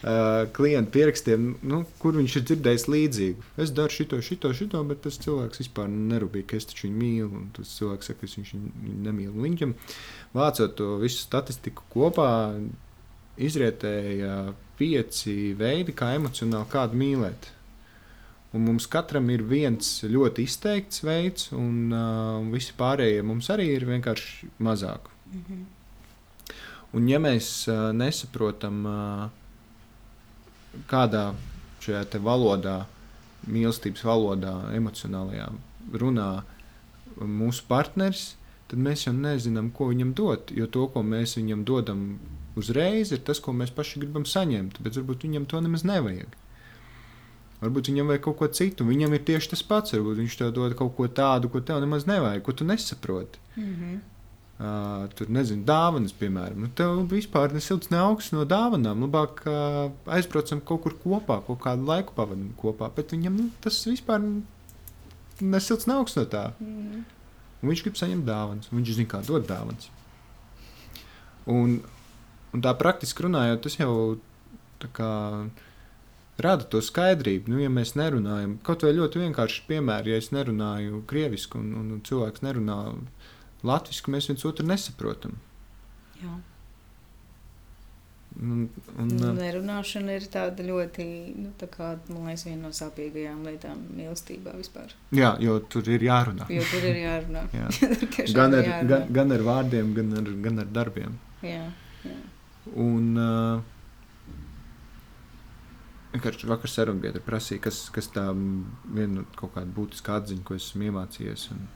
Uh, 0.04 0.46
klientu 0.56 0.92
pierakstiem, 0.96 1.50
nu, 1.68 1.82
kur 2.00 2.16
viņš 2.16 2.38
ir 2.40 2.46
dzirdējis 2.48 2.86
līdzīgu. 2.92 3.48
Es 3.64 3.74
daru 3.76 3.92
šito, 3.92 4.20
šito, 4.24 4.52
šito, 4.56 4.80
bet 4.88 5.02
tas 5.04 5.20
cilvēks 5.24 5.60
vispār 5.60 5.92
nerūpīgi, 5.92 6.46
ka 6.48 6.60
es 6.60 6.68
taču 6.70 6.88
viņu 6.88 7.02
mīlu. 7.02 7.42
Un 7.42 7.50
tas 7.56 7.76
cilvēks 7.78 8.12
saka, 8.12 8.22
ka 8.22 8.30
es 8.30 8.38
viņu 8.40 8.62
nemīlu. 9.10 9.36
Viņam 9.44 9.76
vācot 10.36 10.76
to 10.80 10.90
visu 11.04 11.20
statistiku 11.26 11.88
kopā, 11.92 12.30
izrietēja 13.44 14.40
pieci 14.80 15.52
veidi, 15.60 15.96
kā 15.96 16.14
emocionāli 16.16 16.72
kādu 16.72 17.00
mīlēt. 17.04 17.52
Un 18.56 18.68
mums 18.70 18.88
katram 18.88 19.28
ir 19.34 19.44
viens 19.50 19.96
ļoti 20.08 20.48
izteikts 20.48 21.04
veids, 21.04 21.52
un 21.58 21.92
uh, 21.92 22.52
visi 22.54 22.76
pārējie 22.80 23.24
mums 23.26 23.52
arī 23.52 23.72
ir 23.76 23.88
vienkārši 23.90 24.54
mazāk. 24.64 25.12
Mm 25.32 25.40
-hmm. 25.48 25.64
Un, 26.94 27.08
ja 27.10 27.20
mēs 27.22 27.68
uh, 27.72 27.90
nesaprotam, 27.96 28.84
uh, 28.86 29.30
kādā 30.90 31.32
šajā 31.84 32.22
valodā, 32.24 32.84
mīlestības 33.50 34.06
valodā, 34.08 34.54
emocionālajā 34.78 35.50
runā 36.00 36.30
mūsu 37.20 37.66
partneris, 37.68 38.36
tad 38.72 38.80
mēs 38.82 39.08
jau 39.08 39.14
nezinām, 39.16 39.72
ko 39.76 39.90
viņam 39.92 40.14
dot. 40.18 40.54
Jo 40.56 40.70
to, 40.72 40.88
ko 40.94 41.04
mēs 41.06 41.36
viņam 41.38 41.66
dodam 41.68 42.06
uzreiz, 42.60 43.12
ir 43.12 43.22
tas, 43.26 43.42
ko 43.44 43.54
mēs 43.58 43.74
paši 43.76 44.02
gribam 44.04 44.26
saņemt. 44.30 44.80
Bet 44.86 44.98
varbūt 45.00 45.28
viņam 45.28 45.50
to 45.50 45.62
nemaz 45.66 45.84
nevajag. 45.88 46.40
Varbūt 47.64 47.92
viņam 47.92 48.10
vajag 48.12 48.24
kaut 48.26 48.40
ko 48.40 48.50
citu. 48.52 48.88
Viņam 48.88 49.14
ir 49.16 49.24
tieši 49.28 49.54
tas 49.54 49.64
pats. 49.68 49.94
Varbūt 49.96 50.24
viņš 50.24 50.40
tev 50.40 50.56
dod 50.56 50.76
kaut 50.80 50.96
ko 50.98 51.08
tādu, 51.08 51.52
ko 51.52 51.62
tev 51.64 51.84
nemaz 51.84 52.08
nevajag, 52.10 52.44
ko 52.44 52.56
tu 52.56 52.68
nesaproti. 52.68 53.40
Mm 53.56 53.76
-hmm. 53.76 54.00
Uh, 54.64 55.10
tur 55.18 55.28
nezinu, 55.34 55.66
dāvanas, 55.68 56.14
piemēram. 56.16 56.62
Nu, 56.64 56.70
tev 56.78 57.02
vispār 57.12 57.52
nesilts 57.52 57.90
ne 57.92 57.98
augsts 58.00 58.32
no 58.32 58.46
dāvanām. 58.48 59.02
Labāk 59.04 59.42
uh, 59.50 59.90
aizbraucam 60.16 60.62
kaut 60.64 60.86
kur 60.86 60.96
kopā, 61.02 61.42
kaut 61.44 61.60
kādu 61.66 61.84
laiku 61.90 62.16
pavadām 62.16 62.54
kopā. 62.62 62.88
Bet 62.96 63.12
viņam 63.12 63.42
nu, 63.42 63.48
tas 63.66 63.82
vispār 63.90 64.24
nesilts 65.44 65.90
ne 65.90 65.98
augsts 65.98 66.22
no 66.22 66.24
tā. 66.32 66.46
Mm. 66.64 67.04
Un 67.60 67.74
viņš 67.74 67.84
grib 67.84 68.00
saņemt 68.00 68.28
dāvanas. 68.30 68.72
Viņš 68.72 68.94
zina, 69.02 69.10
kā 69.12 69.20
dot 69.28 69.50
dāvanas. 69.50 69.90
Un, 71.52 71.76
un 72.56 72.64
tā 72.64 72.72
praktiski 72.80 73.28
runājot, 73.28 73.66
tas 73.66 73.76
jau 73.82 73.94
kā, 74.96 75.12
rada 76.48 76.72
to 76.72 76.80
skaidrību. 76.80 77.52
Nu, 77.52 77.60
ja 77.66 77.72
mēs 77.74 77.98
nerunājam, 78.00 78.56
kaut 78.64 78.88
vai 78.88 78.96
ļoti 78.96 79.26
vienkārši 79.26 79.68
piemēri, 79.68 80.14
ja 80.14 80.24
es 80.24 80.32
nerunāju 80.36 81.04
krieviski 81.10 81.60
un, 81.60 81.74
un 81.82 82.04
cilvēks 82.08 82.46
nerunā 82.46 82.80
latviešu, 83.68 84.12
mēs 84.14 84.28
viens 84.32 84.44
otru 84.50 84.66
nesaprotam. 84.68 85.38
Jā. 86.24 86.34
Un, 88.42 88.64
un, 88.98 89.10
Nu, 89.14 89.28
nerunāšana 89.38 90.16
ir 90.18 90.24
tāda 90.34 90.64
ļoti, 90.66 91.04
nu, 91.38 91.52
tā 91.62 91.68
kā, 91.70 91.92
man 92.10 92.32
liekas, 92.32 92.48
viena 92.48 92.64
no 92.66 92.72
sāpīgajām 92.74 93.44
lietām 93.46 93.84
mīlestībā 93.94 94.56
vispār. 94.58 94.96
jā, 95.14 95.36
jo 95.44 95.60
tur 95.70 95.86
ir 95.94 96.02
jārunā. 96.08 96.48
Jo 96.50 96.64
tur 96.72 96.88
ir 96.90 96.98
jārunā. 97.04 97.44
Jā. 97.60 97.68
Gan 98.40 98.58
ar, 98.58 98.66
jārunā. 98.66 98.88
gan, 98.90 99.06
gan 99.20 99.36
ar 99.38 99.46
vārdiem, 99.46 99.94
gan 100.00 100.18
ar, 100.18 100.32
gan 100.48 100.64
ar 100.66 100.72
darbiem. 100.80 101.20
Jā, 101.46 101.68
jā. 102.08 102.18
Un 102.80 103.20
uh, 103.22 103.62
vienkārši 106.16 106.50
vakar 106.50 106.72
sarunbiedri 106.72 107.22
prasīja, 107.26 107.62
kas, 107.68 107.84
kas 107.94 108.10
tā 108.14 108.26
viena 108.34 109.20
no 109.20 109.24
kaut 109.38 109.54
kāda 109.60 109.70
būtiska 109.78 110.18
atziņa, 110.22 110.44
ko 110.48 110.58
esmu 110.58 110.90
iemācījies. 110.90 111.48
Un 111.54 111.68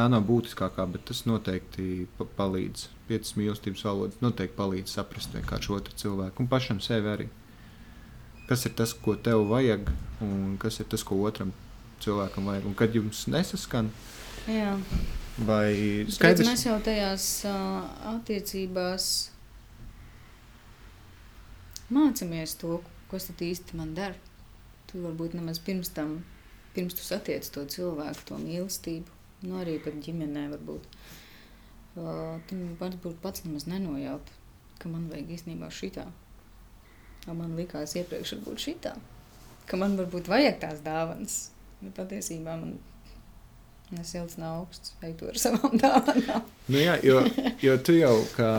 tā 0.00 0.06
nav 0.08 0.24
būtiskākā, 0.28 0.86
bet 0.94 1.04
tas 1.10 1.24
noteikti 1.28 2.06
pa 2.16 2.24
palīdz. 2.38 2.86
Piecas 3.10 3.34
mīlestības 3.36 3.84
valodas 3.84 4.22
noteikti 4.24 4.56
palīdz 4.56 4.94
saprast 4.96 5.34
vienkārši 5.36 5.74
otru 5.76 5.96
cilvēku 6.00 6.44
un 6.44 6.48
pašam 6.50 6.80
sevi 6.84 7.10
arī. 7.12 7.26
Kas 8.48 8.64
ir 8.66 8.74
tas, 8.78 8.94
ko 8.96 9.14
tev 9.14 9.44
vajag, 9.50 9.90
un 10.24 10.56
kas 10.62 10.80
ir 10.80 10.88
tas, 10.90 11.04
ko 11.06 11.20
otram 11.28 11.52
cilvēkam 12.02 12.48
vajag. 12.48 12.70
Un 12.70 12.78
kad 12.78 12.96
jums 12.96 13.26
nesaskan, 13.30 13.90
jā. 14.48 14.72
vai 15.46 16.06
skaidrs, 16.10 16.48
Mēs 16.48 16.64
jau 16.66 16.78
tajās 16.82 17.28
uh, 17.50 17.84
attiecībās 18.14 19.12
mācāmies 21.92 22.56
to, 22.58 22.80
kas 23.12 23.28
tad 23.28 23.44
īsti 23.46 23.78
man 23.78 23.94
dara. 23.98 24.18
Tu 24.90 24.98
varbūt 25.04 25.36
nemaz 25.38 25.60
pirms 25.62 25.92
tam, 25.94 26.22
pirms 26.74 26.96
tu 26.98 27.06
satiec 27.06 27.46
to 27.54 27.62
cilvēku, 27.70 28.26
to 28.26 28.40
mīlestību, 28.40 29.19
nu 29.46 29.60
arī 29.60 29.78
pat 29.82 29.96
ģimenē 30.04 30.48
varbūt. 30.54 30.88
Uh, 31.98 32.36
tu 32.48 32.58
varbūt 32.80 33.18
pats 33.22 33.44
nemaz 33.46 33.66
nenojaut, 33.70 34.28
ka 34.80 34.90
man 34.92 35.08
vajag 35.10 35.32
īstenībā 35.36 35.70
šitā. 35.74 36.06
Man 37.30 37.56
likās 37.58 37.96
iepriekš 37.98 38.38
varbūt 38.38 38.62
šitā, 38.64 38.94
ka 39.68 39.80
man 39.80 39.98
varbūt 39.98 40.30
vajag 40.30 40.60
tās 40.62 40.84
dāvanas. 40.84 41.40
Bet 41.80 41.96
patiesībā 41.96 42.56
man 42.60 42.78
nesilts 43.94 44.36
nav 44.38 44.62
augsts, 44.62 44.94
ej 45.04 45.16
tu 45.18 45.28
ar 45.30 45.38
savām 45.40 45.76
dāvanām. 45.80 46.46
Nu, 46.70 46.78
jā, 46.78 46.96
jo, 47.04 47.22
jo 47.64 47.76
tu 47.84 47.96
jau 47.96 48.14
kā, 48.36 48.52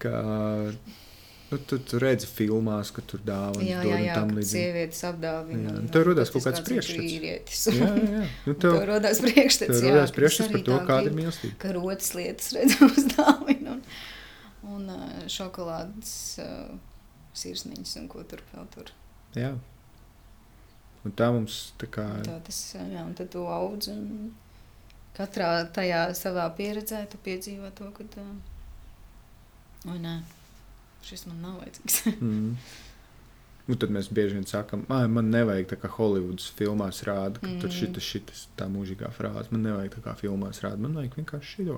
kā 0.00 0.14
nu, 1.50 1.58
tu, 1.66 1.78
tu 1.82 1.98
redzi 2.02 2.28
filmās, 2.30 2.90
ka 2.94 3.02
tur 3.02 3.22
dāvanas 3.26 3.66
Jā, 3.66 3.80
jā, 3.82 3.96
un 3.96 4.04
jā 4.04 4.14
tam 4.14 4.30
līdzīgi. 4.36 4.50
sievietes 4.50 5.00
apdāvina. 5.08 5.62
Jā, 5.64 5.72
un, 5.74 5.80
un 5.86 5.88
tev 5.94 6.04
rodās 6.08 6.30
uh, 6.30 6.34
kaut 6.36 6.46
kāds 6.46 6.62
priekšstats. 6.68 7.64
Jā, 7.74 7.88
jā. 7.96 8.22
Nu, 8.46 8.54
Tev 8.54 8.76
tev, 8.76 8.78
rodās 8.90 9.22
priekšstats, 9.24 9.80
tev 9.80 9.88
rodās 9.88 10.14
priekšstats 10.16 10.52
par 10.54 10.64
to, 10.68 10.78
kāda 10.90 11.10
ir 11.10 11.16
mīlestība. 11.18 11.58
Ka 11.62 11.72
rotas 11.76 12.12
lietas 12.18 12.52
redzu 12.56 12.90
uz 12.90 13.08
dāvinu 13.16 13.74
un, 13.76 13.82
un 14.76 14.86
uh, 14.94 15.08
šokolādes 15.32 16.14
uh, 16.44 16.70
sirsniņas 17.42 17.96
un 18.02 18.08
ko 18.12 18.22
tur 18.30 18.44
vēl 18.52 18.70
tur. 18.76 18.94
Jā. 19.38 19.54
Un 21.06 21.14
tā 21.16 21.30
mums 21.32 21.60
tā 21.80 21.88
kā. 21.88 22.06
Tā 22.26 22.38
tas, 22.46 22.60
uh, 22.78 22.86
jā, 22.92 23.02
un 23.08 23.14
tad 23.18 23.30
tu 23.32 23.46
audz 23.48 23.88
un 23.94 24.30
katrā 25.16 25.52
tajā 25.74 26.04
savā 26.16 26.44
pieredzē 26.56 27.02
tu 27.10 27.18
piedzīvo 27.24 27.70
to, 27.76 27.88
ka 27.96 28.04
tā, 28.14 28.24
oi 29.90 29.96
nē, 30.00 30.12
šis 31.06 31.26
man 31.30 31.42
nav 31.46 31.58
vajadzīgs. 31.64 32.00
Mm. 32.20 32.54
Un 33.70 33.78
tad 33.78 33.92
mēs 33.94 34.08
bieži 34.10 34.34
vien 34.34 34.46
sakām, 34.48 34.80
man 34.88 35.28
nevajag 35.30 35.68
tā 35.70 35.76
kā 35.78 35.86
Holivudas 35.94 36.48
filmās 36.58 37.04
rāda, 37.06 37.38
ka 37.38 37.46
mm. 37.46 37.60
tur 37.62 37.70
šitas, 37.70 38.02
šitas 38.02 38.40
tā 38.58 38.66
mūžīgā 38.72 39.12
frāze. 39.14 39.52
Man 39.52 39.62
nevajag 39.62 39.92
tā 39.94 40.02
kā 40.08 40.14
filmās 40.18 40.58
rāda, 40.64 40.80
man 40.82 40.96
vajag 40.98 41.14
vienkārši 41.20 41.52
šito. 41.60 41.76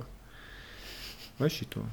Vai 1.36 1.50
šito. 1.52 1.84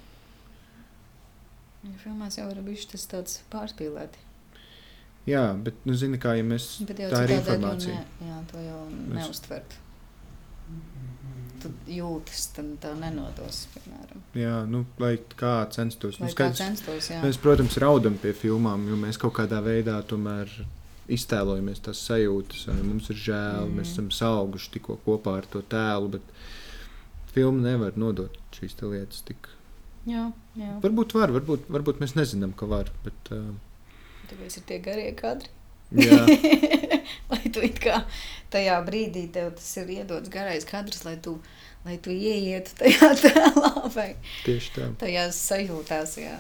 Ja 1.84 1.98
filmās 2.00 2.38
jau 2.40 2.48
ir 2.54 2.62
bijuši 2.64 2.90
tas 2.94 3.06
tāds 3.12 3.36
pārspīlēti. 3.52 4.24
Jā, 5.28 5.44
bet, 5.66 5.78
nu, 5.88 5.94
zini, 6.00 6.20
kā, 6.22 6.34
ja 6.40 6.46
mēs, 6.48 6.72
Bet 6.88 7.04
jau 7.04 7.12
tā 7.12 7.26
ir 7.28 7.36
informācija. 7.36 8.00
To 8.00 8.24
ne, 8.24 8.32
jā, 8.32 8.40
to 8.54 8.64
jau 8.64 8.80
Mēs- 8.94 9.20
neuztvert. 9.20 9.76
Tu 11.60 11.70
jūtas, 11.92 12.46
tad 12.56 12.68
tā 12.84 12.94
nenodos, 12.96 13.66
piemēram. 13.74 14.22
Jā, 14.40 14.56
nu, 14.70 14.86
lai 15.02 15.16
kā 15.40 15.54
censtos. 15.76 16.20
Lai 16.22 16.30
Nu, 16.30 16.32
kā 16.32 16.50
skaidrs, 16.50 16.62
censtos, 16.62 17.10
jā. 17.12 17.20
mēs, 17.26 17.40
protams, 17.42 17.78
raudam 17.84 18.16
pie 18.22 18.32
filmām, 18.38 18.86
jo 18.88 19.00
mēs 19.00 19.20
kaut 19.20 19.36
kādā 19.42 19.60
veidā 19.66 19.98
tomēr 20.08 20.52
iztēlojamies 21.12 21.84
tās 21.84 22.02
sajūtas. 22.08 22.68
Mums 22.80 23.10
ir 23.12 23.20
žēl, 23.28 23.68
mm. 23.68 23.78
mēs 23.80 23.94
esam 23.94 24.10
sauguši 24.14 24.74
tikko 24.78 25.00
kopā 25.06 25.40
ar 25.42 25.50
to 25.52 25.64
tēlu, 25.68 26.14
bet 26.18 26.34
filma 27.34 27.66
nevar 27.72 27.98
nodot 28.00 28.40
šīs 28.56 28.78
lietas 28.86 29.24
tik. 29.28 29.52
Jā, 30.10 30.30
jā. 30.58 30.74
Varbūt 30.84 31.14
var, 31.18 31.34
varbūt, 31.36 31.68
varbūt 31.70 32.00
mēs 32.02 32.16
nezinām, 32.18 32.56
ka 32.58 32.70
var. 32.70 32.90
Bet, 33.04 33.34
uh, 33.36 33.52
Tāpēc 34.30 34.60
ir 34.60 34.68
tie 34.70 34.80
garie 34.86 35.10
kadri. 35.18 35.52
lai 37.32 37.50
tu 37.54 37.64
kā 37.82 38.04
tajā 38.54 38.78
brīdī 38.86 39.26
tev 39.34 39.54
tas 39.58 39.72
ir 39.82 39.90
iedots 40.00 40.32
garais 40.34 40.66
kadrs, 40.70 41.04
lai 41.06 41.16
tu, 41.22 41.38
lai 41.86 41.98
tu 42.02 42.14
ieietu 42.14 42.76
tajā 42.80 43.12
tēlā 43.24 43.74
vai 43.96 44.10
tieši 44.46 44.74
tā. 44.76 44.90
tajās 45.02 45.40
sajūtās, 45.50 46.18
jā. 46.22 46.38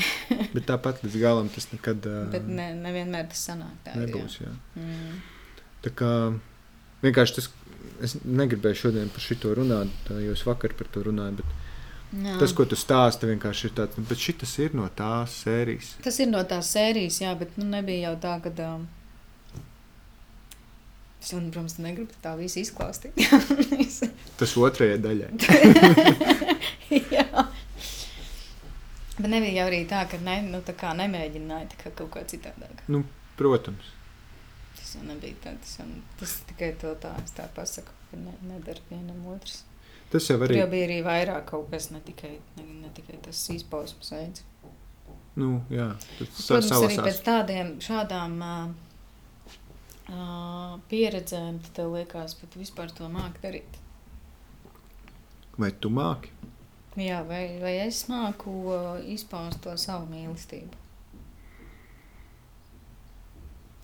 Bet 0.54 0.64
tāpat 0.68 1.02
līdz 1.04 1.16
galam 1.20 1.48
tas 1.52 1.68
nekad 1.72 2.06
Bet 2.32 2.46
ne, 2.48 2.70
nevienmēr 2.78 3.28
tas 3.32 3.42
sanāk 3.50 3.80
tā. 3.84 3.96
nebūs. 4.00 4.38
Jā. 4.40 4.52
Jā. 4.52 4.84
Mm. 4.84 5.18
Tā 5.84 5.92
kā 5.96 6.12
vienkārši 7.04 7.36
tas, 7.36 7.48
es 8.04 8.16
negribēju 8.24 8.78
šodien 8.84 9.10
par 9.12 9.24
šo 9.24 9.54
runāt, 9.56 10.12
jo 10.24 10.36
es 10.36 10.44
vakar 10.46 10.76
par 10.76 10.88
to 10.92 11.04
runāju. 11.08 11.40
Bet 11.40 11.59
Jā. 12.10 12.32
tas, 12.40 12.50
ko 12.56 12.64
tu 12.66 12.74
stāsti, 12.74 13.28
vienkārši 13.30 13.68
ir 13.68 13.74
tāds, 13.76 13.98
nu, 13.98 14.02
bet 14.08 14.18
šis 14.18 14.56
ir 14.64 14.72
no 14.74 14.88
tās 14.98 15.36
sērijas. 15.44 15.92
Tas 16.02 16.16
ir 16.18 16.26
no 16.30 16.40
tās 16.42 16.72
sērijas, 16.74 17.20
jā, 17.22 17.34
bet 17.38 17.54
nu, 17.60 17.68
nebija 17.70 18.08
jau 18.08 18.16
tā, 18.24 18.32
ka. 18.42 18.50
Um, 18.66 18.88
es, 21.20 21.30
un, 21.36 21.46
protams, 21.54 21.78
negribu 21.78 22.18
tā 22.24 22.34
visu 22.40 22.64
izklāstīt. 22.64 23.14
Tas 24.40 24.56
otrajai 24.58 24.98
daļai. 25.04 25.30
jā. 27.14 27.46
Bet 29.20 29.28
nebija 29.28 29.60
jau 29.60 29.70
arī 29.70 29.80
tā, 29.86 30.02
ka 30.10 30.18
ne, 30.24 30.40
nu, 30.50 30.64
tā 30.66 30.74
kā 30.80 30.90
nemēģināja 30.98 31.70
tā 31.74 31.82
kā 31.84 31.94
kaut 32.02 32.10
kā 32.16 32.26
citādāk. 32.26 32.82
Protams. 33.38 33.94
Tas 34.80 34.96
jau 34.96 35.06
nebija 35.06 35.38
tā, 35.44 35.54
tas, 35.62 35.78
jau, 35.78 35.86
tas 36.18 36.38
tikai 36.50 36.74
to 36.80 36.96
tā, 36.98 37.14
es 37.22 37.38
tā 37.38 37.46
pasaku, 37.54 37.94
ka 38.10 38.18
ne, 38.18 38.34
nedara 38.50 38.82
vienam 38.90 39.22
otrs. 39.30 39.62
Tas 40.10 40.26
jau 40.26 40.36
Tur 40.40 40.48
arī 40.48 40.58
jau 40.58 40.68
bija 40.70 40.86
arī 40.88 41.00
vairāk 41.06 41.44
kaut 41.52 41.68
kas, 41.70 41.90
ne 41.94 42.00
tikai, 42.02 42.32
ne, 42.58 42.64
ne 42.82 42.90
tikai 42.94 43.18
tas 43.22 43.40
izpausmes 43.54 44.10
veids. 44.10 44.46
nu, 45.38 45.60
jā, 45.70 45.92
tas 46.18 46.46
Protams, 46.48 46.72
arī 46.82 46.96
pēc 46.98 47.20
tādiem 47.26 47.76
šādām 47.84 48.34
uh, 48.42 48.72
uh, 50.10 50.74
pieredzēm, 50.90 51.60
tad 51.64 51.76
tev 51.78 51.94
liekas, 51.94 52.34
ka 52.40 52.50
tu 52.50 52.62
vispār 52.62 52.90
to 52.96 53.08
māki 53.12 53.44
darīt. 53.44 53.78
Vai 55.60 55.70
tu 55.78 55.92
māki? 55.94 56.34
Jā, 56.98 57.20
vai, 57.26 57.44
vai 57.62 57.76
es 57.84 58.02
māku 58.10 58.50
uh, 58.66 58.98
izpaust 59.14 59.62
to 59.62 59.76
savu 59.78 60.10
mīlestību? 60.10 60.78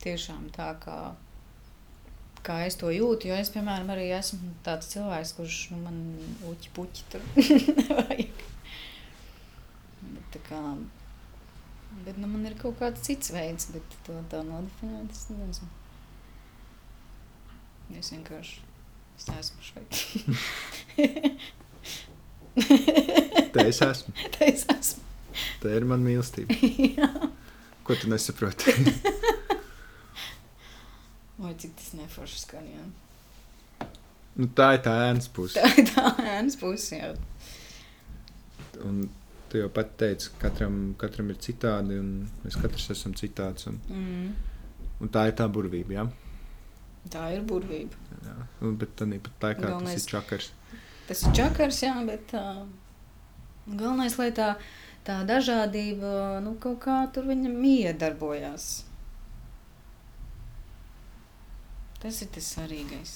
Tiešām 0.02 0.50
tā 0.54 0.72
kā, 0.82 0.98
kā 2.46 2.60
es 2.66 2.78
to 2.80 2.90
jūtu, 2.94 3.30
jo 3.30 3.38
es, 3.38 3.50
piemēram, 3.54 3.90
arī 3.94 4.10
esmu 4.16 4.52
tāds 4.66 4.90
cilvēks, 4.92 5.34
kurš 5.38 5.62
nu, 5.72 5.80
man 5.84 5.96
uķi 6.50 6.68
puķi 6.76 7.08
tur 7.12 7.24
nevajag. 7.80 8.44
Bet, 10.02 10.28
tā 10.36 10.40
kā, 10.46 10.60
bet 12.06 12.16
nu, 12.22 12.30
man 12.30 12.46
ir 12.46 12.54
kaut 12.60 12.76
kāds 12.80 13.02
cits 13.06 13.28
veids, 13.34 13.64
bet 13.74 13.98
to 14.06 14.14
tā 14.32 14.38
nodefinēt, 14.46 15.08
es 15.12 15.26
nezinu. 15.32 15.72
Es 17.94 18.10
vienkārši 18.10 18.62
es 19.16 19.28
esmu 19.32 19.62
šeit. 19.64 19.92
Tā 23.54 23.60
es 23.68 23.78
esmu. 23.84 24.10
Tā 24.34 24.42
es 24.48 24.62
esmu. 24.72 25.02
Tā 25.62 25.68
ir 25.76 25.84
mana 25.88 26.02
mīlestība. 26.04 26.50
Ko 27.86 27.92
tu 27.96 28.04
nesaproti? 28.10 28.64
Vai 31.38 31.52
cik 31.60 31.74
tas 31.76 31.92
neforši 31.98 32.38
skan, 32.40 32.64
jā. 32.72 32.84
nu, 34.36 34.46
tā 34.56 34.70
ir 34.76 34.82
tā 34.86 34.94
ēnas 35.10 35.28
puse. 35.32 35.60
Tā 35.60 35.68
ir 35.82 35.88
tā 35.90 36.10
ēnas 36.38 36.56
puse, 36.60 36.96
jā. 36.96 37.10
Un 38.84 39.06
tu 39.50 39.60
jau 39.60 39.68
pat 39.72 39.92
teici, 40.00 40.30
ka 40.36 40.48
katram, 40.48 40.94
katram 41.00 41.30
ir 41.32 41.38
citādi, 41.40 41.98
un 42.00 42.26
mēs 42.44 42.56
katrs 42.60 42.88
esam 42.96 43.14
citāds. 43.16 43.68
Un, 43.70 43.78
Mm. 43.88 44.32
un 45.00 45.08
tā 45.12 45.26
ir 45.28 45.36
tā 45.38 45.46
burvība. 45.52 45.92
Ja? 46.00 46.06
Tā 47.12 47.26
ir 47.36 47.44
burvība. 47.46 47.94
Jā, 48.24 48.34
un, 48.62 48.76
bet 48.80 48.96
tā 48.98 49.06
pat 49.22 49.44
laikā 49.44 49.60
tas 49.62 49.70
Galvenais- 49.70 50.02
ir 50.06 50.10
čakars. 50.10 50.50
Tas 51.06 51.22
ir 51.22 51.32
čakars, 51.38 51.82
jā, 51.84 51.94
bet 52.08 52.32
uh, 52.34 52.64
galvenais, 53.68 54.16
lai 54.18 54.30
tā, 54.34 54.56
tā 55.06 55.20
dažādība 55.28 56.40
nu, 56.42 56.56
kaut 56.60 56.80
kā 56.82 56.96
tur 57.14 57.28
viņam 57.28 57.60
iedarbojās. 57.62 58.82
Tas 62.02 62.20
ir 62.22 62.30
tas 62.34 62.52
svarīgais. 62.54 63.14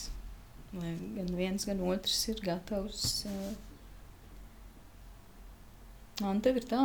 Lai 0.72 0.95
gan 1.16 1.31
viens, 1.35 1.66
gan 1.66 1.81
otrs 1.83 2.22
ir 2.33 2.41
gatavs. 2.45 3.05
Uh, 3.28 3.53
nu, 6.22 6.35
tev 6.45 6.61
ir 6.61 6.66
tā. 6.70 6.83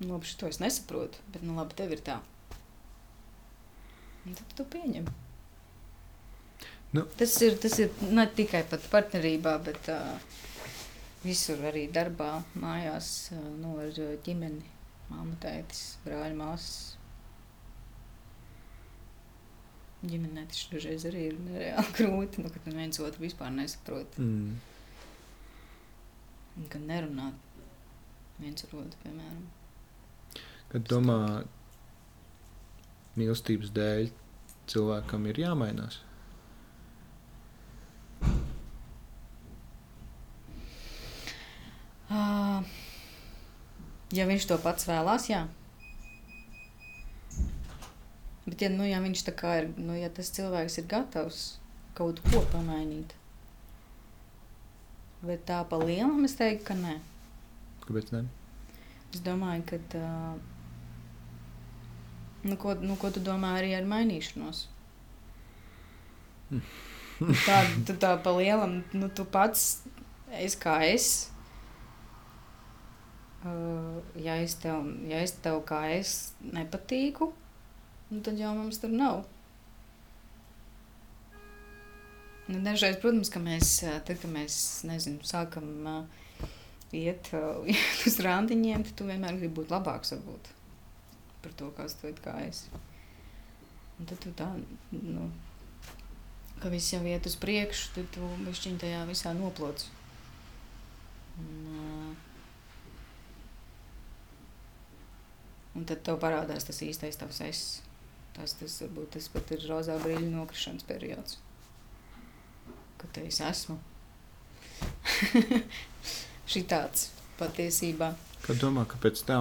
Nu, 0.00 0.16
labi, 0.16 0.28
šo 0.28 0.50
es 0.50 0.58
nesaprotu, 0.60 1.20
bet 1.32 1.44
nu, 1.46 1.54
labi, 1.58 1.76
tev 1.78 1.94
ir 1.94 2.02
tā. 2.04 2.18
Un 4.24 4.34
tad 4.34 4.56
tu 4.58 4.66
pieņem. 4.72 5.06
Nu. 6.94 7.04
Tas, 7.18 7.36
ir, 7.42 7.56
tas 7.62 7.78
ir 7.82 7.94
ne 8.14 8.26
tikai 8.38 8.64
pat 8.70 8.84
partnerībā, 8.90 9.54
bet 9.66 9.90
uh, 9.94 10.34
visur 11.24 11.62
arī 11.70 11.86
darbā, 11.94 12.36
mājās, 12.58 13.14
uh, 13.34 13.46
nu, 13.62 13.76
ar 13.82 14.18
ģimeni, 14.26 14.62
māmu, 15.10 15.38
tētis, 15.42 15.86
brāļa, 16.04 16.36
māsas. 16.38 17.03
Ģimenē 20.04 20.44
tas 20.50 20.66
dažreiz 20.68 21.06
arī 21.08 21.28
ir 21.30 21.36
nereāli 21.46 21.92
grūti, 21.98 22.44
nu, 22.44 22.52
kad 22.52 22.68
viens 22.68 23.00
otru 23.00 23.24
vispār 23.24 23.52
nesaprot. 23.54 24.18
Mm. 24.20 24.54
Un 26.54 26.70
Kad 26.70 26.84
nerunā 26.86 27.30
viens 28.38 28.66
ar 28.66 28.74
otru, 28.82 29.00
piemēram. 29.02 29.44
Kad 30.74 30.86
domā, 30.90 31.18
mīlestības 33.18 33.72
dēļ 33.74 34.10
cilvēkam 34.70 35.28
ir 35.30 35.40
jāmainās. 35.44 36.00
Uh, 42.14 42.62
ja 44.14 44.26
viņš 44.28 44.46
to 44.50 44.58
pats 44.62 44.86
vēlās, 44.86 45.28
jā. 45.30 45.44
Bet, 48.54 48.62
ja, 48.62 48.68
nu, 48.70 48.84
ja 48.86 49.00
viņš 49.02 49.22
tā 49.26 49.32
kā 49.34 49.56
ir, 49.58 49.64
nu, 49.82 49.96
ja 49.98 50.06
tas 50.14 50.28
cilvēks 50.30 50.76
ir 50.78 50.84
gatavs 50.86 51.38
kaut 51.98 52.20
ko 52.22 52.38
pamainīt, 52.52 53.10
bet 55.26 55.42
tā 55.48 55.56
pa 55.66 55.80
lielam 55.82 56.22
es 56.22 56.36
teiktu, 56.38 56.62
ka 56.68 56.76
nē. 56.78 56.92
Kāpēc 57.82 58.12
ne? 58.14 58.20
Es 59.10 59.18
domāju, 59.26 59.66
ka. 59.72 59.80
Uh, 59.98 60.38
nu, 62.46 62.54
ko, 62.62 62.78
nu, 62.78 62.94
ko 62.94 63.10
tu 63.10 63.18
domā 63.26 63.56
arī 63.58 63.74
ar 63.74 63.90
mainīšanos? 63.90 64.68
Tā, 67.18 67.60
tu 67.90 67.98
tā 67.98 68.14
pa 68.22 68.38
lielam, 68.38 68.84
nu, 68.94 69.10
tu 69.10 69.26
pats, 69.26 69.82
es 70.38 70.54
kā 70.54 70.78
es. 70.86 71.12
Uh, 73.42 73.98
ja, 74.14 74.38
es 74.38 74.54
tev, 74.62 74.86
ja 75.10 75.26
es 75.26 75.34
tev 75.42 75.64
kā 75.66 75.90
es 75.98 76.36
nepatīku, 76.46 77.34
nu, 78.14 78.22
tad 78.22 78.38
jau 78.38 78.54
mums 78.54 78.78
tur 78.78 78.92
nav. 78.94 79.24
Nu, 82.46 82.60
dažreiz, 82.60 82.98
protams, 83.00 83.30
ka 83.32 83.40
mēs, 83.40 83.78
tad, 84.04 84.18
kad 84.20 84.28
mēs 84.28 84.56
nezinu, 84.84 85.24
sākam 85.24 85.68
uh, 85.88 86.48
iet, 86.92 87.30
uh, 87.32 87.64
uz 88.08 88.18
randiņiem, 88.22 88.84
tad 88.84 88.98
tu 88.98 89.06
vienmēr 89.08 89.38
gribi 89.38 89.56
būt 89.62 89.72
labāks 89.72 90.12
varbūt, 90.12 90.50
par 91.44 91.54
to, 91.56 91.70
kāds 91.78 91.96
tu 91.96 92.10
esi 92.10 92.20
kā 92.24 92.36
esi. 92.44 92.82
Un 93.94 94.10
tad 94.10 94.20
tu 94.20 94.34
tā, 94.36 94.50
nu, 94.92 95.30
ka 96.60 96.68
viss 96.68 96.92
jau 96.92 97.00
iet 97.08 97.24
uz 97.30 97.38
priekšu, 97.40 97.94
tad 97.96 98.12
tu 98.12 98.28
bišķiņ 98.44 98.76
tajā 98.82 99.00
visā 99.08 99.32
noploc. 99.38 99.86
Un, 101.40 101.48
uh, 101.80 102.12
un 105.74 105.88
tad 105.88 106.04
tev 106.04 106.20
parādās 106.22 106.68
tas 106.68 106.84
īstais 106.84 107.16
tavs 107.18 107.40
es. 107.48 107.64
Tas, 108.34 108.54
tas 108.58 108.76
varbūt 108.82 109.12
tas 109.14 109.28
pat 109.30 109.50
ir 109.54 109.66
rozā 109.70 109.94
brīļu 110.02 110.30
nokrišanas 110.34 110.86
periods. 110.88 111.38
Kad 112.98 113.12
te 113.14 113.26
es 113.30 113.38
esmu. 113.44 113.76
Šitāds 116.54 117.08
patiesībā. 117.38 118.12
Kā 118.44 118.56
domā, 118.60 118.84
kāpēc 118.90 119.22
tā? 119.28 119.38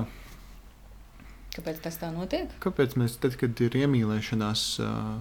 Kāpēc 1.54 1.82
tas 1.86 1.98
tā 2.02 2.10
notiek? 2.14 2.54
Kāpēc 2.64 2.96
mēs, 2.98 3.18
tad, 3.22 3.36
kad 3.38 3.60
ir 3.62 3.76
iemīlēšanās, 3.84 4.64
uh, 4.82 5.20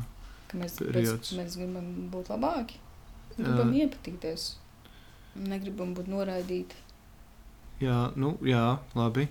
Ka 0.48 0.60
mēs, 0.60 0.78
Periods. 0.80 1.32
pēc, 1.32 1.38
mēs 1.40 1.56
gribam 1.60 1.88
būt 2.12 2.30
labāki, 2.32 2.78
gribam 3.36 3.72
iepatīties, 3.76 4.46
negribam 5.36 5.92
būt 5.96 6.08
noraidīti. 6.12 6.76
jā, 7.82 7.98
nu, 8.16 8.34
jā, 8.46 8.78
labi, 8.96 9.26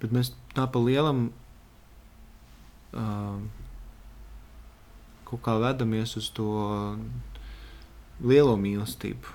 bet 0.00 0.14
mēs 0.14 0.32
tā 0.56 0.66
pa 0.70 0.78
lielam 0.82 1.28
uh, 2.92 3.40
kaut 5.26 5.42
kā 5.42 5.56
vedamies 5.62 6.16
uz 6.20 6.30
to 6.30 6.46
lielo 8.20 8.56
mīlestību. 8.56 9.34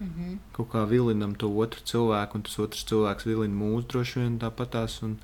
Mm 0.00 0.08
-hmm. 0.08 0.38
Kaut 0.52 0.68
kā 0.68 0.86
vilinam 0.88 1.34
to 1.34 1.48
otru 1.48 1.80
cilvēku, 1.80 2.34
un 2.34 2.42
tas 2.42 2.58
otrs 2.58 2.84
cilvēks 2.84 3.26
vilina 3.26 3.54
mūsu 3.54 3.86
droši 3.86 4.20
vien 4.20 4.38
tāpatās. 4.38 5.02
Un, 5.02 5.18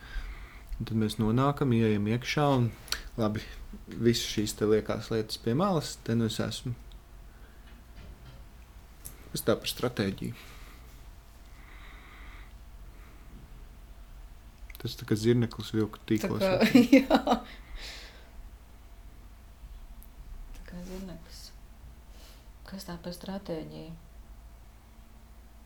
un 0.79 0.85
tad 0.85 0.97
mēs 0.97 1.19
nonākam, 1.19 1.73
ieejam 1.73 2.07
iekšā 2.07 2.57
un 2.57 2.71
labi, 3.17 3.41
visas 3.87 4.31
šīs 4.35 4.55
te 4.57 4.65
liekās 4.65 5.11
lietas 5.11 5.39
pie 5.39 5.55
malas, 5.55 5.99
te 6.05 6.15
nu 6.15 6.25
es 6.25 6.41
esmu. 6.41 6.75
Kas 9.33 9.43
tā 9.43 9.57
par 9.57 9.69
stratēģiju? 9.69 10.35
Tas 14.79 14.95
tā 14.99 15.07
kā 15.09 15.17
zirneklis 15.19 15.73
vilku 15.75 15.99
Tā 16.03 16.07
tīklos. 16.13 16.43
kā, 16.43 16.53
vai? 16.63 16.83
jā. 17.01 17.21
Tā 20.59 20.67
kā 20.69 20.83
zirneklis. 20.87 21.41
Kas 22.69 22.87
tā 22.87 22.95
par 23.03 23.17
stratēģiju? 23.17 23.93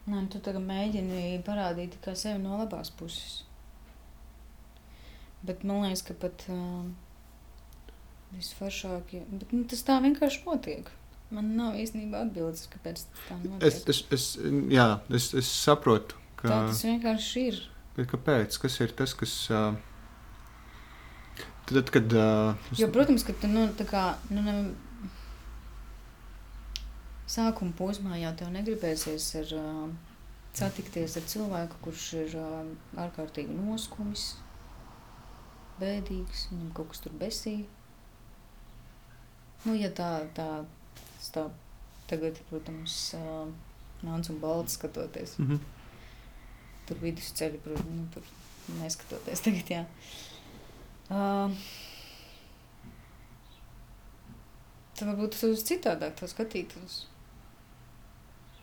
Nē, 0.03 0.17
nu 0.17 0.27
tu 0.33 0.41
tagad 0.43 0.65
mēģini 0.67 1.43
parādīt 1.47 1.95
tikai 1.97 2.17
sevi 2.19 2.41
no 2.43 2.57
labās 2.59 2.91
puses. 2.99 3.43
Bet 5.47 5.63
man 5.67 5.85
liekas, 5.85 6.03
ka 6.07 6.15
pat 6.19 6.45
uh, 6.51 6.87
visforšākie, 8.35 9.23
bet 9.31 9.53
nu, 9.55 9.65
tas 9.71 9.83
tā 9.87 9.99
vienkārši 10.03 10.43
notiek. 10.47 10.91
Man 11.33 11.55
nav 11.57 11.79
īstenībā 11.81 12.27
atbildes, 12.27 12.67
kāpēc 12.73 13.05
tā 13.27 13.39
notiek. 13.41 13.69
Es, 13.69 13.79
es, 13.89 14.03
es, 14.13 14.27
jā, 14.73 14.89
es, 15.17 15.31
es 15.39 15.49
saprotu, 15.49 16.19
ka. 16.37 16.49
Tā 16.49 16.59
tas 16.69 16.83
vienkārši 16.87 17.45
ir. 17.51 17.61
Bet 17.97 18.09
kāpēc? 18.09 18.57
Kas 18.61 18.78
ir 18.80 18.93
tas, 18.97 19.12
kas. 19.18 19.34
Uh, 19.53 19.74
tad, 21.68 21.90
kad. 21.93 22.14
Uh, 22.16 22.70
Jo, 22.78 22.88
protams, 22.95 23.24
ka 23.28 23.34
tu 23.36 23.51
nu, 23.53 23.66
tā 23.76 23.84
kā, 23.88 24.05
nu, 24.32 24.45
ne, 24.47 24.55
sākuma 27.28 27.76
posmā 27.76 28.16
jau 28.20 28.32
tev 28.38 28.53
negribēsies 28.55 29.28
ar, 29.43 29.53
uh, 29.61 30.22
satikties 30.57 31.18
ar 31.20 31.28
cilvēku, 31.28 31.82
kurš 31.84 32.07
ir 32.22 32.38
uh, 32.40 32.64
ārkārtīgi 33.05 33.57
noskumis, 33.57 34.30
bēdīgs, 35.80 36.49
viņam 36.53 36.72
kaut 36.76 36.93
kas 36.95 37.05
tur 37.05 37.16
besī. 37.20 37.57
Nu, 39.66 39.76
ja 39.78 39.93
tā, 39.95 40.11
tā, 40.36 40.49
tā 41.36 41.47
tagad, 42.11 42.40
protams, 42.49 42.97
uh, 43.20 43.47
melns 44.03 44.32
un 44.32 44.40
balts 44.43 44.80
skatoties. 44.80 45.38
mm 45.38 45.47
-hmm. 45.47 45.82
Tur 46.89 46.99
vidusceļi, 47.03 47.61
protams, 47.62 47.95
nu, 47.95 48.07
tur 48.14 48.76
neskatoties 48.80 49.43
tagad, 49.47 49.72
jā. 49.72 49.85
Uh, 51.12 51.53
tad 54.97 55.11
varbūt 55.11 55.35
tas 55.35 55.45
būs 55.45 55.66
citādāk 55.68 56.16
to 56.18 56.28
skatītos. 56.30 57.03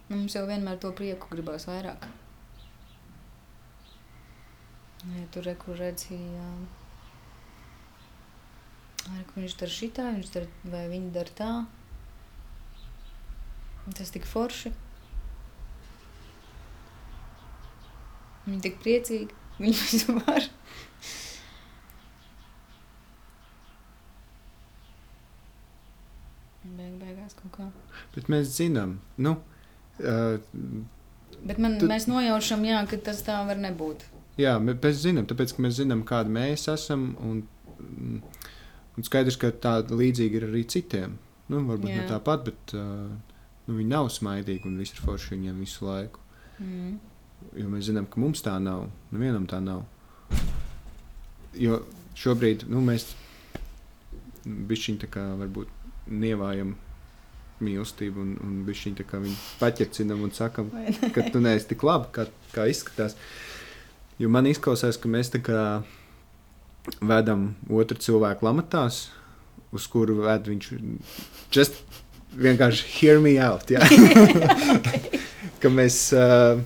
Nu, 0.10 0.18
mums 0.18 0.34
jau 0.34 0.48
vienmēr 0.50 0.80
to 0.82 0.90
prieku 0.98 1.30
gribās 1.30 1.68
vairāk. 1.70 2.08
Ja 5.00 5.26
tur 5.32 5.46
reku 5.48 5.76
redzi, 5.78 6.18
jā. 6.18 6.48
Reku 9.10 9.40
viņš 9.40 9.56
dara 9.62 9.74
šitā, 9.74 10.08
viņš 10.18 10.32
dara, 10.34 10.50
vai 10.74 10.84
viņi 10.92 11.14
dara 11.16 11.36
tā. 11.38 11.52
Tas 13.96 14.12
tik 14.14 14.28
forši. 14.28 14.74
Viņi 18.50 18.62
tik 18.66 18.80
priecīgi. 18.84 19.30
Viņi 19.60 19.76
visu 19.86 20.16
var. 20.20 20.48
Beig, 26.64 26.96
beigās 27.02 27.36
kaut 27.40 27.54
kā. 27.56 27.68
Bet 28.16 28.28
mēs 28.32 28.50
zinām, 28.60 28.98
nu, 29.18 29.36
uh, 30.04 30.40
Bet 31.40 31.58
man, 31.64 31.78
Tu- 31.80 31.88
mēs 31.88 32.04
nojaušam, 32.12 32.66
jā, 32.68 32.82
ka 32.90 32.98
tas 32.98 33.22
tā 33.24 33.38
var 33.48 33.56
nebūt. 33.56 34.02
jā, 34.38 34.58
mē- 34.60 34.76
mēs 34.84 34.98
zinām, 35.06 35.26
tāpēc 35.26 35.54
ka 35.56 35.62
mēs 35.64 35.78
zinām, 35.80 36.04
kādi 36.04 36.30
mēs 36.36 36.68
esam. 36.74 37.16
Un, 37.24 37.46
un 38.98 39.04
skaidrs, 39.04 39.38
ka 39.40 39.52
tāda 39.52 39.96
līdzīga 39.96 40.36
ir 40.36 40.48
arī 40.50 40.66
citiem. 40.68 41.18
Nu, 41.48 41.62
varbūt 41.66 41.90
jā. 41.90 42.02
ne 42.02 42.08
tāpat, 42.10 42.44
bet 42.50 42.74
uh, 42.76 43.08
nu, 43.68 43.78
viņi 43.78 43.88
nav 43.88 44.10
smaidīgi 44.12 44.66
un 44.68 44.78
viss 44.78 44.94
ir 44.94 45.00
forši 45.06 45.32
viņiem 45.38 45.60
visu 45.64 45.86
laiku. 45.88 46.20
Mm. 46.60 47.00
Jo 47.58 47.70
mēs 47.72 47.88
zinām, 47.90 48.08
ka 48.10 48.22
mums 48.22 48.44
tā 48.46 48.56
nav. 48.62 48.88
Nevienam 49.14 49.48
tā 49.50 49.62
nav. 49.64 49.86
Jo 51.58 51.82
šobrīd 52.20 52.68
nu, 52.70 52.82
mēs 52.86 53.10
bišķiņi 54.46 55.02
tā 55.04 55.10
kā 55.12 55.26
varbūt 55.40 55.72
nievājam 56.10 56.76
mīlestību 57.64 58.22
un, 58.24 58.34
un 58.46 58.60
bišķiņi 58.68 59.00
tā 59.02 59.06
kā 59.08 59.20
viņu 59.24 59.38
paķercinam 59.60 60.22
un 60.24 60.34
sakam, 60.36 60.70
ka 61.16 61.26
tu 61.32 61.42
neesi 61.44 61.68
tik 61.72 61.84
labi, 61.88 62.12
kā, 62.16 62.28
kā 62.54 62.68
izskatās. 62.72 63.18
Jo 64.20 64.32
man 64.32 64.48
izklausās, 64.48 65.00
ka 65.00 65.12
mēs 65.12 65.32
tā 65.34 65.42
kā 65.44 65.62
vedam 67.04 67.54
otru 67.70 68.00
cilvēku 68.00 68.48
lamatās, 68.48 69.08
uz 69.76 69.86
kuru 69.92 70.22
ved 70.24 70.48
viņš 70.50 70.72
just 71.56 71.82
vienkārši 72.40 72.90
hear 72.96 73.20
me 73.24 73.36
out. 73.42 73.72
Jā. 73.72 73.84
ka 75.62 75.72
mēs 75.74 76.02
uh, 76.16 76.62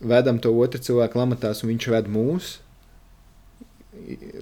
vedam 0.00 0.38
to 0.42 0.52
otru 0.54 0.80
cilvēku 0.82 1.20
lamatās, 1.20 1.62
un 1.62 1.72
viņš 1.72 1.88
ved 1.94 2.10
mūs. 2.14 2.52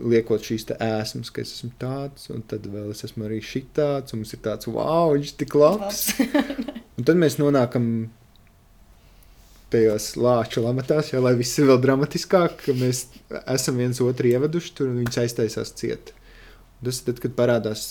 Liekot 0.04 0.44
šīs 0.44 0.66
te 0.68 0.76
ēsmas, 0.82 1.32
ka 1.32 1.40
es 1.42 1.54
esmu 1.57 1.72
tāds, 1.80 2.28
un 2.34 2.44
tad 2.46 2.66
vēl 2.70 2.92
es 2.92 3.07
esmu 3.07 3.24
arī 3.26 3.40
šitāds, 3.40 4.12
un 4.12 4.22
mums 4.22 4.34
ir 4.36 4.42
tāds, 4.44 4.68
wow, 4.68 5.14
viņš 5.14 5.32
ir 5.32 5.40
tik 5.42 5.57
labs. 5.59 6.04
Un 6.96 7.04
tad 7.04 7.18
mēs 7.20 7.34
nonākam 7.36 7.88
tajos 9.68 10.14
lāču 10.16 10.62
lamatās, 10.64 11.11
jau 11.12 11.20
lai 11.20 11.34
viss 11.36 11.59
ir 11.61 11.66
vēl 11.68 11.82
dramatiskāk, 11.82 12.54
ka 12.62 12.72
mēs 12.78 13.02
esam 13.52 13.76
viens 13.82 14.00
otru 14.00 14.30
ieveduši 14.30 14.72
tur 14.78 14.88
un 14.88 15.02
viņš 15.02 15.18
aiztaisās 15.20 15.74
ciet. 15.76 16.14
Un 16.14 16.26
Tas 16.84 17.00
ir 17.00 17.09
tad, 17.09 17.20
kad 17.24 17.36
parādās 17.38 17.84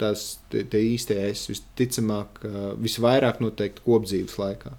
tās 0.00 0.22
tie 0.50 0.80
īstie 0.82 1.18
es, 1.28 1.44
visticamāk, 1.50 2.42
visvairāk 2.82 3.38
noteikti 3.42 3.84
kopdzīves 3.86 4.38
laikā. 4.40 4.74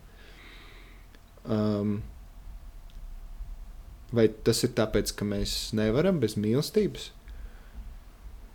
Um, 1.44 1.98
vai 4.16 4.30
tas 4.48 4.64
ir 4.64 4.72
tāpēc, 4.78 5.12
ka 5.18 5.28
mēs 5.28 5.74
nevaram 5.76 6.22
bez 6.24 6.38
mīlestības? 6.40 7.12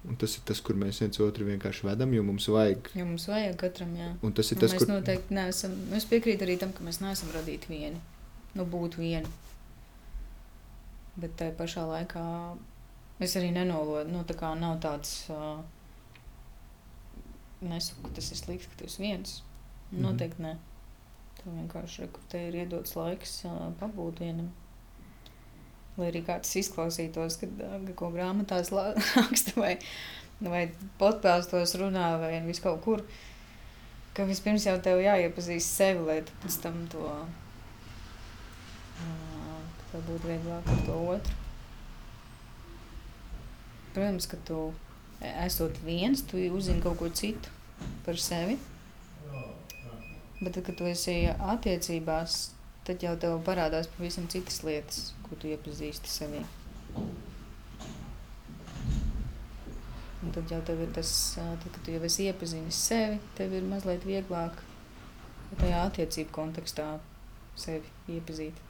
Un 0.08 0.16
tas 0.16 0.36
ir 0.38 0.44
tas, 0.48 0.60
kur 0.64 0.78
mēs 0.78 1.00
viens 1.02 1.18
otru 1.20 1.44
vienkārši 1.48 1.88
vedam, 1.88 2.12
jo 2.14 2.22
mums 2.24 2.46
vajag. 2.48 2.92
Jo 2.96 3.04
mums 3.08 3.26
vajag 3.28 3.58
katram, 3.60 3.90
jā. 3.98 4.12
Un 4.24 4.32
tas 4.32 4.52
ir 4.52 4.56
Nu, 4.56 4.62
tas, 4.62 4.74
mēs 4.74 4.84
kur 4.84 4.92
noteikti 4.92 5.36
neesam. 5.36 5.74
Es 5.98 6.06
piekrītu 6.08 6.46
arī 6.46 6.56
tam, 6.60 6.72
ka 6.72 6.86
mēs 6.86 7.02
neesam 7.02 7.32
radīti 7.34 7.72
vieni. 7.72 8.00
Nu, 8.54 8.64
būt 8.64 8.96
vieni. 9.00 9.28
Bet 11.18 11.34
tajā 11.36 11.52
pašā 11.58 11.84
laikā 11.90 12.22
es 13.26 13.34
arī 13.36 13.50
nenolodu. 13.52 14.06
Nu, 14.14 14.22
tā 14.24 14.38
kā 14.38 14.54
nav 14.56 14.78
tāds. 14.84 15.26
Uh, 15.34 15.58
nesaku, 17.60 18.06
ka 18.06 18.14
tas 18.20 18.30
ir 18.32 18.40
slikti, 18.40 18.70
ka 18.70 18.80
tu 18.80 18.88
esi 18.88 19.02
viens. 19.02 19.40
Noteikti 19.92 20.44
nē. 20.44 20.54
Tev 21.48 21.56
vienkārši 21.56 22.02
re, 22.02 22.08
kur 22.12 22.24
te 22.28 22.40
ir 22.44 22.56
iedots 22.60 22.92
laiks 22.92 23.38
pabūt 23.80 24.20
vienam. 24.20 24.50
Lai 25.96 26.10
arī 26.10 26.20
kā 26.26 26.36
tas 26.42 26.52
izklausītos, 26.60 27.38
kad 27.40 27.62
ko 27.96 28.10
grāmatās 28.12 28.68
raksta 29.16 29.56
vai, 29.56 29.72
vai 30.44 30.66
podkāstos 31.00 31.72
runā 31.80 32.10
vai 32.20 32.34
vis 32.44 32.60
kaut 32.60 32.84
kur. 32.84 33.00
Ka 34.12 34.28
vispirms 34.28 34.68
jau 34.68 34.76
tev 34.84 35.00
jāiepazīst 35.00 35.80
sevi, 35.80 36.04
lai 36.04 36.20
tu 36.28 36.36
pēc 36.44 36.60
tam 36.66 36.84
to 36.92 37.08
ka 38.98 39.92
tev 39.94 40.04
būtu 40.10 40.28
vieglāk 40.28 40.68
ar 40.68 40.80
to 40.84 41.02
otru. 41.16 41.36
Protams, 43.94 44.28
ka 44.28 44.36
tu 44.44 44.64
esot 45.24 45.80
viens, 45.86 46.28
tu 46.28 46.44
uzzini 46.52 46.84
kaut 46.84 47.00
ko 47.00 47.08
citu 47.08 47.56
par 48.04 48.20
sevi. 48.20 48.60
Bet, 50.40 50.52
tad, 50.54 50.62
kad 50.68 50.76
tu 50.78 50.86
esi 50.86 51.16
attiecībās, 51.26 52.36
tad 52.86 53.02
jau 53.02 53.14
tev 53.18 53.40
parādās 53.46 53.88
pavisam 53.96 54.28
citas 54.30 54.60
lietas, 54.62 55.10
ko 55.26 55.38
tu 55.40 55.50
iepazīsti 55.50 56.12
sevī. 56.12 56.44
Un 60.18 60.34
tad 60.34 60.50
jau 60.50 60.60
tev 60.66 60.84
ir 60.84 60.94
tas, 60.94 61.10
tad, 61.34 61.66
kad 61.66 61.82
tu 61.82 61.94
jau 61.94 62.02
esi 62.06 62.28
iepazinis 62.30 62.78
sevi, 62.88 63.18
tev 63.38 63.54
ir 63.58 63.66
mazliet 63.66 64.06
vieglāk 64.06 64.62
tajā 65.58 65.84
attiecību 65.88 66.34
kontekstā 66.34 66.88
sevi 67.58 68.16
iepazīt. 68.18 68.62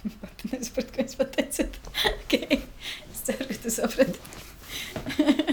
Pat 0.22 0.44
nesapratu, 0.50 0.96
ko 0.96 1.04
es 1.04 1.16
pateicu. 1.20 1.68
okay. 2.16 2.60
Es 3.12 3.24
ceru, 3.28 3.48
ka 3.48 3.62
tu 3.64 3.72
saprati. 3.76 5.46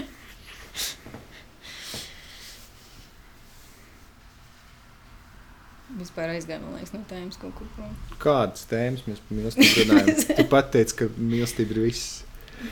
Vispār 6.08 6.30
aizgājām, 6.32 6.62
man 6.64 6.78
liekas, 6.78 6.94
no 6.94 7.02
tēmas 7.04 7.36
kaut 7.36 7.52
kur 7.58 7.66
prom. 7.74 7.96
Kādas 8.22 8.62
tēmas 8.70 9.02
mēs 9.04 9.18
par 9.26 9.36
mīlestību 9.36 9.82
runājam? 9.82 10.22
tu 10.38 10.46
pat 10.48 10.70
teici, 10.72 10.94
ka 10.96 11.08
mīlestība 11.18 11.76
ir 11.76 11.80
viss. 11.84 12.22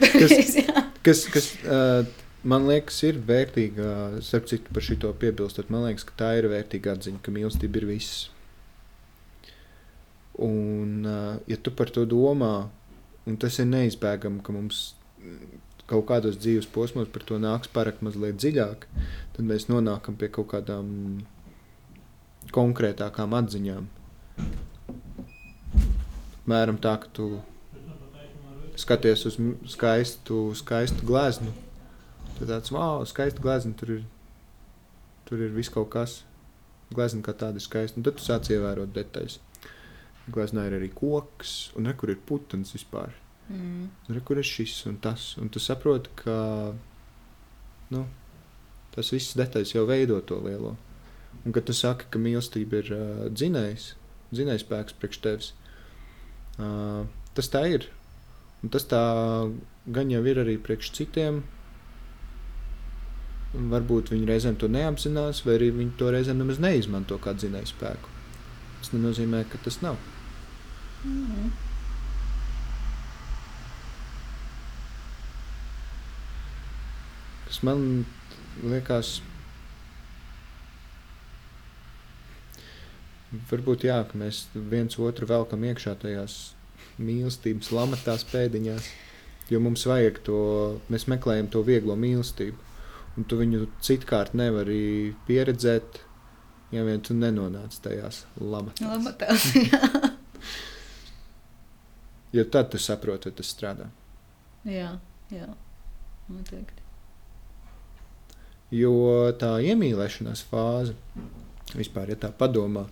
Kas, 0.01 0.55
kas, 1.05 1.21
kas 1.35 1.51
uh, 1.69 2.09
man 2.49 2.65
liekas, 2.71 3.03
ir 3.05 3.21
vērtīga, 3.29 3.91
starp 4.25 4.49
citu 4.49 4.73
par 4.73 4.87
šito 4.89 5.13
piebilstot, 5.21 5.69
man 5.75 5.85
liekas, 5.85 6.07
ka 6.09 6.17
tā 6.23 6.33
ir 6.41 6.49
vērtīga 6.49 6.97
atziņa, 6.97 7.21
ka 7.21 7.37
mīlestība 7.37 7.83
ir 7.83 7.89
viss. 7.93 8.25
Un, 10.49 11.05
uh, 11.05 11.37
ja 11.53 11.61
tu 11.61 11.77
par 11.77 11.93
to 11.93 12.09
domā, 12.09 12.55
un 13.29 13.37
tas 13.43 13.61
ir 13.61 13.69
neizbēgami, 13.69 14.41
ka 14.49 14.57
mums 14.57 14.87
kaut 15.87 16.09
kādos 16.09 16.41
dzīves 16.41 16.73
posmos 16.73 17.13
par 17.13 17.29
to 17.29 17.37
nāks 17.43 17.69
parakt 17.69 18.01
mazliet 18.01 18.41
dziļāk, 18.41 18.89
tad 19.37 19.47
mēs 19.53 19.69
nonākam 19.69 20.17
pie 20.17 20.33
kaut 20.33 20.55
kādām 20.57 20.89
konkrētākām 22.55 23.35
atziņām. 23.39 23.87
Mēram 26.47 26.79
tā, 26.79 26.95
ka 27.03 27.11
tu 27.17 27.29
skaties 28.79 29.25
uz 29.27 29.39
skaistu, 29.73 30.41
skaistu 30.55 31.07
gleznu. 31.09 31.53
Tad 32.37 32.51
tāds, 32.53 32.73
wow, 32.75 33.05
skaista 33.09 33.43
glezna, 33.43 33.73
tur 33.79 33.97
ir, 33.97 34.03
tur 35.29 35.43
ir 35.43 35.55
viss 35.57 35.73
kaut 35.73 35.89
kas. 35.95 36.21
Glezna 36.95 37.25
kā 37.25 37.35
tāda 37.35 37.59
ir 37.59 37.65
skaista, 37.65 37.99
un 37.99 38.07
tad 38.07 38.19
tu 38.19 38.27
sāc 38.27 38.51
ievērot 38.53 38.93
detaļas. 38.95 39.41
Gleznā 40.31 40.67
ir 40.69 40.77
arī 40.79 40.91
koks, 40.95 41.73
un 41.79 41.89
re, 41.89 41.95
kur 41.99 42.13
ir 42.13 42.21
putns 42.29 42.75
vispār. 42.77 43.15
Mm. 43.49 43.89
Re, 44.11 44.23
kur 44.27 44.39
ir 44.39 44.47
šis 44.47 44.75
un 44.91 45.01
tas, 45.03 45.33
un 45.41 45.51
tu 45.51 45.63
saproti, 45.63 46.13
ka 46.19 46.37
nu, 47.95 48.05
tas 48.95 49.13
viss 49.15 49.37
detaļas 49.39 49.75
jau 49.75 49.87
veido 49.89 50.19
to 50.27 50.39
lielo. 50.45 50.75
Un 51.47 51.55
kad 51.55 51.67
tu 51.69 51.75
saki, 51.77 52.09
ka 52.11 52.19
mīlestība 52.19 52.81
ir 52.83 52.89
uh, 52.97 53.27
dzinējs, 53.31 53.93
dzinējspēks 54.35 54.97
priekš 54.99 55.21
tevis, 55.23 55.53
uh, 56.59 57.05
tas 57.39 57.51
tā 57.53 57.63
ir. 57.71 57.87
Un 58.65 58.73
tas 58.75 58.89
tā 58.91 59.03
gan 59.95 60.11
jau 60.11 60.25
ir 60.27 60.41
arī 60.43 60.57
priekš 60.59 60.91
citiem. 60.97 61.45
Varbūt 63.55 64.11
viņi 64.13 64.27
reizēm 64.29 64.59
to 64.61 64.69
neapzinās, 64.69 65.45
vai 65.47 65.55
arī 65.61 65.71
viņi 65.77 65.95
to 66.01 66.11
reizēm 66.13 66.43
nemaz 66.43 66.59
neizmanto 66.61 67.21
kā 67.23 67.37
dzinējspēku. 67.39 68.11
Tas 68.81 68.93
nenozīmē, 68.97 69.45
ka 69.53 69.63
tas 69.63 69.79
nav. 69.85 70.01
Mm. 71.07 71.55
Tas 77.47 77.63
man 77.63 78.05
liekas, 78.67 79.21
varbūt 83.51 83.87
jā, 83.89 83.99
ka 84.09 84.19
mēs 84.19 84.47
viens 84.55 84.99
otru 85.03 85.29
velkam 85.29 85.65
iekšā 85.67 85.97
tajās 86.03 86.37
mīlestības 87.03 87.73
lamatās 87.75 88.25
pēdiņās, 88.31 88.89
jo 89.53 89.61
mums 89.63 89.87
vajag 89.89 90.21
to, 90.27 90.39
mēs 90.93 91.07
meklējam 91.11 91.51
to 91.53 91.63
vieglo 91.67 91.97
mīlestību, 91.99 92.57
un 93.17 93.29
tu 93.29 93.39
viņu 93.41 93.67
citkārt 93.85 94.37
nevari 94.37 95.15
pieredzēt, 95.29 96.01
ja 96.75 96.85
vien 96.87 97.03
tu 97.05 97.17
nenonāc 97.17 97.77
tajās 97.83 98.25
lamatās. 98.41 98.87
Lamatās, 98.87 99.51
jā. 99.73 100.13
Jo 102.37 102.45
tad 102.53 102.73
tu 102.73 102.81
saproti, 102.83 103.31
vai 103.31 103.39
tas 103.39 103.53
strādā. 103.53 103.87
jā, 104.67 104.91
jā, 105.33 105.47
noteikti. 106.29 106.83
Jo 108.75 108.93
tā 109.39 109.53
iemīlēšanās 109.63 110.43
fāze, 110.51 110.97
vispār, 111.79 112.11
ja 112.11 112.17
tā 112.27 112.33
padomā, 112.35 112.83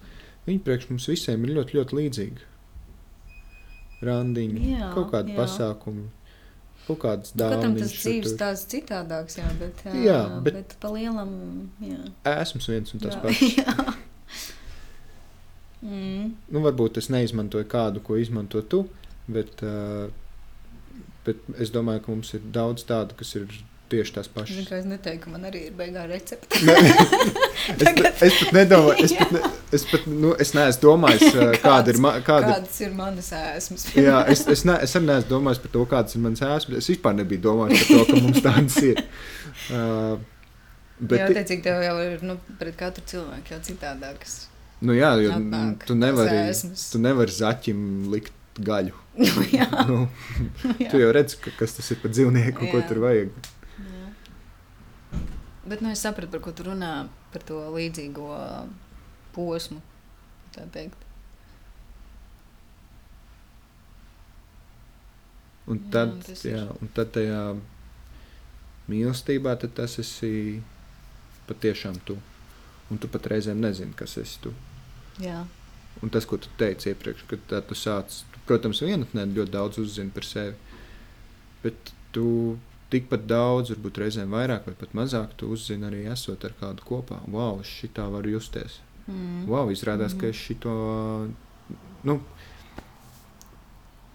viņa 0.47 0.65
priekš 0.67 0.91
mums 0.91 1.07
visiem 1.09 1.45
ir 1.49 1.55
ļoti, 1.59 1.79
ļoti 1.79 1.99
līdzīga. 2.01 2.51
Randiņi, 4.05 4.61
Jā, 4.75 4.91
kaut 4.93 5.11
kādi 5.15 5.33
jā. 5.33 5.39
pasākumi, 5.39 6.03
kaut 6.87 6.99
kādas 7.01 7.31
Katram 7.33 7.77
tas 7.79 7.93
dāvanas. 7.95 7.95
dzīves 8.03 8.35
tāds 8.41 8.65
citādāks, 8.69 9.39
jā, 9.41 9.47
bet, 9.61 9.85
jā, 9.87 9.95
Jā, 10.05 10.19
bet- 10.45 10.55
bet 10.59 10.75
pa 10.83 10.91
lielam, 10.93 11.31
jā. 11.81 12.01
Esmu 12.35 12.61
viens 12.69 12.93
un 12.93 13.01
tas 13.01 13.15
jā, 13.15 13.23
pats. 13.23 13.41
jā. 13.61 13.95
Mm, 15.85 16.35
Nu, 16.53 16.61
varbūt 16.65 16.97
es 17.01 17.11
neizmantoju 17.13 17.67
kādu, 17.69 18.01
ko 18.05 18.17
izmanto 18.17 18.63
tu, 18.63 18.83
bet, 19.29 19.61
uh, 19.63 20.09
bet 21.27 21.41
es 21.61 21.73
domāju, 21.75 22.05
ka 22.07 22.13
mums 22.15 22.33
ir 22.37 22.45
daudz 22.55 22.85
tādu, 22.89 23.17
kas 23.19 23.35
ir 23.37 23.49
tieši 23.93 24.15
tās 24.17 24.29
pašas. 24.33 24.67
ka 24.69 24.77
es 24.81 24.87
neteiktu, 24.89 25.25
ka 25.27 25.31
man 25.35 25.45
arī 25.51 25.67
ir 25.69 25.75
beigā 25.79 26.07
recepte. 26.11 26.61
Es, 27.65 27.89
pat- 27.97 28.23
es 28.27 28.35
pat 28.41 28.51
nedomāju, 28.53 29.05
es 29.07 29.13
pat, 29.17 29.31
ne, 29.33 29.41
es 29.79 29.85
pat 29.89 30.03
nu, 30.11 30.33
es 30.43 30.51
neesmu 30.57 30.83
domājis, 30.83 31.23
uh, 31.33 31.55
kāda 31.65 31.95
ir. 31.95 32.01
ma- 32.03 32.17
Kāda, 32.27 32.51
Kādas 32.59 32.81
ir 32.85 32.91
manas 32.99 33.31
ēsmas? 33.39 33.87
Jā, 33.97 34.19
es, 34.33 34.43
es, 34.53 34.65
ne, 34.69 34.75
es 34.85 34.93
arī 34.99 35.09
neesmu 35.09 35.31
domājis 35.31 35.63
par 35.65 35.73
to, 35.77 35.85
kādas 35.95 36.17
ir 36.19 36.25
manas 36.27 36.43
ēsmas. 36.45 36.83
Es 36.83 36.91
vispār 36.93 37.17
nebiju 37.21 37.41
domājis 37.47 37.87
par 37.89 38.03
to, 38.03 38.05
ka 38.11 38.21
mums 38.27 38.43
tādas 38.45 38.77
ir. 38.85 39.01
Uh, 39.73 40.19
Bet 41.01 41.25
jā, 41.25 41.31
teicīgi, 41.41 41.63
tev 41.65 41.81
jau 41.83 41.95
ir 42.05 42.21
nu, 42.27 42.37
pret 42.61 42.77
katru 42.79 43.03
cilvēku 43.11 43.55
jau 43.57 43.61
citādākas. 43.67 44.37
nu, 44.85 44.93
jā, 44.95 45.11
jo 45.25 45.33
atnāk 45.35 45.87
tu 45.89 45.97
nevari, 45.99 46.45
tu 46.93 47.01
nevari 47.03 47.35
zaķim 47.35 47.81
likt 48.13 48.37
gaļu. 48.63 48.93
Nu, 49.19 49.43
jā, 49.55 49.67
Nu, 49.89 49.97
jā. 50.79 50.91
tu 50.93 51.01
jau 51.01 51.09
redzi, 51.15 51.37
ka, 51.43 51.51
kas 51.59 51.75
tas 51.79 51.89
ir 51.95 51.99
par 52.03 52.11
dzīvnieku 52.15 52.63
un 52.67 52.71
ko 52.71 52.79
Jā. 52.83 52.87
tur 52.91 52.99
vajag. 53.03 53.33
Jā. 55.65 55.71
Bet 55.71 55.81
nu, 55.85 55.91
es 55.95 56.03
sapratu, 56.05 56.31
par 56.35 56.43
ko 56.45 56.53
tu 56.53 56.67
runā, 56.69 56.93
par 57.33 57.43
to 57.49 57.63
līdzīgo 57.75 58.29
posmu. 59.35 59.81
Un 65.67 65.81
Jā, 65.81 65.91
tad, 65.91 66.19
tas 66.27 66.45
jā, 66.45 66.61
ir. 66.61 66.75
un 66.85 66.91
tad 66.93 67.11
tajā 67.17 67.41
mīlestībā 68.93 69.55
tad 69.63 69.73
tas 69.79 69.97
esi 70.03 70.61
patiešām 71.49 71.97
tu. 72.05 72.19
Un 72.93 73.01
tu 73.01 73.09
pat 73.09 73.27
reizēm 73.33 73.63
nezini, 73.65 73.97
kas 73.97 74.19
esi 74.21 74.43
tu. 74.45 74.53
Jā, 75.25 75.47
Un 76.03 76.11
tas, 76.11 76.27
ko 76.27 76.37
tu 76.37 76.51
teici 76.59 76.91
iepriekš, 76.91 77.23
kad 77.31 77.53
tu 77.69 77.77
sāc, 77.79 78.17
tu, 78.33 78.41
protams, 78.49 78.81
vienatnē 78.83 79.29
ļoti 79.31 79.53
daudz 79.55 79.79
uzzini 79.79 80.11
par 80.15 80.27
sevi. 80.27 80.57
Bet 81.63 81.93
tu 82.13 82.59
tikpat 82.93 83.25
daudz, 83.31 83.73
varbūt 83.75 84.03
reizēm 84.03 84.35
vairāk 84.35 84.69
vai 84.69 84.75
pat 84.79 84.93
mazāk, 84.97 85.37
tu 85.41 85.49
uzzini 85.55 85.89
arī 85.89 86.05
esot 86.13 86.45
ar 86.47 86.55
kādu 86.61 86.85
kopā. 86.87 87.21
Wow, 87.31 87.63
šitā 87.67 88.07
varu 88.13 88.37
justies. 88.37 88.81
mm. 89.07 89.47
Wow, 89.51 89.73
izrādās, 89.73 90.15
mm 90.15 90.21
ka 90.21 90.31
es 90.33 90.37
šito, 90.37 90.75
nu, 92.05 92.19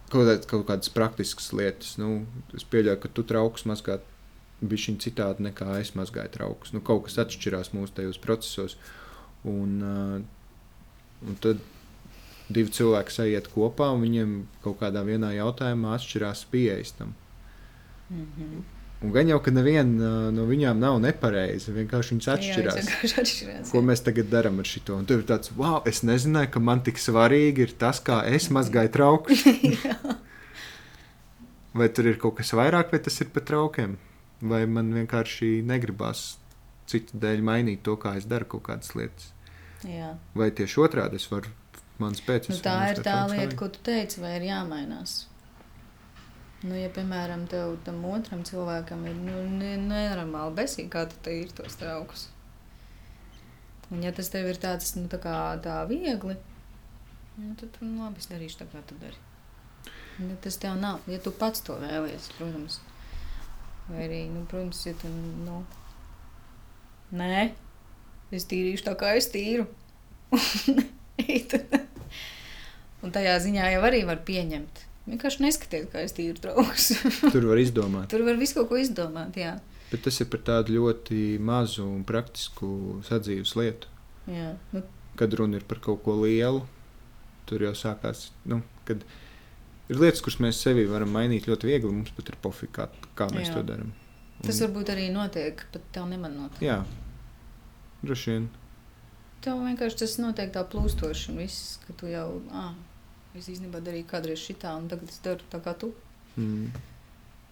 kaut, 0.09 0.25
kād, 0.25 0.45
kaut 0.49 0.67
kādas 0.69 0.93
praktiskas 0.93 1.51
lietas, 1.53 1.97
nu, 2.01 2.25
es 2.57 2.65
pieļauju, 2.65 3.01
ka 3.03 3.13
tu 3.13 3.25
trauks 3.27 3.67
mazgāt 3.69 4.05
bija 4.59 4.85
šī 4.85 4.97
citādi 5.03 5.45
nekā 5.47 5.79
es 5.79 5.93
mazgāju 5.95 6.33
traukus. 6.35 6.73
Nu, 6.75 6.81
kaut 6.83 7.05
kas 7.07 7.19
atšķirās 7.23 7.71
mūsu 7.75 7.95
tajos 7.95 8.19
procesos. 8.21 8.75
Un, 9.47 9.77
uh, 9.79 11.27
un 11.27 11.37
tad 11.43 11.61
divi 12.51 12.73
cilvēki 12.75 13.13
sajiet 13.13 13.47
kopā, 13.53 13.91
un 13.93 14.03
viņiem 14.03 14.35
kaut 14.65 14.79
kādā 14.81 15.05
vienā 15.07 15.31
jautājumā 15.37 15.93
atšķirās 15.95 16.43
pieejas 16.51 16.95
tam. 16.97 17.13
Mm 18.09 18.27
-hmm. 18.37 18.67
Un 18.99 19.13
gan 19.15 19.29
jau, 19.31 19.37
ka 19.39 19.51
neviena 19.51 20.07
uh, 20.27 20.31
no 20.35 20.43
viņām 20.43 20.79
nav 20.79 20.97
nepareiza, 20.99 21.71
vienkārši 21.71 22.15
viņas 22.15 22.27
atšķirās. 22.33 22.75
Jā, 22.75 22.81
vienkārši 22.83 23.21
atšķirās. 23.21 23.69
Ko 23.71 23.79
jā. 23.79 23.85
mēs 23.87 24.03
tagad 24.03 24.27
darām 24.27 24.59
ar 24.59 24.67
šo? 24.67 24.81
Un 24.97 25.05
tur 25.07 25.21
ir 25.21 25.27
tāds, 25.29 25.53
wow, 25.55 25.79
es 25.87 26.01
nezināju, 26.03 26.49
ka 26.51 26.59
man 26.59 26.83
tik 26.83 26.99
svarīgi 26.99 27.63
ir 27.63 27.71
tas, 27.79 28.01
kā 28.03 28.25
es 28.27 28.49
mazgāju 28.51 28.91
traukus. 28.91 29.45
vai 31.79 31.87
tur 31.95 32.11
ir 32.11 32.19
kaut 32.19 32.35
kas 32.41 32.51
vairāk, 32.51 32.91
vai 32.91 32.99
tas 32.99 33.21
ir 33.23 33.31
par 33.31 33.47
traukiem? 33.47 33.95
Vai 34.41 34.65
man 34.67 34.91
vienkārši 34.91 35.61
negribās 35.67 36.33
citu 36.89 37.19
dēļ 37.23 37.43
mainīt 37.45 37.83
to, 37.87 37.95
kā 37.95 38.17
es 38.19 38.27
daru 38.27 38.51
kaut 38.51 38.67
kādas 38.67 38.91
lietas? 38.99 39.31
Jā. 39.87 40.11
Vai 40.35 40.51
tieši 40.51 40.83
otrādi 40.83 41.19
es 41.19 41.27
varu, 41.31 41.51
mans 42.03 42.19
pēc 42.25 42.51
Nu, 42.51 42.59
tā 42.63 42.77
ir 42.91 43.03
tā 43.05 43.21
lieta, 43.31 43.55
ko 43.59 43.71
tu 43.71 43.79
teici, 43.85 44.19
vai 44.19 44.35
ir 44.41 44.49
jāmainās. 44.49 45.21
Nu, 46.59 46.75
ja, 46.75 46.89
piemēram, 46.91 47.45
tev 47.47 47.77
tam 47.85 48.01
otram 48.09 48.41
cilvēkam 48.43 49.05
ir 49.07 49.15
nu, 49.15 49.37
ne- 49.61 49.77
nenormāli 49.79 50.57
besīgi, 50.57 50.89
kā 50.91 51.05
tu 51.07 51.31
ir 51.31 51.53
tos 51.55 51.77
traukus. 51.79 52.25
Un 53.89 54.03
ja 54.03 54.11
tas 54.11 54.27
tev 54.29 54.49
ir 54.49 54.59
tāds, 54.59 54.91
nu, 54.99 55.07
tā 55.09 55.17
kā 55.23 55.35
tā 55.63 55.77
viegli, 55.89 56.35
nu, 57.39 57.53
tad, 57.61 57.79
nu, 57.79 58.03
labi, 58.03 58.19
es 58.19 58.27
darīšu 58.29 58.59
tā, 58.59 58.67
kā 58.73 58.83
tu 58.89 58.97
dari. 58.99 59.15
Ja 60.19 60.35
tas 60.43 60.59
tev 60.59 60.75
nav, 60.81 60.99
ja 61.07 61.19
tu 61.23 61.31
pats 61.31 61.63
to 61.63 61.77
vēlies, 61.79 62.27
protams. 62.35 62.81
Vai 63.87 64.03
arī, 64.09 64.19
nu, 64.27 64.43
protams, 64.51 64.83
ja 64.85 64.93
tu, 64.99 65.07
nu, 65.47 65.63
nē, 67.15 67.47
es 68.35 68.43
tīrīšu 68.51 68.83
tā, 68.89 68.97
kā 68.99 69.15
es 69.15 69.31
tīru. 69.31 69.65
Un 72.99 73.15
tajā 73.15 73.39
ziņā 73.47 73.71
jau 73.71 73.83
arī 73.87 74.03
var 74.05 74.19
pieņemt. 74.27 74.88
Vienkārši 75.07 75.41
neskatiet, 75.45 75.87
kā 75.93 76.03
es 76.05 76.13
tīru 76.13 76.37
trauks. 76.43 76.89
Tur 77.33 77.47
var 77.49 77.57
izdomāt. 77.61 78.09
Tur 78.11 78.25
var 78.27 78.37
visu 78.37 78.59
kaut 78.59 78.69
ko 78.73 78.77
izdomāt, 78.81 79.37
jā. 79.39 79.55
Bet 79.89 80.03
tas 80.05 80.19
ir 80.21 80.27
par 80.29 80.43
tādu 80.45 80.75
ļoti 80.75 81.39
mazu 81.41 81.85
un 81.87 82.03
praktisku 82.05 82.99
sadzīves 83.07 83.55
lietu. 83.57 83.87
jā. 84.29 84.51
Nu, 84.75 84.83
Kad 85.19 85.33
runa 85.35 85.57
ir 85.59 85.65
par 85.67 85.79
kaut 85.83 86.03
ko 86.05 86.13
lielu, 86.21 86.61
tur 87.49 87.63
jau 87.65 87.73
sākās. 87.75 88.29
Nu, 88.47 88.61
kad 88.87 89.01
ir 89.89 89.97
lietas, 89.99 90.21
kuras 90.23 90.37
mēs 90.39 90.61
sevi 90.63 90.85
varam 90.87 91.09
mainīt 91.11 91.49
ļoti 91.49 91.67
viegli, 91.67 91.89
mums 91.91 92.13
pat 92.15 92.29
ir 92.31 92.37
pofīgi, 92.39 92.71
kā, 92.77 92.85
kā 93.19 93.27
mēs 93.33 93.49
Jā. 93.49 93.57
To 93.57 93.63
darām. 93.67 93.89
tas 94.45 94.61
varbūt 94.63 94.93
arī 94.93 95.09
notiek, 95.11 95.65
pat 95.73 95.89
tev 95.91 96.05
neman 96.07 96.37
notiek. 96.39 96.61
Jā, 96.69 96.77
droši 98.05 98.31
vien. 98.31 98.45
Tev 99.43 99.59
vienkārši 99.65 99.99
tas 100.05 100.15
notiek 100.21 100.53
tā 100.55 100.63
plūstoši 100.71 101.33
un 101.33 101.41
viss, 101.43 101.79
ka 101.87 101.97
tu 101.99 102.07
jau, 102.13 102.27
ah, 102.55 102.71
es 103.37 103.49
īstenībā 103.51 103.81
darīju 103.85 104.07
kādreiz 104.09 104.41
šitā 104.41 104.73
un 104.79 104.87
tagad 104.91 105.11
es 105.11 105.19
daru 105.25 105.45
tā 105.51 105.61
kā 105.65 105.75
tu. 105.77 105.91
Mm. 106.35 106.71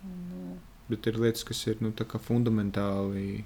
Un, 0.08 0.26
uh, 0.40 0.58
Bet 0.88 1.08
ir 1.10 1.20
lietas, 1.20 1.44
kas 1.44 1.66
ir 1.68 1.82
nu, 1.84 1.92
fundamentāli 2.24 3.44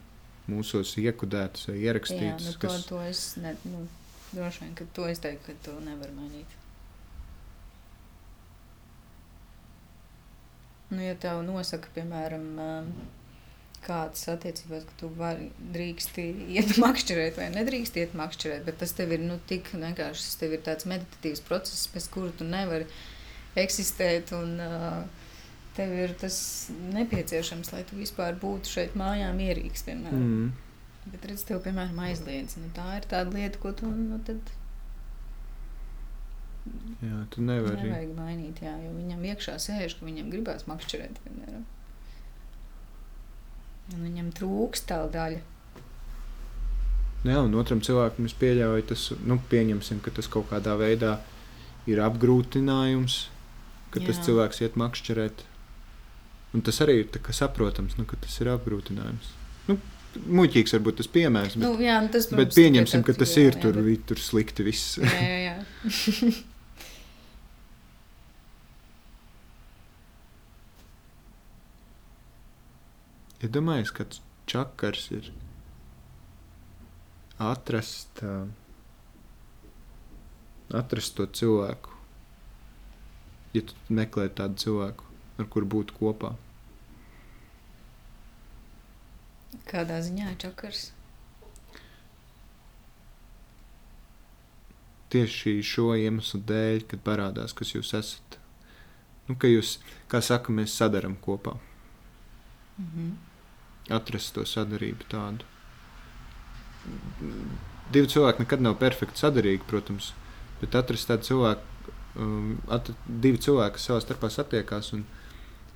mūsos 0.51 0.93
iekudētas 1.01 1.69
vai 1.69 1.77
jā, 1.77 1.83
ierakstītas. 1.89 2.47
nu, 2.47 2.53
to, 2.53 2.59
kas... 2.67 2.85
to 2.89 3.01
es, 3.01 3.21
ne, 3.41 3.55
nu, 3.65 3.85
droši 4.31 4.65
vien, 4.65 4.75
ka 4.77 4.85
to 4.93 5.07
es 5.09 5.21
teiktu, 5.23 5.47
ka 5.47 5.69
to 5.69 5.77
nevar 5.85 6.11
mainīt. 6.17 6.57
Nu, 10.91 10.99
ja 10.99 11.15
tev 11.15 11.41
nosaka, 11.47 11.89
piemēram, 11.95 12.47
um, 12.59 12.91
kādas 13.85 14.27
attiecībās, 14.31 14.85
ka 14.87 14.97
tu 14.99 15.09
vari, 15.17 15.49
drīksti 15.75 16.25
iet 16.57 16.75
makšķerēt 16.83 17.39
vai 17.39 17.49
nedrīkst 17.55 17.97
iet 18.01 18.13
makšķerēt, 18.17 18.65
bet 18.67 18.79
tas 18.83 18.93
tev 18.97 19.15
ir 19.15 19.23
nu, 19.23 19.39
tik 19.49 19.71
vienkārši, 19.73 20.27
tas 20.27 20.41
tev 20.41 20.55
ir 20.57 20.63
tāds 20.65 20.87
meditatīvs 20.89 21.43
process, 21.47 21.89
bez 21.93 22.07
kura 22.11 22.31
tu 22.37 22.47
nevari 22.47 22.87
eksistēt 23.59 24.31
un 24.37 24.55
uh, 24.63 25.01
tev 25.75 25.93
ir 25.97 26.15
tas 26.21 26.37
nepieciešams, 26.93 27.73
lai 27.75 27.83
tu 27.89 27.99
vispār 27.99 28.37
būtu 28.39 28.71
šeit 28.71 28.97
mājā 28.99 29.31
mierīgs, 29.35 29.85
piemēram. 29.87 30.25
Mm. 30.25 31.11
Bet 31.11 31.25
redz, 31.25 31.43
tev, 31.49 31.63
piemēram, 31.65 31.97
aizliedz. 32.05 32.59
Nu, 32.61 32.69
tā 32.75 32.85
ir 32.99 33.07
tāda 33.09 33.33
lieta, 33.33 33.57
ko 33.61 33.71
tu 33.73 33.89
nu, 33.89 34.19
tad 34.27 34.51
Jā, 37.01 37.23
tu 37.33 37.41
nevari. 37.41 37.87
nevajag 37.87 38.11
mainīt. 38.13 38.61
Jā, 38.61 38.75
jo 38.83 38.91
viņam 38.93 39.23
iekšā 39.31 39.55
sēž, 39.61 39.97
ka 39.97 40.05
viņam 40.05 40.29
gribās 40.33 40.67
makšķerēt. 40.69 41.17
Piemēram. 41.25 41.63
Un 43.95 44.05
viņam 44.07 44.29
trūks 44.37 44.85
tā 44.89 45.01
daļa. 45.11 45.41
Jā, 47.27 47.37
un 47.45 47.53
otram 47.59 47.81
cilvēkam 47.85 48.25
es 48.25 48.33
pieļauju, 48.41 48.85
tas, 48.89 49.03
nu, 49.29 49.37
pieņemsim, 49.51 49.99
ka 50.01 50.13
tas 50.15 50.29
kaut 50.31 50.47
kādā 50.49 50.73
veidā 50.79 51.19
ir 51.89 52.01
apgrūtinājums, 52.01 53.17
ka 53.93 54.01
Jā. 54.01 54.07
tas 54.09 54.21
cilvēks 54.25 54.61
iet 54.65 54.77
makšķerēt. 54.81 55.43
Un 56.57 56.63
tas 56.65 56.81
arī 56.83 56.97
ir 57.03 57.19
saprotams, 57.37 57.97
nu, 57.99 58.07
ka 58.09 58.17
tas 58.19 58.39
ir 58.41 58.49
apgrūtinājums. 58.55 59.29
Nu, 59.69 59.77
muļķīgs 60.39 60.73
varbūt 60.75 60.97
tas 60.99 61.11
piemērs, 61.13 61.55
bet, 61.55 61.63
Nu, 61.63 61.75
jā, 61.79 61.99
nu, 62.03 62.09
tas, 62.11 62.25
bet 62.31 62.39
protams, 62.49 62.57
pieņemsim, 62.57 63.03
tikai 63.03 63.13
ka 63.13 63.19
tas 63.21 63.35
jā, 63.37 63.45
ir 63.47 63.53
jā, 63.55 63.61
tur, 63.63 63.81
bet- 63.85 64.07
tur 64.09 64.19
slikti 64.19 64.65
viss. 64.67 64.97
Jā, 64.97 65.11
jā, 65.21 65.39
jā. 65.45 66.31
Iedomājieties, 73.41 73.89
ja 73.91 73.97
kāds 73.97 74.21
čakars 74.51 75.05
ir 75.17 75.29
atrast, 77.41 78.21
atrast 80.81 81.15
to 81.17 81.25
cilvēku. 81.39 81.95
Ja 83.55 83.63
tu 83.67 83.75
meklē 83.91 84.27
tādu 84.37 84.61
cilvēku, 84.65 85.07
ar 85.41 85.49
kuru 85.51 85.71
būt 85.77 85.95
kopā, 85.97 86.35
Kādā 89.67 89.97
ziņā 90.03 90.29
čakars? 90.39 90.91
tieši 95.11 95.57
šo 95.67 95.89
iemeslu 95.99 96.39
dēļ, 96.47 96.85
kad 96.87 97.01
parādās, 97.03 97.51
kas 97.55 97.73
jūs 97.75 97.89
esat. 97.97 98.37
Nu, 99.27 99.35
ka 99.35 99.49
jūs, 99.51 99.73
kā 100.11 100.21
saka, 100.23 100.53
mēs 100.55 100.77
sadarām 100.79 101.17
kopā, 101.25 101.57
Mhm. 102.79 103.09
Atrast 103.93 104.33
to 104.35 104.45
sadarību 104.47 105.07
tādu. 105.11 105.47
Divi 107.91 108.09
cilvēki 108.11 108.45
nekad 108.45 108.63
nav 108.63 108.77
perfekti 108.81 109.21
sadarīgi, 109.21 109.67
protams, 109.69 110.11
bet 110.61 110.77
atrast 110.79 111.09
tādu 111.11 111.27
cilvēku, 111.27 111.95
um, 112.15 112.53
at, 112.71 112.91
divi 113.07 113.41
cilvēki, 113.41 113.75
kas 113.77 113.89
savā 113.89 113.99
starpā 114.03 114.31
satiekās 114.33 114.93
un 114.97 115.03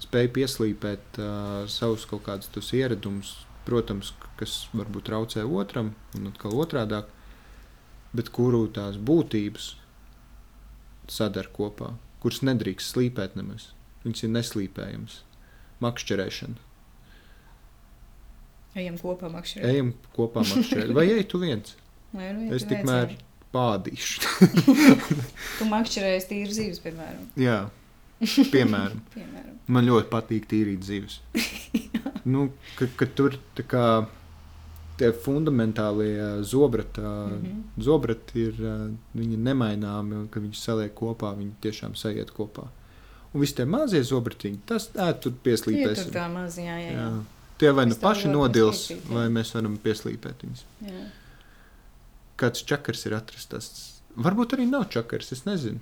spēj 0.04 0.32
pieslīpēt 0.36 1.20
uh, 1.22 1.66
savus 1.72 2.08
kaut 2.10 2.26
kādus 2.28 2.52
tos 2.54 2.72
ieradumus, 2.76 3.36
protams, 3.68 4.14
kas 4.40 4.66
varbūt 4.76 5.10
traucē 5.10 5.46
otram 5.46 5.94
un 6.18 6.30
atkal 6.32 6.56
otrādāk, 6.62 7.10
bet 8.16 8.32
kuru 8.36 8.66
tās 8.72 9.00
būtības 9.02 9.74
sadara 11.12 11.52
kopā, 11.54 11.94
kuras 12.24 12.42
nedrīkst 12.46 12.96
slīpēt 12.96 13.36
nemaz. 13.38 13.72
Viņas 14.06 14.26
ir 14.26 14.32
neslīpējamas. 14.36 15.20
Makšķerēšana. 15.84 16.62
Ejam 18.76 18.98
kopā 19.00 19.30
makšķerēt. 19.32 19.70
Ejam 19.72 19.94
kopā 20.16 20.44
makšķerēt. 20.44 20.92
Vai 20.98 21.06
ej 21.14 21.24
tu 21.32 21.40
viens? 21.40 21.76
Vai 22.16 22.32
nu 22.36 22.50
Es 22.56 22.64
tu 22.64 22.74
tikmēr 22.74 23.08
vajadzēja? 23.08 23.22
pādīšu. 23.56 24.20
Tu 25.60 25.68
makšķerējies 25.72 26.28
tīri 26.30 26.52
zīves, 26.58 26.82
piemēram. 26.84 27.24
Jā, 27.40 27.60
piemēram. 28.52 29.00
piemēram. 29.16 29.54
Man 29.72 29.88
ļoti 29.88 30.12
patīk 30.12 30.48
tīrīt 30.52 30.84
zivis. 30.86 31.22
nu, 32.34 32.50
ka, 32.78 32.88
ka 33.00 33.08
tur 33.18 33.38
tā 33.58 33.64
kā 33.72 33.86
tie 35.00 35.10
fundamentālie 35.26 36.12
ā, 36.24 36.30
zobrati, 36.48 37.02
ā, 37.04 37.14
Mhm. 37.36 37.62
zobrati 37.84 38.44
ir 38.50 38.60
ā, 38.60 38.76
nemaināmi, 39.16 40.20
un 40.24 40.28
kad 40.32 40.44
viņi 40.46 40.56
saliek 40.60 40.94
kopā, 40.96 41.34
viņi 41.40 41.56
tiešām 41.64 41.96
sajiet 42.00 42.32
kopā. 42.36 42.68
Un 43.36 43.42
visi 43.44 43.56
tie 43.58 43.66
mazie 43.68 44.00
zobratiņi, 44.08 44.60
tas 44.70 44.86
ē, 44.96 45.10
tur 45.20 45.34
pieslīpēs. 45.44 46.06
tur 46.06 46.14
tā 46.16 46.28
maz, 46.32 46.56
jā, 46.60 46.76
jā. 46.80 46.92
jā. 46.96 47.10
Tie 47.60 47.72
vai 47.72 47.86
nu 47.88 47.96
paši 48.00 48.32
nodils, 48.32 48.90
jā. 48.92 48.98
vai 49.08 49.28
mēs 49.32 49.54
varam 49.56 49.78
pieslīpēt 49.84 50.44
viņus. 50.44 50.66
jā. 50.90 51.04
Kāds 52.36 52.66
čakars 52.68 53.06
ir 53.08 53.16
atrasts? 53.16 53.84
Varbūt 54.20 54.58
arī 54.58 54.66
nav 54.68 54.90
čakars, 54.92 55.32
es 55.32 55.46
nezinu. 55.48 55.80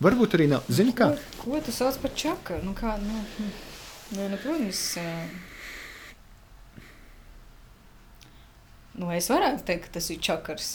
Varbūt 0.00 0.36
arī 0.36 0.46
nav. 0.48 0.68
Zini, 0.72 0.92
kā? 0.96 1.10
Ko, 1.40 1.54
ko 1.54 1.60
tu 1.64 1.72
sauc 1.76 1.96
par 2.00 2.12
čakaru? 2.16 2.64
Nu, 2.64 2.72
kā, 2.76 2.94
nu, 3.00 3.20
hm. 3.36 3.50
nu, 4.16 4.28
nu, 4.32 4.38
protams, 4.40 4.84
nu, 8.96 9.10
es 9.16 9.28
varētu 9.32 9.66
teikt, 9.68 9.88
ka 9.88 9.98
tas 9.98 10.08
ir 10.12 10.20
čakars. 10.24 10.70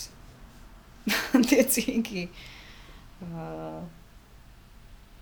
Attiecīgi. 1.38 2.28
ā, 3.26 3.50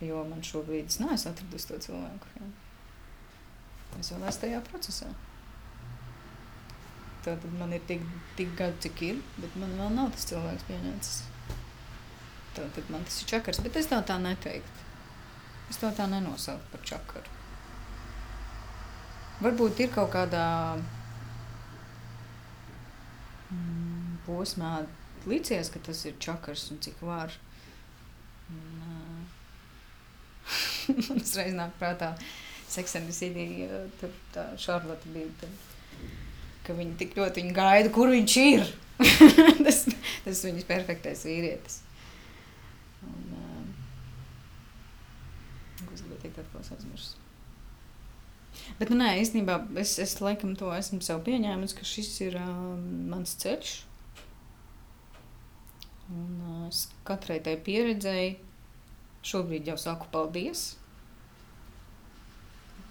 Jo 0.03 0.23
man 0.27 0.41
šobrīd 0.43 0.89
es 0.91 0.99
neesmu 0.99 1.31
atradusi 1.31 1.69
to 1.69 1.80
cilvēku. 1.88 2.31
Jā. 2.39 2.47
Es 3.99 4.09
vēl 4.11 4.25
esmu 4.30 4.41
tajā 4.41 4.61
procesā. 4.69 5.09
Tad 7.23 7.45
man 7.59 7.71
ir 7.75 7.84
tik, 7.88 8.01
tik 8.38 8.55
gadi, 8.59 8.81
cik 8.84 9.03
ir, 9.07 9.21
bet 9.38 9.53
man 9.59 9.77
vēl 9.80 9.93
nav 9.95 10.09
tas 10.15 10.25
cilvēks 10.31 10.65
pieņemts. 10.67 11.11
Tad 12.57 12.89
man 12.93 13.05
tas 13.07 13.21
ir 13.21 13.30
čakars, 13.31 13.61
bet 13.63 13.77
es 13.80 13.88
tā 13.91 14.01
tā 14.05 14.17
neteiktu. 14.21 14.89
Es 15.71 15.80
to 15.81 15.89
tā 15.95 16.09
nenosaucu 16.09 16.67
par 16.73 16.84
čakaru. 16.85 17.39
Varbūt 19.43 19.80
ir 19.85 19.89
kaut 19.93 20.11
kādā 20.13 20.49
mm, 23.49 24.19
posmā 24.27 24.75
līdzies, 25.30 25.71
ka 25.73 25.81
tas 25.88 26.03
ir 26.05 26.19
čakars 26.21 26.67
un 26.75 26.84
cik 26.84 27.01
var. 27.01 27.31
Man 27.31 27.52
uzreiz 31.19 31.53
nāk 31.57 31.75
prātā 31.79 32.13
Seksena 32.73 33.13
City, 33.13 33.67
tur 33.99 34.13
tā 34.33 34.47
Šarlota 34.59 35.11
bija. 35.13 35.29
Tad, 35.41 35.61
ka 36.63 36.75
viņi 36.77 36.95
tik 36.99 37.17
ļoti 37.19 37.43
viņu 37.43 37.55
gaida, 37.57 37.91
kur 37.93 38.11
viņš 38.13 38.37
ir. 38.43 38.69
tas, 39.65 39.83
tas 40.23 40.43
viņas 40.45 40.69
perfektais 40.69 41.25
vīrietis. 41.27 41.81
Un, 43.03 43.33
ā, 43.35 43.49
Ko 45.83 45.91
es 45.91 46.03
gribēju 46.05 46.21
teikt, 46.23 46.39
atkal 46.39 46.63
es 46.63 46.71
aizmirsu. 46.77 47.19
Bet, 48.79 48.91
nu, 48.91 48.99
nē, 49.01 49.15
īstenībā 49.21 49.57
es, 49.81 49.97
es 50.01 50.15
laikam 50.23 50.53
to 50.57 50.69
esmu 50.75 51.01
sev 51.03 51.23
pieņēmis, 51.25 51.75
ka 51.77 51.87
šis 51.87 52.11
ir 52.27 52.37
uh, 52.39 52.53
mans 53.09 53.33
ceļš. 53.41 53.73
Un 56.13 56.31
uh, 56.37 56.63
es 56.69 56.85
katrai 57.07 57.39
tai 57.43 57.57
pieredzēju, 57.65 58.37
šobrīd 59.27 59.71
jau 59.71 59.77
saku 59.79 60.09
paldies. 60.13 60.73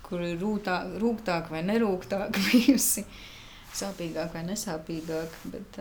Kur 0.07 0.25
ir 0.25 0.41
rūtā, 0.41 0.79
rūgtāk 1.01 1.53
vai 1.53 1.63
nerūgtāk 1.65 2.37
bijusi, 2.49 3.07
sāpīgāk 3.77 4.35
vai 4.37 4.45
nesāpīgāk, 4.51 5.39
bet, 5.55 5.81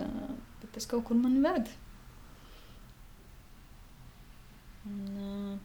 bet 0.61 0.71
tas 0.77 0.87
kaut 0.91 1.07
kur 1.09 1.19
mani 1.19 1.43
ved. 1.43 1.73
Un, 4.87 5.59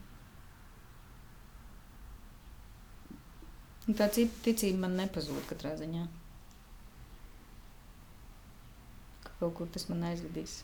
Un 3.86 3.94
tā 3.94 4.08
ticība 4.10 4.80
man 4.82 4.96
nepazūd 4.98 5.44
katrā 5.46 5.76
ziņā. 5.78 6.00
Ka 9.22 9.34
kaut 9.38 9.54
kur 9.60 9.70
tas 9.76 9.86
man 9.92 10.02
aizvedīs. 10.08 10.58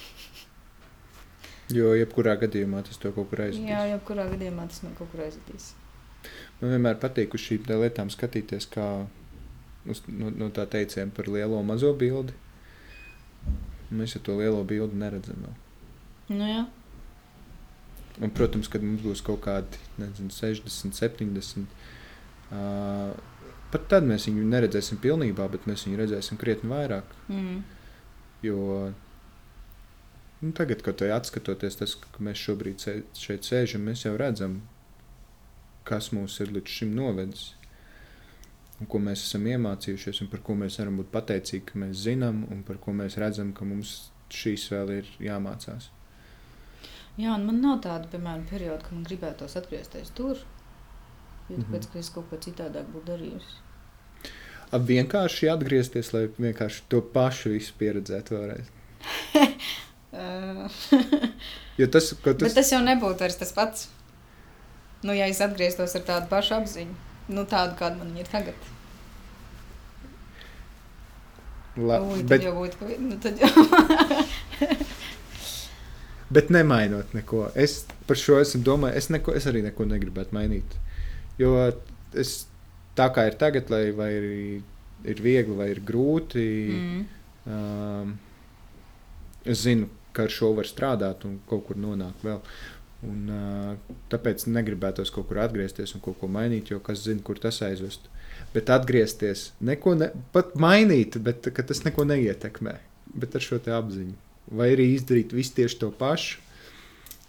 Jo 1.72 1.94
jebkurā 1.96 2.34
gadījumā 2.42 2.82
tas 2.84 3.00
to 3.00 3.12
kaut 3.16 3.30
kur 3.30 3.46
aizvedīs. 3.46 3.70
Jā, 3.70 3.86
jebkurā 3.94 4.26
gadījumā 4.34 4.66
tas 4.68 4.82
man 4.84 4.96
kaut 4.98 5.08
kur 5.12 5.24
aizvedīs. 5.24 5.72
Man 6.60 6.74
vienmēr 6.74 6.98
patīk 7.00 7.36
uz 7.36 7.44
šīm 7.44 7.64
lietām 7.70 8.10
skatīties, 8.12 8.68
kā 8.72 8.88
uz, 9.88 10.02
no, 10.08 10.32
no 10.32 10.50
tā 10.54 10.66
teiciena 10.70 11.12
par 11.14 11.28
lielo 11.32 11.60
mazo 11.64 11.92
bildi. 11.96 12.36
Mēs 13.94 14.16
jau 14.16 14.22
to 14.28 14.38
lielo 14.38 14.62
bildi 14.66 14.98
neredzam. 15.00 15.44
Vēl. 15.44 15.60
Nu, 16.34 16.48
jā. 16.48 16.64
Un, 18.22 18.30
protams, 18.30 18.70
kad 18.70 18.84
mums 18.84 19.02
būs 19.04 19.22
kaut 19.26 19.42
kādi 19.44 19.80
nezinu, 19.98 20.30
60, 20.32 20.94
70. 20.94 21.78
Uh, 22.54 23.14
pat 23.72 23.88
tad 23.90 24.06
mēs 24.06 24.28
viņu 24.28 24.44
neredzēsim 24.52 25.00
pilnībā, 25.02 25.48
bet 25.50 25.66
mēs 25.70 25.86
viņu 25.88 25.98
redzēsim 26.02 26.38
krietni 26.40 26.70
vairāk. 26.70 27.16
Mm. 27.32 27.64
Jo 28.44 28.58
nu, 30.44 30.52
tagad, 30.52 30.82
kad 30.84 31.02
atskatoties, 31.16 31.78
tas, 31.80 31.96
ka 31.96 32.22
mēs 32.24 32.40
šobrīd 32.44 32.84
šeit 33.16 33.46
sēžam, 33.48 33.86
mēs 33.88 34.04
jau 34.04 34.14
redzam, 34.20 34.58
kas 35.88 36.10
mūs 36.12 36.36
ir 36.44 36.52
līdz 36.52 36.78
šim 36.78 36.94
novedis. 36.96 37.52
Un 38.82 38.88
ko 38.90 38.98
mēs 38.98 39.22
esam 39.22 39.44
iemācījušies, 39.48 40.20
un 40.24 40.30
par 40.32 40.42
ko 40.44 40.56
mēs 40.58 40.80
varam 40.80 40.98
būt 40.98 41.12
pateicīgi, 41.14 41.64
ka 41.70 41.78
mēs 41.80 42.00
zinām, 42.08 42.42
un 42.52 42.64
par 42.66 42.80
ko 42.82 42.92
mēs 42.96 43.16
redzam, 43.22 43.52
ka 43.56 43.66
mums 43.68 43.94
šīs 44.34 44.66
vēl 44.72 44.90
ir 44.98 45.12
jāmācās. 45.22 45.88
Jā, 47.14 47.36
un 47.36 47.46
man 47.46 47.60
nav 47.62 47.78
tāda, 47.84 48.10
piemēram, 48.10 48.42
perioda, 48.50 48.82
kad 48.82 48.96
man 48.96 49.06
gribētos 49.06 49.54
atgriezties 49.60 50.10
tur. 50.18 50.42
Jo 51.48 51.56
tāpēc, 51.60 51.68
mm 51.68 51.72
-hmm. 51.78 51.92
ka 51.92 51.98
es 51.98 52.10
kaut 52.10 52.30
ko 52.30 52.36
citādāk 52.36 52.90
būtu 52.90 53.06
darījusi. 53.12 53.56
Ap 54.72 54.82
vienkārši 54.88 55.50
atgriezties, 55.52 56.12
lai 56.12 56.26
vienkārši 56.38 56.82
to 56.88 57.00
pašu 57.00 57.50
visu 57.50 57.74
pieredzētu 57.78 58.34
vēlreiz. 58.34 58.70
jo 61.80 61.88
tas, 61.90 62.12
tas... 62.22 62.38
Bet 62.42 62.54
tas 62.56 62.70
jau 62.72 62.80
nebūtu 62.84 63.24
vairs 63.24 63.40
tas 63.40 63.52
pats. 63.56 63.88
Nu, 65.04 65.12
ja 65.12 65.26
es 65.28 65.42
atgrieztos 65.44 65.94
ar 65.98 66.04
tādu 66.06 66.30
pašu 66.30 66.56
apziņu, 66.60 66.94
nu, 67.36 67.44
tādu, 67.48 67.76
kāda 67.80 68.00
man 68.00 68.14
ir 68.16 68.28
tagad. 68.30 68.70
La, 71.76 71.98
Ui, 72.00 72.22
bet, 72.22 72.44
jau 72.46 72.54
būtu, 72.56 72.86
nu, 73.02 73.18
tad 73.20 73.40
jau. 73.42 73.50
bet 76.34 76.52
nemainot 76.54 77.12
neko. 77.16 77.48
Es 77.58 77.82
par 78.08 78.18
šo 78.20 78.38
esmu 78.40 78.62
domājis. 78.64 79.02
Es, 79.02 79.10
neko, 79.12 79.34
es 79.36 79.48
arī 79.50 79.64
neko 79.64 79.86
negribētu 79.90 80.36
mainīt. 80.36 80.78
Jo 81.40 81.56
es 82.14 82.44
tā 82.98 83.08
kā 83.14 83.26
ir 83.28 83.36
tagad, 83.40 83.70
lai 83.74 83.88
vai 83.96 84.08
ir, 84.14 84.28
ir 85.10 85.22
viegli 85.22 85.58
vai 85.58 85.68
ir 85.72 85.82
grūti, 85.84 86.46
mm. 86.78 87.02
um, 87.50 88.14
es 89.44 89.64
zinu, 89.66 89.90
ka 90.14 90.28
ar 90.28 90.32
šo 90.32 90.52
var 90.56 90.68
strādāt 90.68 91.26
un 91.28 91.38
kaut 91.50 91.66
kur 91.68 91.78
nonākt 91.80 92.24
vēl. 92.26 92.40
Un, 93.04 93.28
tāpēc 94.12 94.46
negribētos 94.48 95.12
kaut 95.12 95.28
kur 95.28 95.42
atgriezties 95.42 95.92
un 95.96 96.02
kaut 96.04 96.16
ko 96.20 96.28
mainīt, 96.30 96.70
jo 96.72 96.80
kas 96.84 97.02
zina, 97.04 97.20
kur 97.24 97.40
tas 97.40 97.60
aizvest. 97.66 98.06
Bet 98.54 98.70
atgriezties, 98.72 99.50
neko 99.64 99.96
ne, 99.98 100.08
pat 100.34 100.54
mainīt, 100.60 101.18
bet 101.22 101.44
tas 101.54 101.82
neko 101.84 102.06
neietekmē. 102.08 102.78
Bet 103.14 103.36
ar 103.36 103.44
šo 103.44 103.58
apziņu. 103.58 104.14
Vai 104.54 104.70
arī 104.74 104.88
izdarīt 104.94 105.34
visu 105.36 105.54
tieši 105.58 105.78
to 105.82 105.90
pašu, 105.98 106.40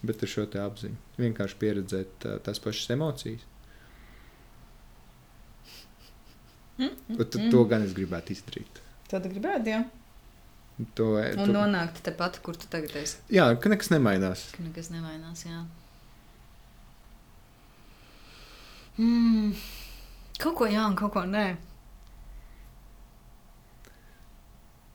bet 0.05 0.23
ar 0.23 0.31
šo 0.31 0.47
apziņu. 0.63 0.95
Vienkārši 1.19 1.59
pieredzēt 1.59 2.29
tās 2.45 2.61
pašas 2.63 2.95
emocijas. 2.95 3.43
Mm, 6.77 6.89
mm, 7.07 7.19
mm. 7.19 7.51
To 7.51 7.63
gan 7.71 7.85
es 7.85 7.93
gribētu 7.95 8.35
izdarīt. 8.35 8.81
To 9.11 9.21
tu 9.23 9.31
gribētu, 9.31 9.71
jā. 9.71 9.83
To, 10.75 11.13
Un 11.15 11.39
to... 11.39 11.51
nonākt 11.55 12.01
tepat, 12.03 12.41
kur 12.43 12.57
tu 12.59 12.67
tagad 12.67 12.91
esi. 12.99 13.21
Jā, 13.31 13.47
ka 13.55 13.71
nekas 13.71 13.93
nemainās. 13.93 14.49
Ka 14.57 14.63
nekas 14.65 14.89
nemainās, 14.91 15.45
jā. 15.47 15.61
Mm. 18.99 19.53
Kaut 20.39 20.57
ko 20.59 20.67
jā, 20.67 20.83
un 20.83 20.97
kaut 20.99 21.13
ko 21.15 21.23
nē. 21.29 21.45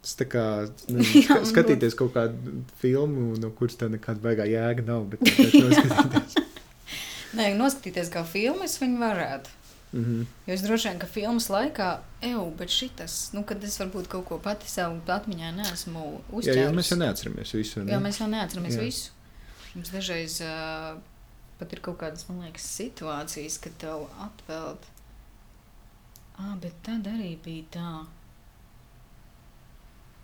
Tas 0.05 0.17
tā 0.21 0.27
kā 0.29 0.45
nezinu, 0.93 1.25
ska, 1.25 1.41
skatīties 1.49 1.97
kaut 1.97 2.13
kādu 2.17 2.61
filmu, 2.81 3.33
no 3.41 3.53
kuras 3.57 3.81
tā 3.81 3.89
nekāda 3.93 4.21
baigā 4.25 4.49
jēga 4.53 4.85
nav. 4.85 5.09
Bet 5.15 5.25
noskatīties. 5.65 6.37
Nē, 7.41 7.55
noskatīties 7.57 8.13
kā 8.13 8.27
filmu 8.29 8.69
es 8.69 8.77
viņu 8.83 9.01
varētu. 9.01 9.57
Mm 9.93 10.05
-hmm. 10.05 10.27
Jo 10.47 10.55
es 10.55 10.63
droši 10.63 10.89
vien, 10.89 10.99
ka 10.99 11.07
filmas 11.07 11.49
laikā, 11.49 11.99
eju, 12.21 12.53
bet 12.59 12.71
šitas, 12.71 13.33
nu, 13.33 13.43
kad 13.43 13.65
es 13.65 13.81
varbūt 13.81 14.07
kaut 14.09 14.27
ko 14.29 14.39
pati 14.39 14.69
sev 14.69 15.01
atmiņā 15.07 15.55
neesmu 15.57 16.21
uzķēris. 16.33 16.57
Jā, 16.57 16.65
jo 16.65 16.73
mēs 16.73 16.91
jau 16.91 16.99
neatceramies 16.99 17.55
visu. 17.55 17.85
Ne? 17.85 17.93
Jā, 17.93 17.99
mēs 18.01 18.21
jau 18.21 18.29
neatceramies 18.29 18.75
jā. 18.75 18.81
visu. 18.81 19.11
Mums 19.75 19.91
dažreiz 19.91 20.41
uh, 20.41 21.01
pat 21.59 21.73
ir 21.73 21.81
kaut 21.81 21.99
kādas, 21.99 22.29
man 22.29 22.41
liekas, 22.41 22.65
situācijas, 22.79 23.59
kad 23.59 23.77
tev 23.79 24.07
atpeld. 24.25 24.79
Ah, 26.39 26.57
bet 26.63 26.73
tad 26.83 27.07
arī 27.07 27.37
bija 27.45 27.65
tā. 27.71 28.07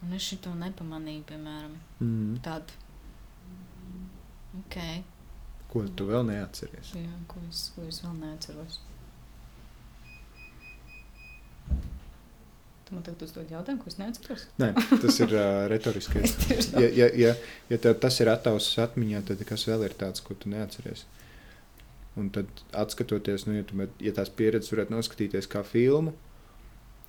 Un 0.03 0.13
es 0.13 0.23
šito 0.23 0.55
nepamanīju, 0.55 1.23
piemēram, 1.29 1.77
mm. 2.01 2.41
tādu. 2.45 2.73
Ok. 4.61 4.77
Ko 5.73 5.83
tu 5.99 6.07
vēl 6.07 6.25
neatceries? 6.31 6.95
Jā, 6.95 7.17
ko 7.29 7.41
es, 7.51 7.73
ko 7.75 7.83
es 7.91 8.01
vēl 8.05 8.15
neatceros. 8.21 8.81
Tu 12.87 12.95
man 12.95 13.03
tagad 13.03 13.23
uzdod 13.27 13.51
jautājumu, 13.51 13.83
ko 13.83 13.91
es 13.91 13.97
neatceros. 13.99 14.45
Nē, 14.63 14.69
tas 15.03 15.17
ir 15.19 15.33
uh, 15.35 15.65
retoriskais. 15.73 16.37
ja, 16.79 16.87
ja, 16.87 17.09
ja, 17.19 17.33
ja 17.67 17.79
tev 17.83 17.97
tas 18.03 18.21
ir 18.23 18.31
attausis 18.31 18.79
atmiņā, 18.85 19.25
tad 19.27 19.43
kas 19.49 19.67
vēl 19.67 19.89
ir 19.89 19.97
tāds, 19.99 20.23
ko 20.23 20.37
tu 20.39 20.53
neatceries? 20.53 21.03
Un 22.17 22.31
tad, 22.33 22.47
skatoties, 22.95 23.49
nu, 23.49 23.57
ja, 23.59 23.65
tu, 23.67 23.81
ja 24.01 24.13
tās 24.15 24.31
pieredzes 24.33 24.71
varētu 24.73 24.95
noskatīties 24.95 25.51
kā 25.51 25.65
filmu, 25.67 26.15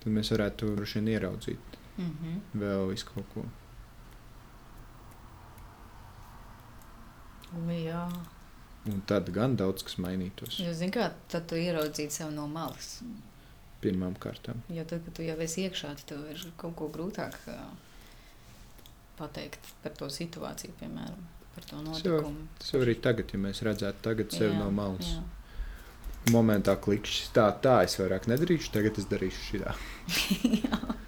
tad 0.02 0.10
mēs 0.16 0.32
varētu 0.34 0.74
droši 0.74 0.98
vien 0.98 1.12
ieraudzīt 1.14 1.78
mm 1.94 2.10
-hmm. 2.10 2.42
vēl 2.64 2.90
visu 2.90 3.06
kaut 3.14 3.30
ko. 3.34 3.46
Jā. 7.78 8.02
Un 8.86 9.00
tad 9.06 9.30
gan 9.30 9.56
daudz 9.56 9.82
kas 9.82 9.96
mainītos. 9.98 10.58
Jo, 10.60 10.74
zini, 10.74 10.92
kā 10.92 11.10
tad 11.28 11.46
tu 11.46 11.54
ieraudzīji 11.54 12.10
sev 12.10 12.30
no 12.34 12.46
malas 12.48 12.98
pirmām 13.82 14.16
kārtām. 14.20 14.62
Jo 14.72 14.84
tad, 14.88 15.04
kad 15.06 15.16
tu 15.18 15.26
jau 15.26 15.36
esi 15.44 15.64
iekšā, 15.68 15.94
tad 16.00 16.06
tev 16.12 16.26
ir 16.32 16.44
kaut 16.60 16.76
ko 16.78 16.88
grūtāk 16.94 17.38
pateikt 19.18 19.72
par 19.82 19.96
to 19.98 20.08
situāciju, 20.12 20.76
piemēram, 20.80 21.24
par 21.56 21.66
to 21.70 21.82
notikumu. 21.82 22.46
Tas 22.60 22.72
jau 22.74 22.82
arī 22.84 22.94
tagad, 23.02 23.34
ja 23.34 23.42
mēs 23.42 23.64
redzētu 23.66 24.04
tagad 24.06 24.34
sevi 24.34 24.54
Jā, 24.54 24.60
no 24.62 24.70
malas. 24.74 25.10
jā. 25.16 25.24
Momentā 26.34 26.74
klikšķis 26.76 27.34
tā, 27.34 27.48
tā 27.64 27.80
es 27.86 27.94
vairāk 27.98 28.26
nedarīšu, 28.30 28.72
tagad 28.74 28.98
es 29.00 29.06
darīšu 29.10 29.44
šitā. 29.52 29.76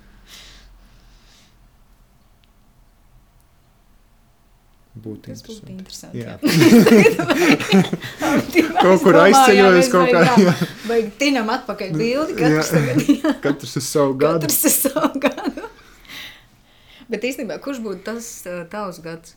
Būtu 4.90 5.30
Tas 5.30 5.38
būtu 5.46 5.70
interesanti. 5.70 6.18
Jā. 6.24 6.32
Kaut 8.82 8.98
kur 9.04 9.14
aizceļojas 9.22 9.86
kaut 9.92 10.10
kā. 10.10 10.22
jā. 10.42 10.54
Vajag 10.88 11.12
tinam 11.20 11.46
atpakaļ 11.54 11.92
bildi, 11.94 12.34
katrs 12.40 12.72
Jā. 12.72 12.74
tagad. 12.74 12.96
Jā. 13.14 13.30
Katrs 13.44 13.76
uz 13.78 13.86
savu 13.86 14.16
gadu. 14.18 14.48
Katrs 14.48 14.64
ar 14.66 14.74
savu 14.74 15.20
gadu. 15.22 15.62
Bet 17.10 17.22
īstenībā, 17.30 17.60
kurš 17.62 17.78
būtu 17.86 18.02
tas 18.10 18.24
tavs 18.72 18.98
gads? 19.04 19.36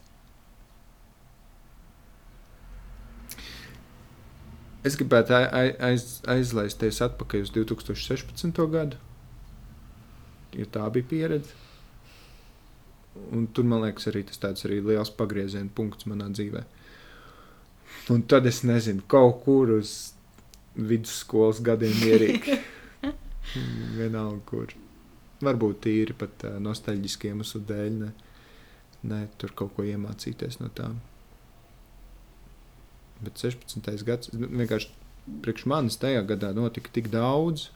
Es 4.83 4.97
gribētu 4.99 5.31
ai- 5.37 5.51
ai- 5.55 5.75
aiz, 5.93 6.17
aizlaisties 6.27 6.97
atpakaļ 7.05 7.45
uz 7.45 7.51
2016. 7.55 8.65
gadu, 8.73 8.97
jo 10.59 10.65
tā 10.73 10.83
bija 10.91 11.07
pieredze. 11.13 11.53
Un 13.13 13.45
tur, 13.53 13.65
man 13.69 13.83
liekas, 13.83 14.07
arī 14.09 14.23
tas 14.25 14.41
tāds 14.41 14.65
arī 14.65 14.79
liels 14.81 15.11
pagrieziena 15.13 15.69
punkts 15.75 16.07
manā 16.09 16.29
dzīvē. 16.33 16.63
Un 18.13 18.23
tad 18.27 18.47
es 18.49 18.63
nezinu, 18.65 19.05
kaut 19.07 19.43
kur 19.45 19.75
uz 19.77 20.13
vidusskolas 20.75 21.61
gadiem 21.63 22.01
ierīk. 22.09 22.49
Vienalga, 23.99 24.41
kur. 24.49 24.73
Varbūt 25.43 25.83
tīri 25.85 26.15
pat 26.17 26.45
uh, 26.47 26.57
nostalģiski 26.63 27.29
iemeslu 27.29 27.61
dēļ. 27.69 27.99
Ne, 28.01 28.11
ne 29.11 29.21
tur 29.37 29.53
kaut 29.59 29.75
ko 29.77 29.85
iemācīties 29.87 30.59
no 30.61 30.71
tām. 30.73 30.97
Bet 33.23 33.39
16. 33.39 34.03
gads 34.07 34.31
vienkārši 34.33 34.89
priekš 35.43 35.67
manis 35.69 35.99
tajā 35.99 36.23
gadā 36.27 36.51
notika 36.55 36.91
tik 36.95 37.11
daudz. 37.13 37.69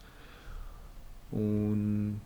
Un 1.36 2.18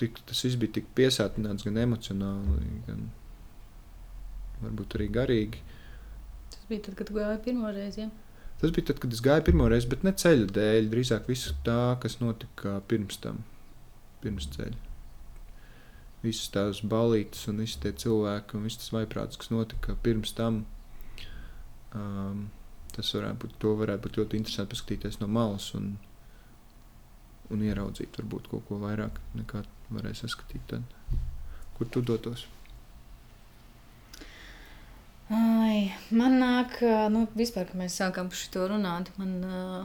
tik, 0.00 0.20
tas 0.28 0.42
viss 0.46 0.58
bija 0.60 0.78
tik 0.78 0.90
piesātināts 0.96 1.66
gan 1.66 1.80
emocionāli, 1.82 2.80
gan 2.88 3.08
varbūt 4.62 4.98
arī 4.98 5.08
garīgi. 5.12 5.62
Tas 6.54 6.68
bija 6.70 6.86
tad, 6.86 6.96
kad 7.00 7.12
gāju 7.14 7.40
pirmo 7.44 7.72
reizi. 7.74 8.04
Ja? 8.04 8.10
Tas 8.60 8.72
bija 8.72 8.90
tad, 8.90 9.00
kad 9.02 9.12
es 9.12 9.22
gāju 9.24 9.44
pirmo 9.48 9.68
reizi, 9.68 9.90
bet 9.90 10.06
ne 10.06 10.14
ceļa 10.22 10.48
dēļ, 10.56 10.90
drīzāk 10.92 11.28
visu 11.28 11.54
tā, 11.66 11.96
kas 12.02 12.20
notika 12.22 12.78
pirms 12.88 13.18
tam, 13.20 13.42
pirms 14.22 14.48
ceļa. 14.54 14.78
Visas 16.24 16.48
tās 16.54 16.80
balītas 16.88 17.42
un 17.50 17.60
visi 17.60 17.80
tie 17.82 17.92
cilvēki 18.00 18.56
un 18.56 18.64
viss 18.64 18.80
tas 18.80 18.94
vaiprāts, 18.94 19.36
kas 19.40 19.50
notika 19.52 19.98
pirms 20.06 20.32
tam, 20.38 20.62
um, 21.92 22.46
tas 22.94 23.10
varētu 23.12 23.42
būt, 23.42 23.68
varētu 23.82 24.06
būt 24.06 24.20
ļoti 24.22 24.40
interesanti 24.40 24.72
paskatīties 24.72 25.20
no 25.20 25.28
malas 25.28 25.68
un, 25.76 25.96
un 27.52 27.62
ieraudzīt 27.62 28.16
varbūt 28.18 28.48
kaut 28.50 28.66
ko 28.68 28.80
vairāk 28.82 29.20
nekā 29.38 29.64
varēs 29.94 30.24
saskatīt 30.24 30.64
tad, 30.70 30.94
kur 31.76 31.90
tu 31.92 32.02
dotos. 32.02 32.46
Ai, 35.32 35.90
man 36.12 36.38
nāk, 36.40 36.78
nu, 37.12 37.26
vispār, 37.36 37.68
kad 37.68 37.80
mēs 37.80 37.96
sākām 38.00 38.28
par 38.28 38.38
šo 38.38 38.66
runāt, 38.68 39.10
man 39.18 39.36
uh, 39.48 39.84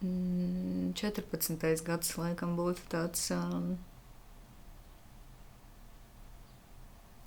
14. 0.00 1.84
gads 1.84 2.14
laikam 2.16 2.54
būtu 2.56 2.86
tāds, 2.92 3.26
um, 3.36 3.74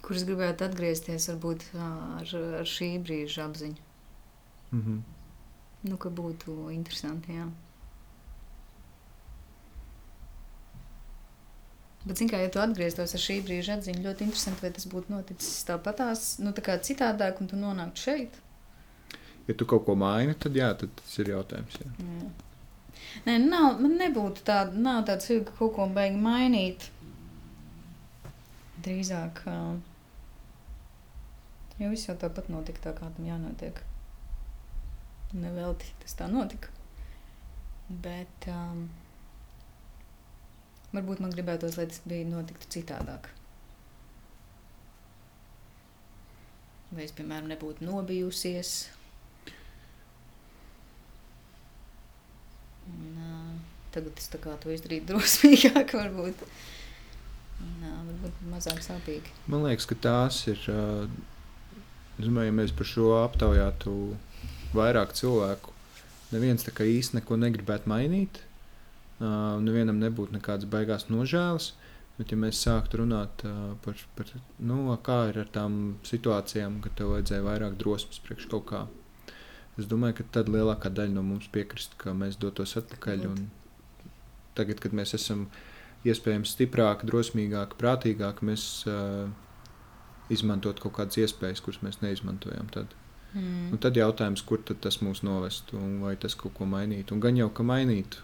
kurš 0.03 0.25
gribētu 0.29 0.65
atgriezties 0.65 1.29
varbūt 1.29 1.67
ar, 1.77 2.31
ar 2.61 2.67
šī 2.67 2.89
brīža 3.03 3.45
apziņu. 3.45 3.85
Mm 4.71 4.81
-hmm. 4.81 5.01
Nu, 5.83 5.97
ka 5.99 6.11
būtu 6.13 6.71
interesanti, 6.71 7.35
jā. 7.35 7.49
Bet, 12.03 12.19
zin, 12.19 12.27
kā, 12.27 12.39
ja 12.43 12.49
tu 12.51 12.59
atgrieztos 12.59 13.15
ar 13.15 13.21
šī 13.23 13.37
brīža 13.47 13.77
atziņu, 13.77 14.03
ļoti 14.03 14.25
interesanti, 14.27 14.63
vai 14.63 14.71
tas 14.75 14.87
būtu 14.91 15.11
noticis 15.13 15.61
tāpatās, 15.67 16.25
nu, 16.43 16.51
tā 16.55 16.63
kā 16.65 16.75
citādāk, 16.83 17.39
un 17.39 17.51
tu 17.51 17.59
nonāktu 17.59 18.03
šeit. 18.07 18.39
Ja 19.47 19.55
tu 19.59 19.67
kaut 19.67 19.85
ko 19.87 19.95
maini, 19.99 20.35
tad 20.39 20.55
jā, 20.55 20.69
tad 20.79 20.91
tas 20.99 21.13
ir 21.19 21.31
jautājums. 21.31 21.79
Jā. 21.79 21.91
Jā. 21.99 22.27
Nē, 23.27 23.37
nav, 23.43 23.79
man 23.83 23.95
nebūtu 23.99 24.43
tāda, 24.47 24.75
nav 24.75 25.05
tāda 25.07 25.23
cilvēka, 25.23 25.51
ka 25.51 25.59
kaut 25.61 25.73
ko 25.77 25.87
beig 25.95 26.15
mainīt. 26.19 26.89
Drīzāk, 28.83 29.43
uh, 29.47 29.75
jo 31.79 31.91
viss 31.91 32.09
jau 32.09 32.15
tāpat 32.19 32.51
notika 32.51 32.89
tā, 32.89 32.95
kā 32.99 33.07
tam 33.15 33.27
jānotiek. 33.27 33.79
Nevelti 35.33 35.89
tas 36.03 36.13
tā 36.19 36.27
notika. 36.29 36.69
Bet, 38.03 38.47
um, 38.49 38.87
Varbūt 40.93 41.23
man 41.23 41.31
gribētos, 41.33 41.73
lai 41.79 41.87
tas 41.89 42.03
bija 42.05 42.25
notiktu 42.29 42.67
citādāk. 42.75 43.25
Vai 46.93 47.07
es, 47.07 47.13
piemēram, 47.17 47.47
nebūtu 47.49 47.81
nobijusies. 47.87 48.73
Un, 52.91 53.17
uh, 53.17 53.55
tagad 53.95 54.21
es 54.21 54.29
to 54.29 54.75
izdarīju 54.75 55.07
drosmīgāk, 55.09 55.95
varbūt. 55.97 56.45
Un, 57.63 57.73
uh, 57.89 57.97
varbūt 58.11 58.45
mazāk 58.51 58.85
sāpīgi. 58.85 59.33
Man 59.49 59.65
liekas, 59.65 59.89
ka 59.89 59.97
tās 59.97 60.43
ir. 60.51 60.61
Uh, 60.69 61.09
domāju, 62.19 62.51
ja 62.51 62.57
mēs 62.59 62.75
par 62.77 62.85
šo 62.85 63.15
aptaujātu 63.23 63.95
vairāk 64.77 65.13
cilvēku, 65.17 65.73
neviens 66.33 66.65
tā 66.65 66.73
kā 66.75 66.87
īsti 66.87 67.19
neko 67.19 67.37
negribētu 67.41 67.89
mainīt. 67.91 68.41
Uh, 69.23 69.61
nevienam 69.63 69.99
nebūtu 70.01 70.35
nekādas 70.35 70.67
baigās 70.69 71.07
nožēlas. 71.11 71.71
Bet, 72.17 72.29
ja 72.29 72.37
mēs 72.37 72.59
sāktu 72.61 72.99
runāt 73.01 73.41
uh, 73.47 73.73
par, 73.81 73.97
par 74.17 74.29
nu, 74.61 74.83
kā 75.05 75.17
ir 75.31 75.39
ar 75.41 75.49
tām 75.53 75.77
situācijām, 76.05 76.77
kad 76.83 76.93
tev 76.99 77.13
vajadzēja 77.15 77.45
vairāk 77.45 77.77
drosmes 77.79 78.21
priekš 78.25 78.49
kaut 78.51 78.67
kā, 78.69 78.81
es 79.81 79.89
domāju, 79.89 80.19
ka 80.19 80.27
tad 80.37 80.51
lielākā 80.53 80.91
daļa 80.93 81.15
no 81.15 81.23
mums 81.25 81.49
piekristu, 81.53 81.97
ka 81.97 82.13
mēs 82.17 82.37
dotos 82.41 82.75
atpakaļ. 82.77 83.25
Tagad, 84.53 84.83
kad 84.83 84.93
mēs 84.93 85.15
esam 85.17 85.47
iespējams 86.05 86.53
stiprāki, 86.53 87.09
drosmīgāki, 87.09 87.79
prātīgāki, 87.81 88.45
mēs 88.45 88.67
uh, 88.91 89.31
izmantot 90.33 90.81
kaut 90.83 90.99
kādas 90.99 91.17
iespējas, 91.23 91.63
kuras 91.65 91.81
mēs 91.85 92.03
neizmantojam. 92.03 92.69
Tad. 92.75 92.93
Mm. 93.33 93.71
Un 93.73 93.81
tad 93.81 93.97
jautājums, 93.97 94.43
kur 94.45 94.61
tad 94.61 94.81
tas 94.83 94.99
mūs 95.01 95.23
novestu, 95.25 95.79
un 95.79 95.97
vai 96.05 96.13
tas 96.21 96.37
kaut 96.37 96.53
ko 96.57 96.69
mainītu. 96.69 97.15
Un 97.15 97.23
gan 97.23 97.39
jau, 97.39 97.49
ka 97.49 97.65
mainītu 97.65 98.21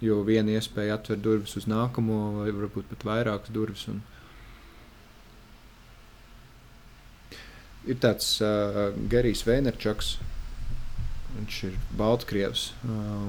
Jo 0.00 0.22
viena 0.24 0.54
iespēja 0.56 0.96
atver 0.96 1.18
durvis 1.20 1.58
uz 1.60 1.66
nākamo, 1.68 2.16
vai 2.38 2.48
varbūt 2.56 2.88
pat 2.88 3.04
vairākas 3.04 3.52
durvis. 3.52 3.84
Un... 3.92 4.00
Ir 7.84 8.00
tāds 8.00 8.32
uh, 8.44 8.96
Gerijs 9.12 9.44
Veinerčaks. 9.44 10.14
Viņš 11.34 11.58
ir 11.68 11.76
Baltkrievs, 12.00 12.70
uh, 12.88 13.28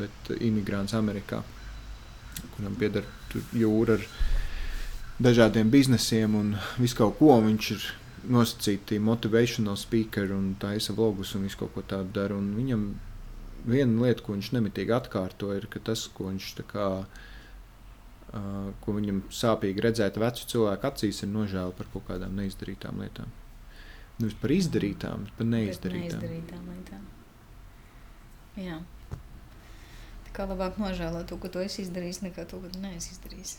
bet 0.00 0.32
imigrants 0.36 0.92
Amerikā, 0.98 1.40
kuram 2.56 2.74
pieder 2.80 3.06
jūra 3.56 3.96
ar 3.96 4.04
dažādiem 5.22 5.70
biznesiem 5.70 6.34
un 6.34 6.52
visu 6.82 6.98
kaut 6.98 7.16
ko. 7.22 7.36
Viņš 7.46 7.70
ir 7.76 7.86
nosacīti 8.28 8.98
motivational 9.00 9.78
speaker 9.80 10.32
un 10.34 10.54
taisa 10.60 10.94
vlogus 10.96 11.34
un 11.36 11.46
visu 11.48 11.60
kaut 11.62 11.74
ko 11.74 11.84
tādu 11.86 12.12
dara. 12.16 12.36
Un 12.36 12.52
viņam 12.58 12.86
viena 13.70 14.06
lieta, 14.06 14.24
ko 14.24 14.36
viņš 14.36 14.52
nemitīgi 14.56 14.94
atkārto, 14.96 15.52
ir 15.56 15.68
tas, 15.84 16.06
ko 16.14 16.28
viņš 16.30 16.50
kā, 16.70 16.88
uh, 17.04 18.70
ko 18.84 18.96
viņam 18.96 19.22
sāpīgi 19.32 19.86
redzēt 19.86 20.20
vecu 20.20 20.48
cilvēku 20.52 20.90
acīs, 20.90 21.22
ir 21.24 21.32
nožēla 21.32 21.76
par 21.76 21.88
kaut 21.94 22.08
kādām 22.10 22.36
neizdarītām 22.40 23.00
lietām. 23.04 23.32
Nevis 24.20 24.36
par 24.36 24.52
izdarītām, 24.52 25.24
bet 25.24 25.36
par 25.38 25.48
neizdarītām. 25.48 26.20
neizdarītām 26.20 26.70
lietām. 26.74 27.04
Jā. 28.60 28.82
Tā 30.26 30.36
kā 30.36 30.44
labāk 30.50 30.76
nožēlot 30.78 31.30
to, 31.30 31.40
ko 31.40 31.48
tu 31.48 31.62
esi 31.64 31.86
izdarījis, 31.86 32.20
nekā 32.26 32.44
to, 32.50 32.60
ko 32.60 32.68
tu 32.68 32.82
neesi 32.82 33.14
izdarījis. 33.16 33.56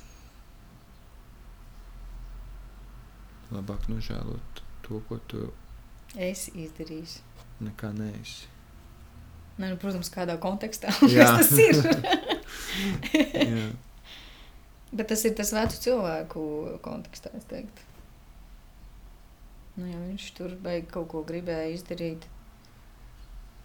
Labāk 3.52 3.90
nožēlot 3.92 4.64
to, 4.86 5.02
ko 5.10 5.20
tu 5.32 5.50
esi 6.16 6.54
izdarījis. 6.64 7.20
Nekā 7.62 7.92
neesi. 7.96 8.50
Ne, 9.60 9.70
nu, 9.70 9.78
protams, 9.78 10.10
kādā 10.14 10.38
kontekstā 10.42 10.94
tas 11.38 11.52
ir. 11.60 11.82
Bet 14.92 15.08
tas 15.12 15.24
ir 15.28 15.36
tas 15.38 15.54
vecu 15.56 15.80
cilvēku 15.86 16.44
kontekstā, 16.84 17.32
es 17.38 17.48
teiktu. 17.48 17.88
Nu, 19.78 19.88
ja 19.88 20.00
viņš 20.04 20.28
tur 20.36 20.56
beig 20.60 20.90
kaut 20.92 21.08
ko 21.14 21.22
gribēja 21.28 21.72
izdarīt, 21.72 22.26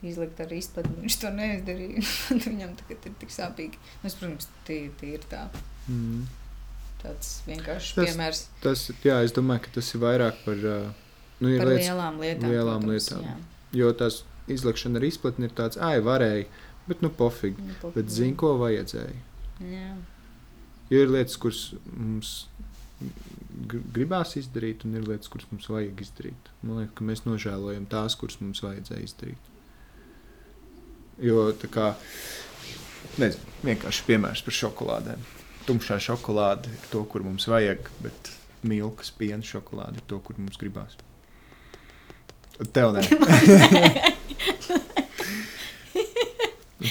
izlikt 0.07 0.41
ar 0.43 0.53
izplatni, 0.55 1.01
viņš 1.03 1.17
to 1.23 1.33
neizdarīja. 1.35 2.05
Viņam 2.47 2.77
tagad 2.83 3.09
ir 3.11 3.17
tik 3.23 3.35
sāpīgi. 3.35 3.81
Nu, 4.03 4.11
es, 4.11 4.19
protams, 4.19 4.51
tī, 4.69 4.79
tī 5.01 5.17
ir 5.17 5.27
tā. 5.31 5.47
Mm. 5.91 6.27
Tāds 7.03 7.33
vienkāršs 7.47 7.93
tas, 7.97 8.09
piemērs. 8.09 8.41
Tas, 8.65 8.87
jā, 9.05 9.19
es 9.27 9.35
domāju, 9.37 9.67
ka 9.67 9.75
tas 9.77 9.93
ir 9.95 10.03
vairāk 10.03 10.41
par, 10.47 10.63
nu, 10.65 11.53
par 11.59 11.71
lietas, 11.71 11.85
lielām 11.85 12.21
lietām. 12.23 12.51
Lielām 12.55 12.87
protams, 12.87 13.11
lietām. 13.11 13.27
Jā. 13.29 13.37
Jo 13.77 13.93
tas 14.01 14.23
izlikšana 14.53 15.01
ar 15.01 15.07
izplatni 15.07 15.49
ir 15.49 15.55
tāds, 15.59 15.79
ah, 15.83 15.97
varēja, 16.03 16.47
bet 16.89 17.03
nu 17.05 17.11
pofīgi. 17.13 17.63
Nu, 17.63 17.79
pofīgi. 17.83 17.99
Bet 17.99 18.13
zini, 18.15 18.37
ko 18.41 18.55
vajadzēja. 18.63 19.19
Jā. 19.67 19.95
Jo 20.91 21.03
ir 21.03 21.13
lietas, 21.13 21.39
kuras 21.43 21.63
mums 21.91 22.35
gribās 23.95 24.37
izdarīt, 24.39 24.85
un 24.87 24.97
ir 24.97 25.07
lietas, 25.07 25.29
kuras 25.33 25.49
mums 25.51 25.69
vajag 25.71 26.01
izdarīt. 26.05 26.51
Man 26.63 26.83
liekas, 26.83 26.95
ka 26.97 27.07
mēs 27.09 27.25
nožēlojam 27.27 27.89
tās, 27.91 28.17
kuras 28.19 28.39
mums 28.41 28.63
vajadzēja 28.65 29.05
izdarīt. 29.05 29.53
Jo 31.23 31.49
tā 31.57 31.69
kā 31.73 31.91
nezinu, 33.21 33.57
vienkārši 33.65 34.07
piemērs 34.09 34.45
par 34.47 34.57
šokolādēm. 34.57 35.25
Tumšā 35.67 35.99
šokolāde 36.03 36.71
ir 36.71 36.89
to, 36.93 37.03
kur 37.11 37.25
mums 37.27 37.49
vajag, 37.51 37.89
bet 38.05 38.31
milkas 38.67 39.11
piena 39.15 39.43
šokolāde 39.47 40.01
ir 40.01 40.05
to, 40.11 40.21
kur 40.23 40.39
mums 40.39 40.59
gribās. 40.61 40.95
Tev 42.73 42.95
nē. 42.97 43.03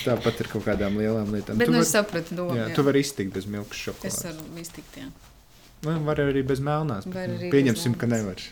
Tāpat 0.05 0.41
ir 0.43 0.49
kaut 0.51 0.65
kādām 0.67 0.99
lielām 0.99 1.31
lietām. 1.33 1.57
Bet 1.57 1.69
tu 1.69 1.73
nu, 1.73 1.79
var, 1.79 1.87
es 1.87 1.93
sapratu, 1.95 2.35
domu. 2.37 2.57
jā, 2.57 2.67
jā. 2.69 2.75
tu 2.77 2.83
vari 2.85 3.01
iztikt 3.01 3.33
bez 3.33 3.47
milkas 3.49 3.79
šokolādes. 3.87 4.19
Es 4.19 4.27
varu 4.27 4.61
iztikt, 4.61 4.99
jā. 4.99 5.07
Nu, 5.85 5.95
var 6.05 6.21
arī 6.21 6.43
bez 6.45 6.61
melnās. 6.63 7.07
Var 7.09 7.33
arī 7.37 7.49
Pieņemsim, 7.53 7.95
bez 7.95 8.01
ka 8.01 8.09
nevar. 8.11 8.45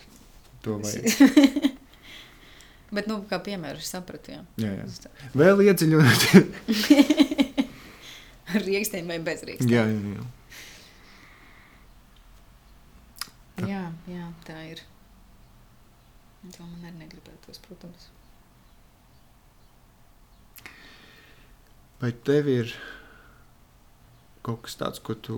To 0.66 0.80
vajag. 0.82 1.06
Bet, 2.94 3.08
nu, 3.10 3.24
kā 3.30 3.40
piemēru, 3.41 3.82
es 3.82 3.90
sapratu, 3.90 4.36
jā. 4.36 4.44
Jā, 4.62 4.74
jā. 4.78 4.86
Vēl 5.38 5.66
iedziļināt. 5.66 6.22
Ar 8.54 8.66
rīkstiem 8.70 9.10
vai 9.10 9.20
bez 9.24 9.44
rīkstiem. 9.48 9.74
jā, 9.74 9.84
jā, 9.90 10.24
jā. 13.60 13.70
jā, 13.70 13.84
jā, 14.14 14.32
tā 14.48 14.58
ir. 14.72 14.84
To 16.44 16.66
man 16.68 16.84
arī 16.90 16.98
negribētos, 17.06 17.62
protams. 17.64 18.10
Vai 22.02 22.12
tev 22.28 22.50
ir 22.52 22.74
kaut 24.44 24.66
kas 24.66 24.76
tāds, 24.76 25.00
ko 25.00 25.16
tu 25.16 25.38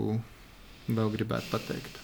vēl 0.89 1.11
gribētu 1.13 1.51
pateikt? 1.51 1.99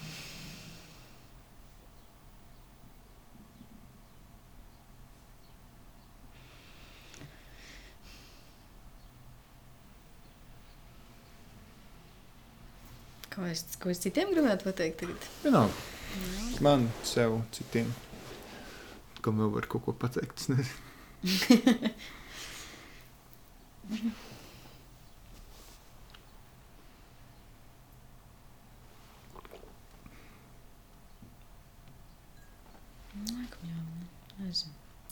Ko 13.31 13.45
es, 13.47 13.63
ko 13.81 13.91
es 13.93 14.01
citiem 14.03 14.31
gribētu 14.35 14.67
pateikt 14.67 15.01
tagad? 15.03 15.27
Vienalga. 15.45 15.83
Jā. 16.11 16.61
Man, 16.67 16.87
sev, 17.07 17.37
citiem. 17.55 17.91
Kam 19.23 19.39
vēl 19.39 19.53
var 19.55 19.67
kaut 19.71 19.85
ko 19.87 19.93
pateikt? 20.01 20.47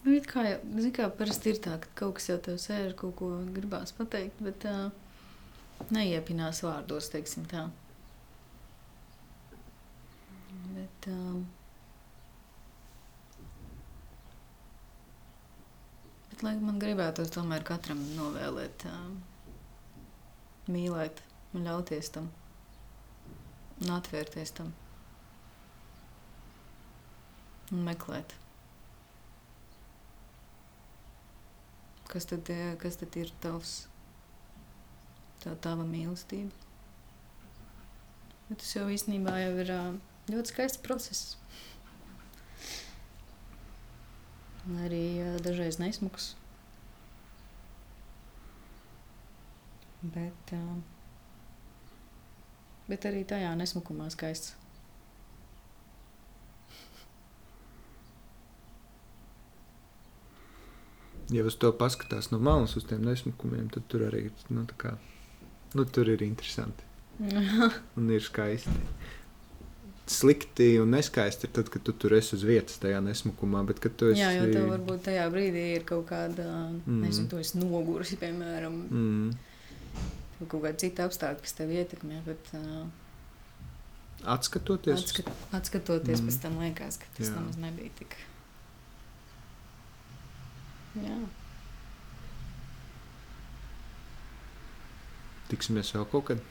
Nu, 0.04 0.12
kā, 0.26 0.44
jau- 0.48 0.60
zini, 0.76 0.92
kā 0.98 1.08
parasti 1.20 1.52
ir 1.54 1.60
tā, 1.66 1.74
ka 1.84 1.90
kaut 2.02 2.16
kas 2.20 2.30
jau 2.32 2.38
tev 2.48 2.58
sēž, 2.66 2.94
kaut 3.02 3.16
ko 3.20 3.30
gribās 3.58 3.92
pateikt, 3.98 4.40
bet 4.48 4.66
uh, 4.70 4.90
neiepinās 5.98 6.64
vārdos, 6.66 7.10
teiksim 7.16 7.46
tā. 7.52 7.66
Bet, 10.78 11.10
uh, 11.12 11.42
bet 16.16 16.28
lai 16.46 16.56
man 16.62 16.78
gribētos 16.82 17.32
tomēr 17.36 17.64
katram 17.68 18.02
novēlēt, 18.16 18.86
mīlēt 20.72 21.24
un 21.54 21.66
ļauties 21.68 22.12
tam 22.16 22.30
un 23.80 23.92
atvērties 23.96 24.54
tam 24.58 24.72
un 27.72 27.84
meklēt. 27.86 28.36
Kas 32.10 32.26
tad, 32.26 32.50
kas 32.82 32.98
tad 32.98 33.18
ir 33.22 33.30
tavs, 33.44 33.74
tā 35.44 35.54
tava 35.62 35.86
mīlestība? 35.86 36.68
Bet 38.50 38.64
tas 38.64 38.72
jau 38.74 38.88
īstenībā 38.90 39.36
jau 39.44 39.52
ir 39.62 39.76
ļoti 40.34 40.54
skaists 40.56 40.82
process. 40.82 41.36
Un 44.59 44.59
arī 44.86 45.04
ā, 45.24 45.34
dažreiz 45.44 45.80
nesmuks. 45.82 46.34
Bet, 50.00 50.54
ā, 50.56 50.64
bet 52.88 53.06
arī 53.10 53.26
tajā 53.28 53.52
nesmukumā 53.60 54.08
skaists. 54.14 54.56
Ja 61.30 61.44
uz 61.46 61.60
to 61.62 61.70
paskatās 61.78 62.32
no 62.34 62.40
malas, 62.42 62.74
uz 62.80 62.88
tiem 62.90 63.04
nesmukumiem, 63.06 63.68
tad 63.70 63.86
tur 63.92 64.08
arī 64.08 64.32
nu, 64.50 64.64
kā, 64.82 64.96
nu, 65.78 65.86
tur 65.86 66.10
ir 66.10 66.24
interesanti 66.26 66.88
un 68.00 68.10
ir 68.16 68.24
skaisti. 68.26 68.74
Slikti 70.10 70.72
un 70.82 70.90
neskaisti 70.96 71.46
ir 71.46 71.52
tad, 71.54 71.68
kad 71.70 71.84
tu 71.86 71.94
tur 71.94 72.16
esi 72.18 72.34
uz 72.34 72.42
vietas 72.48 72.80
tajā 72.82 72.98
nesmukumā. 73.06 73.62
Bet, 73.70 73.78
tu 74.00 74.08
esi. 74.10 74.22
Jā, 74.24 74.32
jo 74.40 74.48
tev 74.54 74.66
varbūt 74.72 75.04
tajā 75.06 75.28
brīdī 75.30 75.66
ir 75.76 75.84
kaut 75.86 76.08
kāda, 76.10 76.48
mm. 76.88 77.04
Nezinu, 77.04 77.28
tu 77.30 77.38
esi 77.44 77.60
nogurusi, 77.62 78.18
piemēram, 78.18 78.80
Mm, 78.90 79.36
kaut 80.48 80.64
kāda 80.64 80.74
cita 80.82 81.06
apstākļa, 81.06 81.44
kas 81.46 81.54
tev 81.60 81.70
ietekmē, 81.76 82.24
bet 82.26 82.50
uh, 82.58 82.88
atskatoties. 84.34 85.04
atskat, 85.06 85.30
atskatoties, 85.60 86.22
Mm. 86.24 86.28
pēc 86.32 86.42
tam 86.42 86.58
liekas, 86.64 86.98
ka 87.04 87.06
tas 87.20 87.30
nemaz 87.36 87.58
nebija 87.62 87.94
tik. 88.02 88.18
Jā, 91.06 91.20
Tiksimies 95.50 95.90
vēl 95.96 96.06
kaut 96.12 96.26
kad 96.30 96.42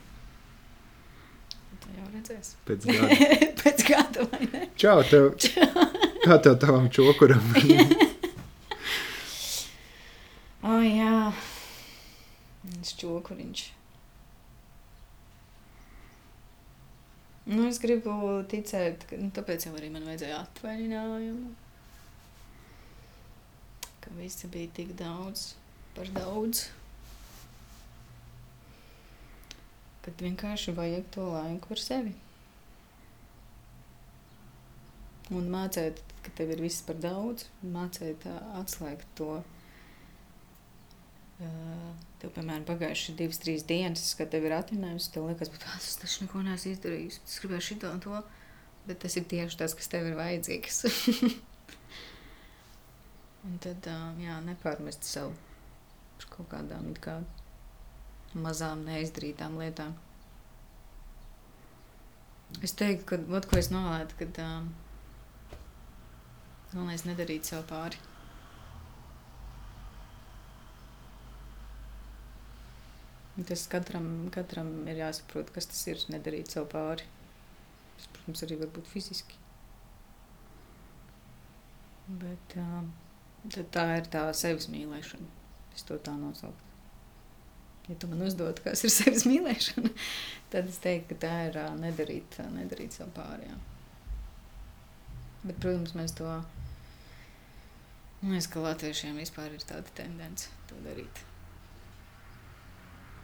tā 1.83 1.95
jau 1.97 2.07
redzēs. 2.13 2.53
pēc 2.67 2.85
gada. 2.89 3.49
pēc 3.63 3.83
gada 3.89 4.27
vai 4.31 4.45
ne? 4.51 4.67
Čau, 4.79 5.01
tev! 5.09 5.31
Kā 6.25 6.39
tev 6.43 6.59
tavam 6.61 6.89
čokuram? 6.93 7.51
O, 10.59 10.73
oh, 10.75 10.81
jā, 10.83 11.31
viņš 12.67 12.89
čokuriņš. 12.99 13.61
Nu, 17.49 17.63
es 17.69 17.79
gribu 17.81 18.11
ticēt, 18.51 19.05
ka 19.07 19.17
nu, 19.17 19.29
tāpēc 19.33 19.69
jau 19.69 19.71
arī 19.79 19.87
man 19.93 20.03
vajadzēja 20.05 20.41
atvaļinājumu. 20.43 21.53
Ka 24.03 24.13
visi 24.19 24.51
bija 24.51 24.73
tik 24.81 24.91
daudz, 24.99 25.53
par 25.95 26.11
daudz. 26.13 26.67
Kad 30.09 30.23
vienkārši 30.25 30.73
vajag 30.73 31.09
to 31.13 31.27
laiku 31.29 31.75
ar 31.75 31.79
sevi. 31.83 32.15
Un 35.37 35.51
mācīt, 35.53 35.99
ka 36.25 36.31
tev 36.33 36.55
ir 36.55 36.63
viss 36.65 36.81
par 36.87 36.97
daudz, 36.97 37.45
mācīt 37.61 38.23
atslēgt 38.57 39.05
to. 39.19 39.35
Tev, 41.37 42.31
piemēram, 42.33 42.65
pagājuši 42.65 43.13
divas, 43.19 43.37
trīs 43.43 43.61
dienas, 43.69 44.15
kad 44.17 44.31
tev 44.33 44.47
ir 44.49 44.55
atvinājums, 44.57 45.11
tev 45.13 45.29
liekas, 45.29 45.53
ka 45.53 45.61
tas 45.67 45.91
taču 46.01 46.25
neko 46.25 46.41
neesmu 46.47 46.73
izdarījis. 46.73 47.19
Es 47.29 47.37
gribēju 47.43 47.67
šito 47.67 47.93
un 47.93 48.01
to, 48.01 48.23
bet 48.89 49.03
tas 49.05 49.19
ir 49.21 49.29
tieši 49.29 49.61
tas, 49.61 49.77
kas 49.77 49.93
tev 49.93 50.09
ir 50.09 50.17
vajadzīgs. 50.17 50.81
un 53.45 53.61
tad, 53.61 53.93
jā, 54.25 54.41
nepārmest 54.49 55.05
sev 55.05 55.37
par 56.17 56.33
kaut 56.33 56.49
kādām 56.57 56.89
it 56.89 56.99
kā 57.05 57.21
mazām 58.37 58.83
neizdarītām 58.85 59.57
lietām. 59.59 59.95
Es 62.65 62.73
teiktu, 62.73 63.05
ka, 63.11 63.19
ot, 63.37 63.47
ko 63.49 63.59
es 63.59 63.69
nolētu, 63.73 64.17
kad 64.19 64.39
um, 64.43 64.69
galvenais 66.73 67.05
nedarīt 67.05 67.49
sev 67.49 67.65
pāri. 67.69 67.99
Tas 73.47 73.61
katram, 73.71 74.07
katram 74.35 74.71
ir 74.91 74.97
jāsaprot, 74.99 75.53
kas 75.55 75.69
tas 75.71 75.85
ir 75.87 76.01
nedarīt 76.11 76.51
sev 76.51 76.65
pāri. 76.73 77.05
Tas, 77.95 78.09
protams, 78.15 78.43
arī 78.43 78.57
var 78.59 78.73
būt 78.75 78.89
fiziski. 78.91 79.37
Bet 82.09 82.57
um, 82.59 82.89
tā 83.71 83.85
ir 83.99 84.09
tā 84.11 84.25
sevis 84.35 84.67
mīlēšana. 84.73 85.29
Es 85.77 85.85
to 85.87 86.01
tā 86.03 86.17
nosaucu. 86.19 86.68
Ja 87.89 87.95
tu 87.97 88.07
man 88.07 88.21
uzdod, 88.21 88.61
kas 88.61 88.83
ir 88.85 88.93
sevis 88.99 89.25
mīlēšana, 89.25 89.89
tad 90.53 90.69
es 90.69 90.77
teiktu, 90.83 91.15
ka 91.15 91.25
tā 91.25 91.33
ir 91.49 91.59
nedarīt, 91.81 92.37
nedarīt 92.53 92.99
sev 92.99 93.09
pāri. 93.15 93.49
Jā. 93.49 93.57
Bet, 95.43 95.55
protams, 95.57 95.95
mēs 95.97 96.13
to. 96.19 96.29
Liekas, 98.19 98.49
ka 98.51 98.61
latviešiem 98.61 99.17
vispār 99.21 99.53
ir 99.55 99.63
tāda 99.63 99.95
tendence 99.95 100.51
to 100.67 100.77
darīt. 100.83 101.21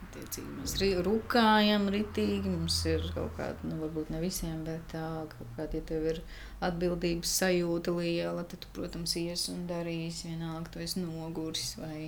Attiecīgi, 0.05 0.53
mēs 0.55 0.75
rūkājam 1.03 1.89
ritīgi, 1.91 2.47
mums 2.47 2.77
ir 2.87 3.03
kaut 3.11 3.33
kāda, 3.35 3.67
nu, 3.67 3.81
varbūt 3.81 4.13
ne 4.13 4.21
visiem, 4.23 4.61
bet 4.63 4.85
tā, 4.93 5.03
kaut 5.33 5.51
kāda, 5.57 5.75
ja 5.75 5.87
tev 5.89 6.07
ir 6.13 6.21
atbildības 6.63 7.33
sajūta 7.41 7.91
liela, 7.97 8.45
tad 8.47 8.63
tu, 8.63 8.71
protams, 8.77 9.17
ies 9.19 9.49
un 9.51 9.65
darīsi 9.67 10.31
vienalga, 10.31 10.71
tu 10.71 10.83
esi 10.85 11.03
noguris 11.03 11.73
vai 11.81 12.07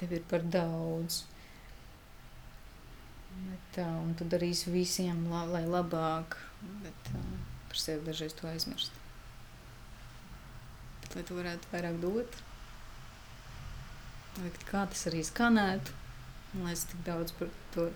tev 0.00 0.16
ir 0.16 0.24
par 0.30 0.46
daudz. 0.56 1.26
Bet, 3.34 3.62
tā, 3.76 3.86
un 4.00 4.12
tu 4.18 4.26
darīsi 4.30 4.72
visiem, 4.74 5.24
la, 5.30 5.44
lai 5.50 5.64
labāk, 5.66 6.36
bet 6.84 7.08
tā, 7.08 7.22
par 7.70 7.80
sevi 7.80 8.06
dažreiz 8.06 8.36
to 8.38 8.46
aizmirst. 8.50 8.94
Bet, 11.02 11.16
lai 11.16 11.24
tu 11.26 11.38
varētu 11.38 11.72
vairāk 11.72 11.98
dot, 12.04 12.38
lai 14.38 14.52
kā 14.70 14.84
tas 14.92 15.06
arī 15.10 15.24
skanētu, 15.26 15.98
un 16.54 16.68
lai 16.68 16.76
es 16.76 16.86
tik 16.90 17.02
daudz 17.06 17.34
par 17.38 17.50
to, 17.74 17.88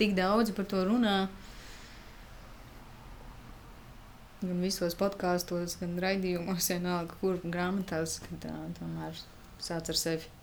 tik 0.00 0.16
daudz 0.18 0.50
par 0.56 0.66
to 0.70 0.82
runā, 0.88 1.16
gan 4.40 4.60
visos 4.64 4.96
podkāstos, 4.98 5.76
gan 5.80 5.98
raidījumos, 6.00 6.70
vienalga, 6.72 7.16
kur 7.22 7.40
grāmatās, 7.44 8.18
kad 8.24 8.44
tā, 8.46 8.54
tomēr 8.78 9.18
sāc 9.60 9.92
ar 9.92 9.98
sevi. 10.02 10.36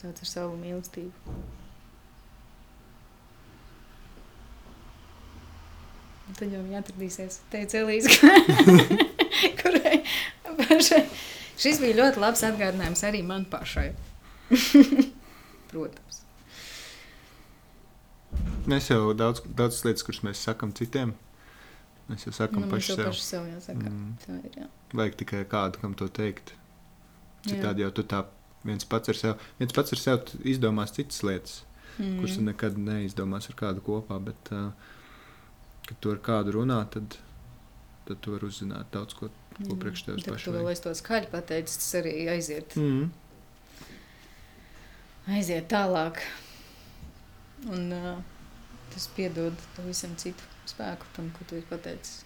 Sāc 0.00 0.22
ar 0.24 0.30
savu 0.30 0.56
mīlestību. 0.60 1.34
Un 6.30 6.36
Tad 6.38 6.52
jau 6.54 6.60
viņa 6.62 6.80
atradīsies. 6.84 7.40
Teica 7.50 7.80
Elīze, 7.80 8.12
kurai 9.60 9.96
pašai. 10.60 11.00
Šis 11.60 11.80
bija 11.82 11.96
ļoti 11.98 12.22
labs 12.22 12.44
atgādinājums 12.46 13.02
arī 13.08 13.22
man 13.26 13.46
pašai. 13.50 13.88
Protams. 15.72 16.20
Mēs 18.70 18.90
jau 18.92 19.10
daudz, 19.18 19.42
daudz 19.58 19.80
lietas, 19.86 20.04
kuras 20.06 20.20
mēs 20.26 20.42
sakām 20.46 20.70
citiem, 20.76 21.16
mēs 22.10 22.28
jau 22.28 22.34
sakām 22.36 22.62
Nu, 22.62 22.70
paši 22.70 22.92
jau 22.92 22.98
sev. 23.00 23.08
paši 23.10 23.26
sev 23.26 23.48
jāsaka. 23.50 23.90
Mm. 23.90 24.12
Tā 24.22 24.36
ir, 24.38 24.60
jā. 24.62 24.68
Vajag 25.00 25.18
tikai 25.24 25.42
kādu, 25.50 25.82
kam 25.82 25.96
to 25.98 26.06
teikt. 26.20 26.54
Jā. 27.42 27.56
Citādi 27.56 27.82
jau 27.82 27.90
tu 27.96 28.04
tā 28.06 28.22
viens 28.68 28.86
pats 28.86 29.10
ar 29.10 29.18
sevi, 29.18 29.50
viens 29.58 29.74
pats 29.74 29.96
ar 29.96 30.02
sevi 30.04 30.40
izdomās 30.52 30.94
citas 30.94 31.24
lietas, 31.26 31.58
mm. 31.96 32.16
kuras 32.20 32.38
nekad 32.46 32.78
neizdomās 32.78 33.50
ar 33.50 33.58
kādu 33.64 33.82
kopā. 33.90 34.20
Bet, 34.30 34.54
uh, 34.54 34.70
kad 35.90 35.98
tu 35.98 36.12
ar 36.14 36.20
kādu 36.22 36.52
runā, 36.54 36.76
tad, 36.94 37.16
tad 38.06 38.20
tu 38.22 38.30
vari 38.36 38.46
uzzināt 38.46 38.86
daudz 38.94 39.16
ko. 39.18 39.26
ko 39.60 39.74
Jā. 39.74 39.78
priekš 39.82 40.02
tevis 40.06 40.22
Tad, 40.24 40.32
paša 40.36 40.46
tu 40.46 40.52
vēl 40.54 40.68
es 40.70 40.80
to 40.84 40.90
skaļi 40.94 41.26
pateicu, 41.32 41.72
tas 41.82 41.90
arī 41.98 42.12
aiziet, 42.32 42.76
Mm. 42.78 43.10
aiziet 45.34 45.66
tālāk. 45.68 46.16
Un 47.68 47.90
uh, 47.92 48.22
tas 48.94 49.04
piedod 49.16 49.52
pavisam 49.76 50.14
citu 50.16 50.42
spēku 50.70 51.04
tam, 51.16 51.26
ko 51.34 51.40
tu 51.50 51.56
esi 51.58 51.66
pateicis. 51.68 52.22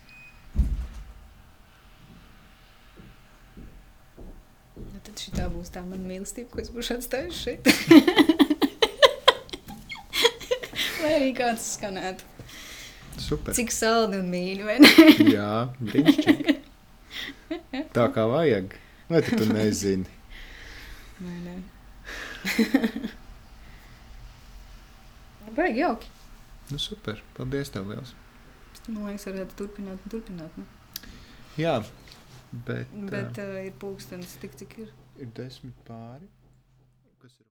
Nu, 4.77 4.99
tad 5.03 5.17
šī 5.25 5.31
būs 5.57 5.73
tā 5.75 5.81
mana 5.89 6.05
mīlestība, 6.05 6.49
ko 6.53 6.61
es 6.63 6.71
būšu 6.71 6.95
atstājusi 7.01 7.39
šeit. 7.41 7.63
Lai 11.03 11.13
arī 11.17 11.31
kāds 11.37 11.65
skanētu. 11.79 12.34
Super. 13.21 13.55
Cik 13.55 13.71
saldi 13.75 14.19
un 14.21 14.31
mīļi, 14.33 14.65
vai 14.67 14.79
ne? 14.83 14.91
Jā, 15.37 15.51
brīnišķīgi. 15.81 16.57
Tā 17.95 18.09
kā 18.15 18.27
vajag. 18.31 18.75
Vai 19.11 19.21
tu 19.23 19.39
to 19.39 19.47
nezini? 19.51 20.09
Nē, 21.23 21.35
nē. 21.45 21.57
Baigi 25.55 25.81
jauki. 25.85 26.11
Nu, 26.73 26.81
super. 26.81 27.21
Paldies, 27.37 27.71
tev 27.71 27.91
liels. 27.93 28.15
Man 28.89 29.07
liekas, 29.09 29.29
varētu 29.29 29.59
turpināt 29.61 30.01
un 30.01 30.13
turpināt. 30.13 30.57
Nu. 30.59 30.65
Jā, 31.61 31.77
bet, 32.67 32.91
bet 33.13 33.39
uh, 33.41 33.61
ir 33.63 33.77
pulkstenis 33.81 34.35
tik, 34.43 34.57
cik 34.59 34.79
ir. 34.83 34.91
ir 35.21 35.31
desmit 35.37 35.77
pāri. 35.87 36.27